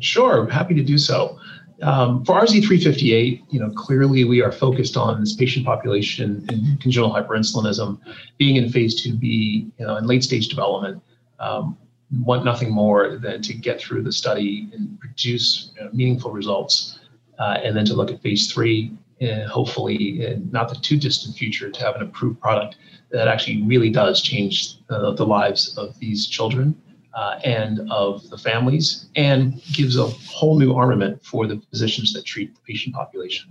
Sure, 0.00 0.46
happy 0.50 0.74
to 0.74 0.82
do 0.82 0.98
so. 0.98 1.38
Um, 1.82 2.24
for 2.24 2.40
RZ358, 2.40 3.44
you 3.50 3.60
know, 3.60 3.70
clearly 3.70 4.24
we 4.24 4.42
are 4.42 4.50
focused 4.50 4.96
on 4.96 5.20
this 5.20 5.36
patient 5.36 5.64
population 5.64 6.44
in 6.50 6.76
congenital 6.80 7.14
hyperinsulinism 7.14 8.00
being 8.36 8.56
in 8.56 8.70
phase 8.70 9.00
2B, 9.00 9.22
you 9.22 9.86
know, 9.86 9.96
in 9.96 10.06
late 10.06 10.24
stage 10.24 10.48
development. 10.48 11.02
Um, 11.38 11.78
want 12.22 12.44
nothing 12.44 12.70
more 12.70 13.18
than 13.18 13.42
to 13.42 13.54
get 13.54 13.80
through 13.80 14.02
the 14.02 14.12
study 14.12 14.68
and 14.72 14.98
produce 14.98 15.72
you 15.76 15.84
know, 15.84 15.90
meaningful 15.92 16.32
results, 16.32 16.98
uh, 17.38 17.58
and 17.62 17.76
then 17.76 17.84
to 17.84 17.94
look 17.94 18.10
at 18.10 18.20
phase 18.22 18.50
three, 18.50 18.92
and 19.20 19.48
hopefully 19.48 20.24
in 20.24 20.50
not 20.50 20.68
the 20.68 20.74
too 20.76 20.96
distant 20.96 21.36
future 21.36 21.70
to 21.70 21.80
have 21.80 21.94
an 21.96 22.02
approved 22.02 22.40
product 22.40 22.76
that 23.10 23.28
actually 23.28 23.62
really 23.62 23.90
does 23.90 24.20
change 24.22 24.76
uh, 24.90 25.12
the 25.12 25.26
lives 25.26 25.76
of 25.76 25.98
these 25.98 26.26
children 26.26 26.74
uh, 27.14 27.40
and 27.44 27.80
of 27.90 28.28
the 28.30 28.38
families, 28.38 29.06
and 29.16 29.62
gives 29.72 29.96
a 29.96 30.06
whole 30.06 30.58
new 30.58 30.74
armament 30.74 31.24
for 31.24 31.46
the 31.46 31.60
physicians 31.70 32.12
that 32.12 32.24
treat 32.24 32.54
the 32.54 32.60
patient 32.62 32.94
population. 32.94 33.48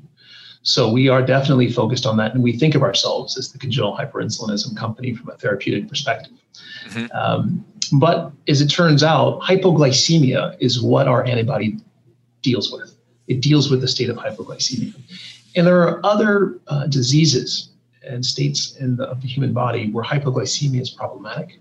So 0.62 0.92
we 0.92 1.08
are 1.08 1.22
definitely 1.22 1.72
focused 1.72 2.06
on 2.06 2.18
that, 2.18 2.34
and 2.34 2.44
we 2.44 2.58
think 2.58 2.76
of 2.76 2.84
ourselves 2.84 3.38
as 3.38 3.52
the 3.52 3.58
congenital 3.58 3.96
hyperinsulinism 3.98 4.76
company 4.76 5.14
from 5.16 5.30
a 5.30 5.38
therapeutic 5.38 5.88
perspective. 5.88 6.34
Mm-hmm. 6.90 7.18
Um, 7.18 7.66
but 7.94 8.32
as 8.48 8.62
it 8.62 8.68
turns 8.68 9.04
out, 9.04 9.42
hypoglycemia 9.42 10.58
is 10.60 10.82
what 10.82 11.08
our 11.08 11.24
antibody 11.26 11.78
deals 12.42 12.72
with. 12.72 12.96
It 13.28 13.42
deals 13.42 13.70
with 13.72 13.82
the 13.82 13.88
state 13.88 14.10
of 14.10 14.18
hypoglycemia. 14.18 14.94
And 15.56 15.66
there 15.66 15.82
are 15.88 16.06
other 16.06 16.60
uh, 16.68 16.88
diseases 16.88 17.70
and 18.04 18.26
states 18.26 18.76
in 18.76 18.98
the, 18.98 19.06
of 19.06 19.22
the 19.22 19.28
human 19.28 19.54
body 19.54 19.90
where 19.92 20.04
hypoglycemia 20.04 20.82
is 20.82 20.90
problematic. 20.90 21.60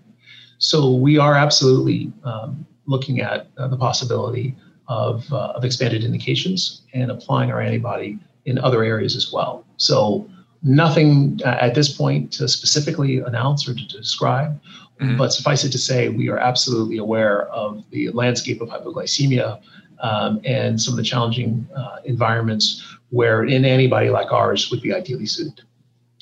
So 0.57 0.91
we 0.91 1.17
are 1.17 1.35
absolutely 1.35 2.11
um, 2.23 2.65
looking 2.85 3.21
at 3.21 3.47
uh, 3.57 3.67
the 3.67 3.77
possibility 3.77 4.55
of, 4.87 5.31
uh, 5.31 5.53
of 5.55 5.65
expanded 5.65 6.03
indications 6.03 6.81
and 6.93 7.11
applying 7.11 7.51
our 7.51 7.61
antibody 7.61 8.17
in 8.45 8.57
other 8.59 8.83
areas 8.83 9.15
as 9.15 9.31
well. 9.31 9.65
So 9.77 10.29
nothing 10.63 11.39
uh, 11.45 11.49
at 11.59 11.75
this 11.75 11.95
point 11.95 12.31
to 12.33 12.47
specifically 12.47 13.19
announce 13.19 13.67
or 13.67 13.73
to 13.73 13.87
describe, 13.87 14.59
mm-hmm. 14.99 15.17
but 15.17 15.33
suffice 15.33 15.63
it 15.63 15.71
to 15.71 15.77
say, 15.77 16.09
we 16.09 16.29
are 16.29 16.37
absolutely 16.37 16.97
aware 16.97 17.47
of 17.49 17.83
the 17.91 18.09
landscape 18.09 18.61
of 18.61 18.69
hypoglycemia 18.69 19.61
um, 19.99 20.39
and 20.45 20.81
some 20.81 20.93
of 20.93 20.97
the 20.97 21.03
challenging 21.03 21.67
uh, 21.75 21.97
environments 22.05 22.83
where 23.09 23.41
an 23.43 23.65
antibody 23.65 24.09
like 24.09 24.31
ours 24.31 24.71
would 24.71 24.81
be 24.81 24.93
ideally 24.93 25.25
suited. 25.25 25.61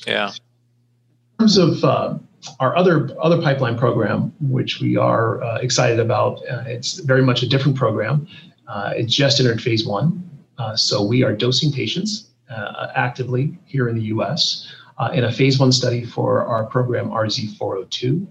Yeah. 0.06 0.28
In 0.28 1.44
terms 1.44 1.58
of 1.58 1.84
uh, 1.84 2.18
our 2.60 2.76
other 2.76 3.08
other 3.20 3.40
pipeline 3.40 3.76
program, 3.76 4.32
which 4.40 4.80
we 4.80 4.96
are 4.96 5.42
uh, 5.42 5.58
excited 5.58 5.98
about, 5.98 6.38
uh, 6.48 6.64
it's 6.66 7.00
very 7.00 7.22
much 7.22 7.42
a 7.42 7.48
different 7.48 7.76
program. 7.76 8.26
Uh, 8.68 8.92
it 8.96 9.06
just 9.06 9.40
entered 9.40 9.60
phase 9.60 9.86
one, 9.86 10.28
uh, 10.58 10.74
so 10.74 11.04
we 11.04 11.22
are 11.22 11.32
dosing 11.32 11.72
patients 11.72 12.30
uh, 12.50 12.88
actively 12.94 13.56
here 13.64 13.88
in 13.88 13.96
the 13.96 14.04
U.S. 14.04 14.72
Uh, 14.98 15.10
in 15.12 15.24
a 15.24 15.32
phase 15.32 15.58
one 15.58 15.72
study 15.72 16.04
for 16.04 16.44
our 16.44 16.64
program 16.66 17.10
RZ402, 17.10 18.26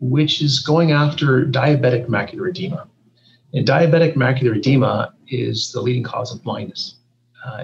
which 0.00 0.42
is 0.42 0.60
going 0.60 0.92
after 0.92 1.44
diabetic 1.44 2.06
macular 2.06 2.48
edema. 2.48 2.88
And 3.52 3.66
diabetic 3.66 4.14
macular 4.14 4.56
edema 4.56 5.14
is 5.28 5.72
the 5.72 5.80
leading 5.80 6.02
cause 6.02 6.34
of 6.34 6.42
blindness 6.42 6.96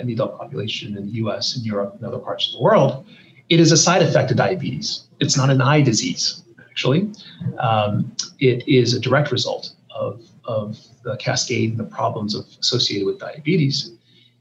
in 0.01 0.07
the 0.09 0.15
adult 0.15 0.37
population 0.37 0.97
in 0.97 1.07
the 1.07 1.13
U.S. 1.13 1.55
and 1.55 1.65
Europe 1.65 1.95
and 1.97 2.05
other 2.05 2.19
parts 2.19 2.49
of 2.49 2.55
the 2.55 2.63
world. 2.63 3.07
It 3.49 3.61
is 3.61 3.73
a 3.73 3.77
side 3.77 4.03
effect 4.03 4.31
of 4.31 4.37
diabetes. 4.37 5.07
It's 5.21 5.37
not 5.37 5.51
an 5.51 5.61
eye 5.61 5.81
disease, 5.81 6.43
actually. 6.69 7.11
Um, 7.59 8.15
it 8.41 8.67
is 8.69 8.93
a 8.93 9.01
direct 9.01 9.31
result 9.31 9.73
of, 9.91 10.23
of 10.45 10.79
the 11.05 11.17
cascade 11.17 11.71
and 11.71 11.79
the 11.79 11.85
problems 11.85 12.35
of, 12.35 12.47
associated 12.61 13.07
with 13.07 13.19
diabetes. 13.19 13.93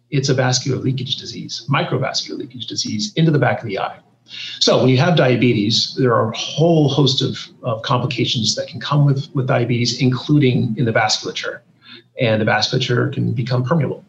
It's 0.09 0.29
a 0.29 0.33
vascular 0.33 0.77
leakage 0.77 1.17
disease, 1.17 1.65
microvascular 1.69 2.37
leakage 2.37 2.67
disease 2.67 3.13
into 3.15 3.31
the 3.31 3.39
back 3.39 3.61
of 3.61 3.67
the 3.67 3.79
eye. 3.79 3.99
So 4.59 4.79
when 4.79 4.89
you 4.89 4.97
have 4.97 5.15
diabetes, 5.15 5.95
there 5.97 6.15
are 6.15 6.31
a 6.31 6.37
whole 6.37 6.89
host 6.89 7.21
of, 7.21 7.37
of 7.61 7.83
complications 7.83 8.55
that 8.55 8.67
can 8.67 8.79
come 8.79 9.05
with, 9.05 9.29
with 9.35 9.47
diabetes, 9.47 10.01
including 10.01 10.75
in 10.77 10.85
the 10.85 10.91
vasculature. 10.91 11.59
And 12.19 12.41
the 12.41 12.45
vasculature 12.45 13.13
can 13.13 13.33
become 13.33 13.63
permeable. 13.63 14.03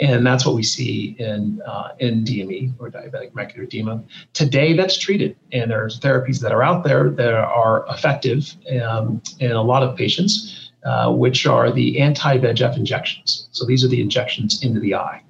And 0.00 0.26
that's 0.26 0.46
what 0.46 0.54
we 0.54 0.62
see 0.62 1.14
in, 1.18 1.60
uh, 1.66 1.90
in 1.98 2.24
DME 2.24 2.72
or 2.78 2.90
diabetic 2.90 3.32
macular 3.32 3.64
edema. 3.64 4.02
Today, 4.32 4.74
that's 4.74 4.96
treated, 4.96 5.36
and 5.52 5.70
there's 5.70 6.00
therapies 6.00 6.40
that 6.40 6.52
are 6.52 6.62
out 6.62 6.84
there 6.84 7.10
that 7.10 7.34
are 7.34 7.84
effective 7.90 8.54
um, 8.82 9.22
in 9.40 9.52
a 9.52 9.62
lot 9.62 9.82
of 9.82 9.96
patients, 9.96 10.70
uh, 10.84 11.12
which 11.12 11.46
are 11.46 11.70
the 11.70 12.00
anti 12.00 12.38
VEGF 12.38 12.76
injections. 12.78 13.48
So 13.52 13.66
these 13.66 13.84
are 13.84 13.88
the 13.88 14.00
injections 14.00 14.64
into 14.64 14.80
the 14.80 14.94
eye. 14.94 15.22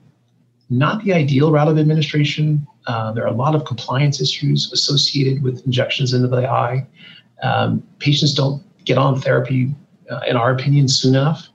Not 0.68 1.02
the 1.02 1.12
ideal 1.14 1.50
route 1.50 1.66
of 1.66 1.76
administration. 1.76 2.64
Uh, 2.86 3.10
there 3.10 3.24
are 3.24 3.32
a 3.32 3.36
lot 3.36 3.56
of 3.56 3.64
compliance 3.64 4.20
issues 4.20 4.72
associated 4.72 5.42
with 5.42 5.66
injections 5.66 6.14
into 6.14 6.28
the 6.28 6.48
eye. 6.48 6.86
Um, 7.42 7.82
patients 7.98 8.34
don't 8.34 8.62
get 8.84 8.98
on 8.98 9.20
therapy, 9.20 9.74
uh, 10.08 10.20
in 10.28 10.36
our 10.36 10.52
opinion, 10.52 10.86
soon 10.86 11.16
enough. 11.16 11.49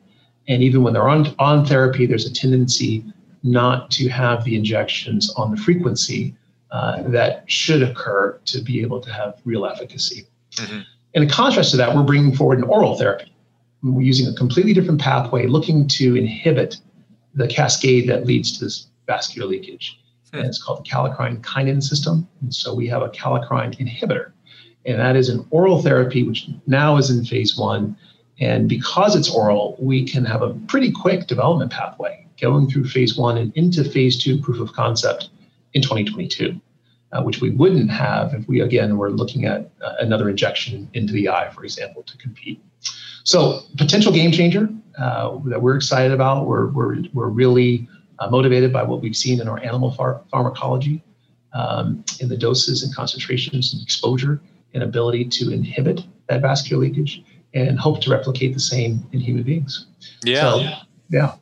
And 0.47 0.61
even 0.63 0.83
when 0.83 0.93
they're 0.93 1.09
on, 1.09 1.33
on 1.39 1.65
therapy, 1.65 2.05
there's 2.05 2.25
a 2.25 2.33
tendency 2.33 3.03
not 3.43 3.91
to 3.91 4.09
have 4.09 4.43
the 4.43 4.55
injections 4.55 5.33
on 5.35 5.51
the 5.51 5.57
frequency 5.57 6.35
uh, 6.71 7.03
that 7.03 7.49
should 7.49 7.81
occur 7.81 8.39
to 8.45 8.61
be 8.61 8.81
able 8.81 8.99
to 8.99 9.11
have 9.11 9.39
real 9.45 9.65
efficacy. 9.65 10.27
Mm-hmm. 10.55 10.79
In 11.13 11.29
contrast 11.29 11.71
to 11.71 11.77
that, 11.77 11.95
we're 11.95 12.03
bringing 12.03 12.35
forward 12.35 12.57
an 12.57 12.65
oral 12.65 12.97
therapy. 12.97 13.33
We're 13.83 14.01
using 14.01 14.27
a 14.27 14.35
completely 14.35 14.73
different 14.73 14.99
pathway, 14.99 15.45
looking 15.45 15.87
to 15.89 16.15
inhibit 16.15 16.77
the 17.35 17.47
cascade 17.47 18.09
that 18.09 18.25
leads 18.25 18.57
to 18.57 18.65
this 18.65 18.87
vascular 19.07 19.47
leakage. 19.47 19.99
Mm-hmm. 20.27 20.37
And 20.39 20.47
it's 20.47 20.61
called 20.61 20.85
the 20.85 20.89
kallikrein 20.89 21.41
kinin 21.41 21.81
system. 21.81 22.27
And 22.41 22.53
so 22.53 22.73
we 22.73 22.87
have 22.87 23.03
a 23.03 23.09
kallikrein 23.09 23.77
inhibitor. 23.79 24.31
And 24.85 24.99
that 24.99 25.15
is 25.15 25.29
an 25.29 25.45
oral 25.49 25.81
therapy, 25.81 26.23
which 26.23 26.47
now 26.67 26.97
is 26.97 27.09
in 27.09 27.25
phase 27.25 27.57
one 27.57 27.95
and 28.39 28.67
because 28.67 29.15
it's 29.15 29.29
oral, 29.29 29.77
we 29.79 30.05
can 30.05 30.25
have 30.25 30.41
a 30.41 30.53
pretty 30.67 30.91
quick 30.91 31.27
development 31.27 31.71
pathway 31.71 32.25
going 32.39 32.69
through 32.69 32.85
phase 32.85 33.15
one 33.15 33.37
and 33.37 33.55
into 33.55 33.83
phase 33.83 34.21
two 34.21 34.37
proof 34.41 34.59
of 34.59 34.73
concept 34.73 35.29
in 35.73 35.81
2022, 35.81 36.59
uh, 37.13 37.21
which 37.23 37.39
we 37.39 37.49
wouldn't 37.51 37.89
have 37.89 38.33
if 38.33 38.47
we, 38.47 38.61
again, 38.61 38.97
were 38.97 39.09
looking 39.09 39.45
at 39.45 39.69
uh, 39.81 39.93
another 39.99 40.29
injection 40.29 40.89
into 40.93 41.13
the 41.13 41.29
eye, 41.29 41.49
for 41.49 41.63
example, 41.63 42.03
to 42.03 42.17
compete. 42.17 42.61
So, 43.23 43.61
potential 43.77 44.11
game 44.11 44.31
changer 44.31 44.69
uh, 44.99 45.39
that 45.45 45.61
we're 45.61 45.75
excited 45.75 46.11
about. 46.11 46.45
We're, 46.45 46.67
we're, 46.67 47.03
we're 47.13 47.29
really 47.29 47.87
uh, 48.19 48.29
motivated 48.29 48.71
by 48.71 48.83
what 48.83 49.01
we've 49.01 49.15
seen 49.15 49.41
in 49.41 49.47
our 49.47 49.59
animal 49.59 49.91
phar- 49.91 50.21
pharmacology 50.29 51.03
um, 51.53 52.03
in 52.19 52.27
the 52.27 52.37
doses 52.37 52.83
and 52.83 52.93
concentrations 52.93 53.73
and 53.73 53.81
exposure 53.81 54.41
and 54.73 54.83
ability 54.83 55.25
to 55.25 55.51
inhibit 55.51 56.01
that 56.27 56.41
vascular 56.41 56.83
leakage 56.83 57.23
and 57.55 57.79
hope 57.79 58.01
to 58.01 58.11
replicate 58.11 58.53
the 58.53 58.59
same 58.59 59.03
in 59.11 59.19
human 59.19 59.43
beings. 59.43 59.87
Yeah. 60.23 60.51
So, 60.51 60.59
yeah. 61.09 61.35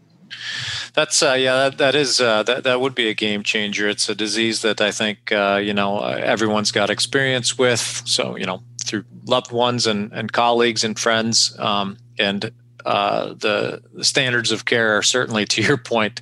That's 0.94 1.22
uh, 1.22 1.34
yeah, 1.34 1.56
that, 1.56 1.78
that 1.80 1.96
is 1.96 2.22
uh, 2.22 2.44
that 2.44 2.64
that 2.64 2.80
would 2.80 2.96
be 2.96 3.10
a 3.10 3.14
game 3.14 3.44
changer. 3.44 3.90
It's 3.90 4.08
a 4.10 4.16
disease 4.16 4.62
that 4.62 4.80
I 4.80 4.92
think 4.92 5.32
uh, 5.32 5.60
you 5.62 5.74
know 5.74 6.00
everyone's 6.02 6.72
got 6.72 6.90
experience 6.90 7.58
with. 7.58 8.04
So 8.06 8.36
you 8.36 8.46
know 8.46 8.62
through 8.84 9.06
loved 9.26 9.52
ones 9.52 9.88
and, 9.88 10.12
and 10.12 10.32
colleagues 10.32 10.84
and 10.84 10.98
friends, 10.98 11.58
um, 11.60 11.98
and 12.20 12.52
uh, 12.86 13.30
the, 13.30 13.82
the 13.94 14.04
standards 14.04 14.52
of 14.52 14.66
care 14.66 14.98
are 14.98 15.04
certainly, 15.04 15.46
to 15.46 15.62
your 15.62 15.78
point, 15.78 16.22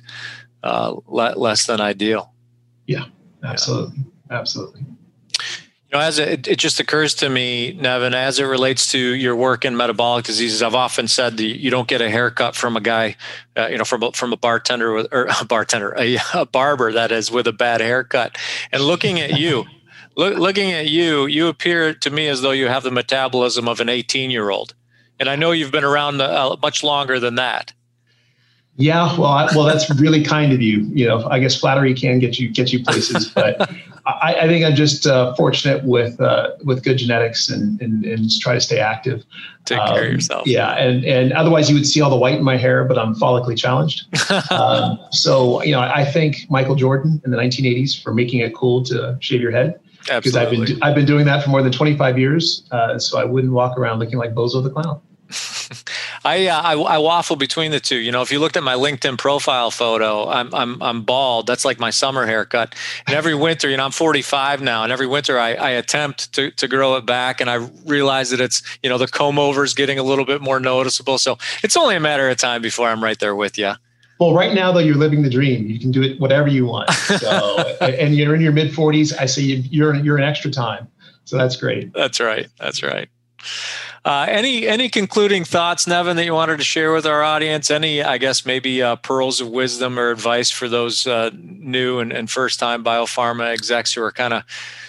uh, 0.62 0.94
le- 1.06 1.34
less 1.36 1.66
than 1.66 1.80
ideal. 1.80 2.32
Yeah, 2.86 3.04
absolutely, 3.42 3.98
yeah. 4.30 4.38
absolutely. 4.38 4.84
You 5.92 5.98
know, 5.98 6.04
as 6.04 6.18
it, 6.18 6.48
it 6.48 6.58
just 6.58 6.80
occurs 6.80 7.12
to 7.16 7.28
me, 7.28 7.74
Nevan, 7.74 8.14
as 8.14 8.38
it 8.38 8.44
relates 8.44 8.90
to 8.92 8.98
your 8.98 9.36
work 9.36 9.66
in 9.66 9.76
metabolic 9.76 10.24
diseases, 10.24 10.62
I've 10.62 10.74
often 10.74 11.06
said 11.06 11.36
that 11.36 11.44
you 11.44 11.70
don't 11.70 11.86
get 11.86 12.00
a 12.00 12.08
haircut 12.08 12.56
from 12.56 12.78
a 12.78 12.80
guy, 12.80 13.16
uh, 13.58 13.66
you 13.66 13.76
know, 13.76 13.84
from 13.84 14.02
a, 14.02 14.12
from 14.12 14.32
a 14.32 14.38
bartender 14.38 14.94
with, 14.94 15.08
or 15.12 15.28
a 15.38 15.44
bartender, 15.44 15.94
a, 15.98 16.16
a 16.32 16.46
barber 16.46 16.92
that 16.92 17.12
is 17.12 17.30
with 17.30 17.46
a 17.46 17.52
bad 17.52 17.82
haircut. 17.82 18.38
And 18.72 18.82
looking 18.82 19.20
at 19.20 19.38
you, 19.38 19.66
look, 20.16 20.38
looking 20.38 20.72
at 20.72 20.88
you, 20.88 21.26
you 21.26 21.48
appear 21.48 21.92
to 21.92 22.08
me 22.10 22.26
as 22.28 22.40
though 22.40 22.52
you 22.52 22.68
have 22.68 22.84
the 22.84 22.90
metabolism 22.90 23.68
of 23.68 23.78
an 23.78 23.90
18 23.90 24.30
year 24.30 24.48
old. 24.48 24.72
And 25.20 25.28
I 25.28 25.36
know 25.36 25.52
you've 25.52 25.72
been 25.72 25.84
around 25.84 26.22
uh, 26.22 26.56
much 26.62 26.82
longer 26.82 27.20
than 27.20 27.34
that. 27.34 27.74
Yeah, 28.76 29.14
well, 29.18 29.30
I, 29.30 29.44
well, 29.54 29.64
that's 29.64 29.90
really 30.00 30.24
kind 30.24 30.54
of 30.54 30.62
you. 30.62 30.80
You 30.94 31.06
know, 31.06 31.28
I 31.28 31.38
guess 31.38 31.60
flattery 31.60 31.92
can 31.92 32.18
get 32.18 32.38
you 32.38 32.48
get 32.48 32.72
you 32.72 32.82
places, 32.82 33.28
but 33.28 33.70
I, 34.04 34.34
I, 34.40 34.46
think 34.48 34.64
I'm 34.64 34.74
just 34.74 35.06
uh, 35.06 35.34
fortunate 35.34 35.84
with 35.84 36.20
uh, 36.20 36.50
with 36.64 36.82
good 36.82 36.98
genetics 36.98 37.48
and, 37.48 37.80
and 37.80 38.04
and 38.04 38.30
try 38.40 38.54
to 38.54 38.60
stay 38.60 38.80
active. 38.80 39.24
Take 39.64 39.78
um, 39.78 39.88
care 39.88 40.02
of 40.02 40.08
um, 40.08 40.14
yourself. 40.14 40.46
Yeah, 40.46 40.72
and 40.72 41.04
and 41.04 41.32
otherwise 41.32 41.68
you 41.68 41.76
would 41.76 41.86
see 41.86 42.00
all 42.00 42.10
the 42.10 42.16
white 42.16 42.36
in 42.36 42.44
my 42.44 42.56
hair, 42.56 42.84
but 42.84 42.98
I'm 42.98 43.14
follically 43.14 43.56
challenged. 43.56 44.06
um, 44.50 44.98
so 45.12 45.62
you 45.62 45.72
know, 45.72 45.80
I 45.80 46.04
thank 46.04 46.50
Michael 46.50 46.74
Jordan 46.74 47.20
in 47.24 47.30
the 47.30 47.36
1980s 47.36 48.02
for 48.02 48.12
making 48.12 48.40
it 48.40 48.54
cool 48.54 48.82
to 48.84 49.16
shave 49.20 49.40
your 49.40 49.52
head. 49.52 49.78
Because 50.08 50.34
I've 50.34 50.50
been 50.50 50.82
I've 50.82 50.96
been 50.96 51.06
doing 51.06 51.26
that 51.26 51.44
for 51.44 51.50
more 51.50 51.62
than 51.62 51.70
25 51.70 52.18
years, 52.18 52.66
uh, 52.72 52.98
so 52.98 53.18
I 53.18 53.24
wouldn't 53.24 53.52
walk 53.52 53.78
around 53.78 54.00
looking 54.00 54.18
like 54.18 54.34
Bozo 54.34 54.62
the 54.62 54.70
Clown. 54.70 55.00
I, 56.24 56.46
uh, 56.46 56.60
I, 56.60 56.72
I 56.74 56.98
waffle 56.98 57.36
between 57.36 57.70
the 57.70 57.80
two. 57.80 57.96
You 57.96 58.12
know, 58.12 58.22
if 58.22 58.30
you 58.30 58.38
looked 58.38 58.56
at 58.56 58.62
my 58.62 58.74
LinkedIn 58.74 59.18
profile 59.18 59.70
photo, 59.70 60.28
I'm 60.28 60.54
I'm 60.54 60.82
I'm 60.82 61.02
bald. 61.02 61.46
That's 61.46 61.64
like 61.64 61.80
my 61.80 61.90
summer 61.90 62.26
haircut. 62.26 62.74
And 63.06 63.16
every 63.16 63.34
winter, 63.46 63.68
you 63.68 63.76
know, 63.76 63.84
I'm 63.84 63.90
45 63.90 64.62
now, 64.62 64.82
and 64.84 64.92
every 64.92 65.06
winter 65.06 65.38
I, 65.38 65.54
I 65.54 65.70
attempt 65.70 66.32
to 66.34 66.50
to 66.52 66.68
grow 66.68 66.96
it 66.96 67.06
back, 67.06 67.40
and 67.40 67.50
I 67.50 67.56
realize 67.86 68.30
that 68.30 68.40
it's 68.40 68.62
you 68.82 68.88
know 68.88 68.98
the 68.98 69.08
comb 69.08 69.38
over 69.38 69.64
is 69.64 69.74
getting 69.74 69.98
a 69.98 70.02
little 70.02 70.24
bit 70.24 70.40
more 70.40 70.60
noticeable. 70.60 71.18
So 71.18 71.38
it's 71.62 71.76
only 71.76 71.96
a 71.96 72.00
matter 72.00 72.28
of 72.28 72.36
time 72.36 72.62
before 72.62 72.88
I'm 72.88 73.02
right 73.02 73.18
there 73.18 73.34
with 73.34 73.58
you. 73.58 73.72
Well, 74.20 74.34
right 74.34 74.54
now 74.54 74.70
though, 74.70 74.78
you're 74.78 74.94
living 74.94 75.22
the 75.22 75.30
dream. 75.30 75.66
You 75.66 75.80
can 75.80 75.90
do 75.90 76.02
it 76.02 76.20
whatever 76.20 76.46
you 76.46 76.66
want. 76.66 76.90
So, 76.92 77.56
and 77.80 78.14
you're 78.14 78.36
in 78.36 78.40
your 78.40 78.52
mid 78.52 78.70
40s. 78.70 79.18
I 79.18 79.26
see 79.26 79.56
you're 79.56 79.96
you're 79.96 80.16
an 80.16 80.22
extra 80.22 80.50
time. 80.50 80.86
So 81.24 81.36
that's 81.36 81.56
great. 81.56 81.92
That's 81.92 82.20
right. 82.20 82.46
That's 82.58 82.82
right. 82.82 83.08
Uh, 84.04 84.26
any 84.28 84.66
any 84.66 84.88
concluding 84.88 85.44
thoughts, 85.44 85.86
Nevan, 85.86 86.16
that 86.16 86.24
you 86.24 86.34
wanted 86.34 86.58
to 86.58 86.64
share 86.64 86.92
with 86.92 87.06
our 87.06 87.22
audience? 87.22 87.70
Any, 87.70 88.02
I 88.02 88.18
guess, 88.18 88.44
maybe 88.44 88.82
uh, 88.82 88.96
pearls 88.96 89.40
of 89.40 89.48
wisdom 89.48 89.96
or 89.96 90.10
advice 90.10 90.50
for 90.50 90.68
those 90.68 91.06
uh, 91.06 91.30
new 91.34 92.00
and, 92.00 92.12
and 92.12 92.28
first 92.28 92.58
time 92.58 92.82
biopharma 92.82 93.52
execs 93.52 93.92
who 93.94 94.02
are 94.02 94.10
kind 94.10 94.34
of 94.34 94.42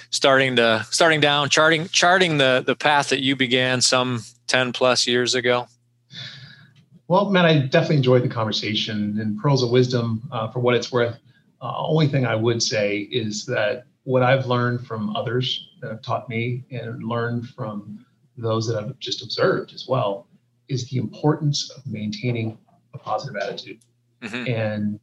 starting 0.09 0.55
to 0.55 0.87
starting 0.89 1.21
down, 1.21 1.49
charting 1.49 1.87
charting 1.89 2.39
the 2.39 2.63
the 2.65 2.75
path 2.75 3.09
that 3.09 3.21
you 3.21 3.35
began 3.35 3.81
some 3.81 4.23
ten 4.47 4.73
plus 4.73 5.05
years 5.05 5.35
ago? 5.35 5.67
Well, 7.07 7.29
man, 7.29 7.45
I 7.45 7.59
definitely 7.59 7.97
enjoyed 7.97 8.23
the 8.23 8.29
conversation 8.29 9.19
and 9.19 9.37
pearls 9.37 9.61
of 9.61 9.69
wisdom. 9.69 10.27
Uh, 10.31 10.47
for 10.47 10.59
what 10.59 10.73
it's 10.73 10.91
worth, 10.91 11.19
uh, 11.61 11.73
only 11.77 12.07
thing 12.07 12.25
I 12.25 12.33
would 12.33 12.63
say 12.63 13.01
is 13.11 13.45
that 13.45 13.85
what 14.05 14.23
I've 14.23 14.47
learned 14.47 14.87
from 14.87 15.15
others 15.15 15.69
that 15.81 15.91
have 15.91 16.01
taught 16.01 16.27
me 16.29 16.63
and 16.71 17.03
learned 17.03 17.49
from 17.49 18.03
those 18.37 18.67
that 18.67 18.77
I've 18.77 18.97
just 18.99 19.23
observed 19.23 19.73
as 19.73 19.87
well 19.87 20.27
is 20.67 20.89
the 20.89 20.97
importance 20.97 21.69
of 21.71 21.85
maintaining 21.85 22.57
a 22.93 22.97
positive 22.97 23.35
attitude 23.41 23.79
mm-hmm. 24.21 24.51
and 24.51 24.99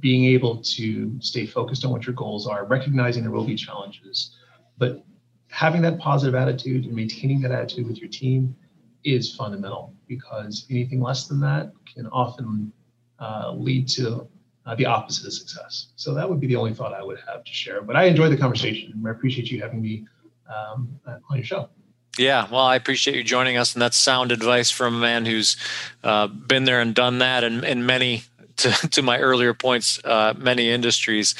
being 0.00 0.24
able 0.24 0.58
to 0.58 1.20
stay 1.20 1.46
focused 1.46 1.84
on 1.84 1.90
what 1.90 2.06
your 2.06 2.14
goals 2.14 2.46
are, 2.46 2.64
recognizing 2.64 3.22
there 3.22 3.32
will 3.32 3.44
be 3.44 3.54
challenges, 3.54 4.36
but 4.78 5.04
having 5.48 5.82
that 5.82 5.98
positive 5.98 6.34
attitude 6.34 6.86
and 6.86 6.94
maintaining 6.94 7.40
that 7.42 7.52
attitude 7.52 7.86
with 7.86 7.98
your 7.98 8.08
team 8.08 8.56
is 9.04 9.34
fundamental 9.34 9.94
because 10.06 10.66
anything 10.70 11.00
less 11.00 11.26
than 11.26 11.40
that 11.40 11.72
can 11.92 12.06
often 12.08 12.72
uh, 13.20 13.52
lead 13.54 13.86
to 13.86 14.26
uh, 14.64 14.74
the 14.76 14.86
opposite 14.86 15.26
of 15.26 15.32
success. 15.32 15.88
So 15.96 16.14
that 16.14 16.28
would 16.28 16.40
be 16.40 16.46
the 16.46 16.56
only 16.56 16.72
thought 16.72 16.94
I 16.94 17.02
would 17.02 17.18
have 17.28 17.44
to 17.44 17.52
share. 17.52 17.82
But 17.82 17.96
I 17.96 18.04
enjoyed 18.04 18.32
the 18.32 18.36
conversation. 18.36 18.92
And 18.92 19.06
I 19.06 19.10
appreciate 19.10 19.50
you 19.50 19.60
having 19.60 19.82
me 19.82 20.06
um, 20.48 21.00
on 21.06 21.36
your 21.36 21.44
show. 21.44 21.68
Yeah, 22.18 22.46
well, 22.50 22.60
I 22.60 22.76
appreciate 22.76 23.16
you 23.16 23.24
joining 23.24 23.56
us, 23.56 23.72
and 23.72 23.80
that's 23.80 23.96
sound 23.96 24.32
advice 24.32 24.70
from 24.70 24.96
a 24.96 24.98
man 24.98 25.24
who's 25.24 25.56
uh, 26.04 26.26
been 26.26 26.64
there 26.64 26.80
and 26.80 26.94
done 26.94 27.18
that, 27.18 27.42
and 27.42 27.64
in 27.64 27.86
many, 27.86 28.24
to, 28.58 28.70
to 28.88 29.02
my 29.02 29.18
earlier 29.18 29.54
points, 29.54 29.98
uh, 30.04 30.34
many 30.36 30.68
industries. 30.68 31.34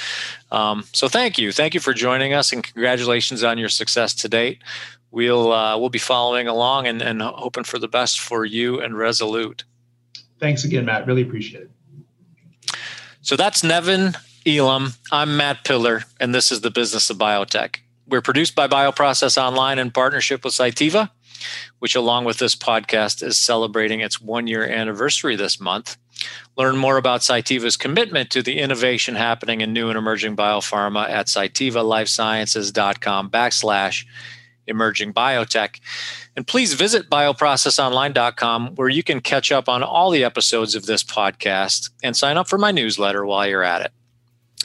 Um, 0.50 0.84
so, 0.92 1.08
thank 1.08 1.38
you, 1.38 1.52
thank 1.52 1.74
you 1.74 1.80
for 1.80 1.92
joining 1.92 2.32
us, 2.32 2.52
and 2.52 2.64
congratulations 2.64 3.44
on 3.44 3.58
your 3.58 3.68
success 3.68 4.14
to 4.14 4.28
date. 4.28 4.62
We'll 5.10 5.52
uh, 5.52 5.76
we'll 5.76 5.90
be 5.90 5.98
following 5.98 6.48
along 6.48 6.86
and, 6.86 7.02
and 7.02 7.20
hoping 7.20 7.64
for 7.64 7.78
the 7.78 7.86
best 7.86 8.18
for 8.18 8.46
you 8.46 8.80
and 8.80 8.94
Rezolute. 8.94 9.64
Thanks 10.40 10.64
again, 10.64 10.86
Matt. 10.86 11.06
Really 11.06 11.20
appreciate 11.20 11.64
it. 11.64 11.70
So 13.20 13.36
that's 13.36 13.62
Nevan 13.62 14.16
Elam. 14.46 14.94
I'm 15.12 15.36
Matt 15.36 15.64
Pillar, 15.64 16.04
and 16.18 16.34
this 16.34 16.50
is 16.50 16.62
the 16.62 16.70
business 16.70 17.10
of 17.10 17.18
biotech. 17.18 17.81
We're 18.12 18.20
produced 18.20 18.54
by 18.54 18.68
Bioprocess 18.68 19.40
Online 19.40 19.78
in 19.78 19.90
partnership 19.90 20.44
with 20.44 20.52
Cytiva, 20.52 21.08
which, 21.78 21.94
along 21.94 22.26
with 22.26 22.36
this 22.36 22.54
podcast, 22.54 23.22
is 23.22 23.38
celebrating 23.38 24.00
its 24.00 24.20
one 24.20 24.46
year 24.46 24.68
anniversary 24.68 25.34
this 25.34 25.58
month. 25.58 25.96
Learn 26.54 26.76
more 26.76 26.98
about 26.98 27.22
Cytiva's 27.22 27.78
commitment 27.78 28.28
to 28.28 28.42
the 28.42 28.58
innovation 28.58 29.14
happening 29.14 29.62
in 29.62 29.72
new 29.72 29.88
and 29.88 29.96
emerging 29.96 30.36
biopharma 30.36 31.08
at 31.08 31.28
cytivalifesciences.com 31.28 33.30
backslash 33.30 34.04
emerging 34.66 35.14
biotech. 35.14 35.80
And 36.36 36.46
please 36.46 36.74
visit 36.74 37.08
bioprocessonline.com 37.08 38.74
where 38.74 38.90
you 38.90 39.02
can 39.02 39.22
catch 39.22 39.50
up 39.50 39.70
on 39.70 39.82
all 39.82 40.10
the 40.10 40.22
episodes 40.22 40.74
of 40.74 40.84
this 40.84 41.02
podcast 41.02 41.88
and 42.02 42.14
sign 42.14 42.36
up 42.36 42.46
for 42.46 42.58
my 42.58 42.72
newsletter 42.72 43.24
while 43.24 43.48
you're 43.48 43.64
at 43.64 43.80
it. 43.80 43.92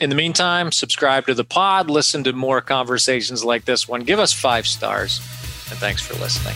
In 0.00 0.10
the 0.10 0.16
meantime, 0.16 0.70
subscribe 0.70 1.26
to 1.26 1.34
the 1.34 1.44
pod, 1.44 1.90
listen 1.90 2.22
to 2.24 2.32
more 2.32 2.60
conversations 2.60 3.44
like 3.44 3.64
this 3.64 3.88
one, 3.88 4.02
give 4.02 4.20
us 4.20 4.32
five 4.32 4.64
stars, 4.66 5.18
and 5.70 5.78
thanks 5.78 6.02
for 6.02 6.14
listening. 6.20 6.54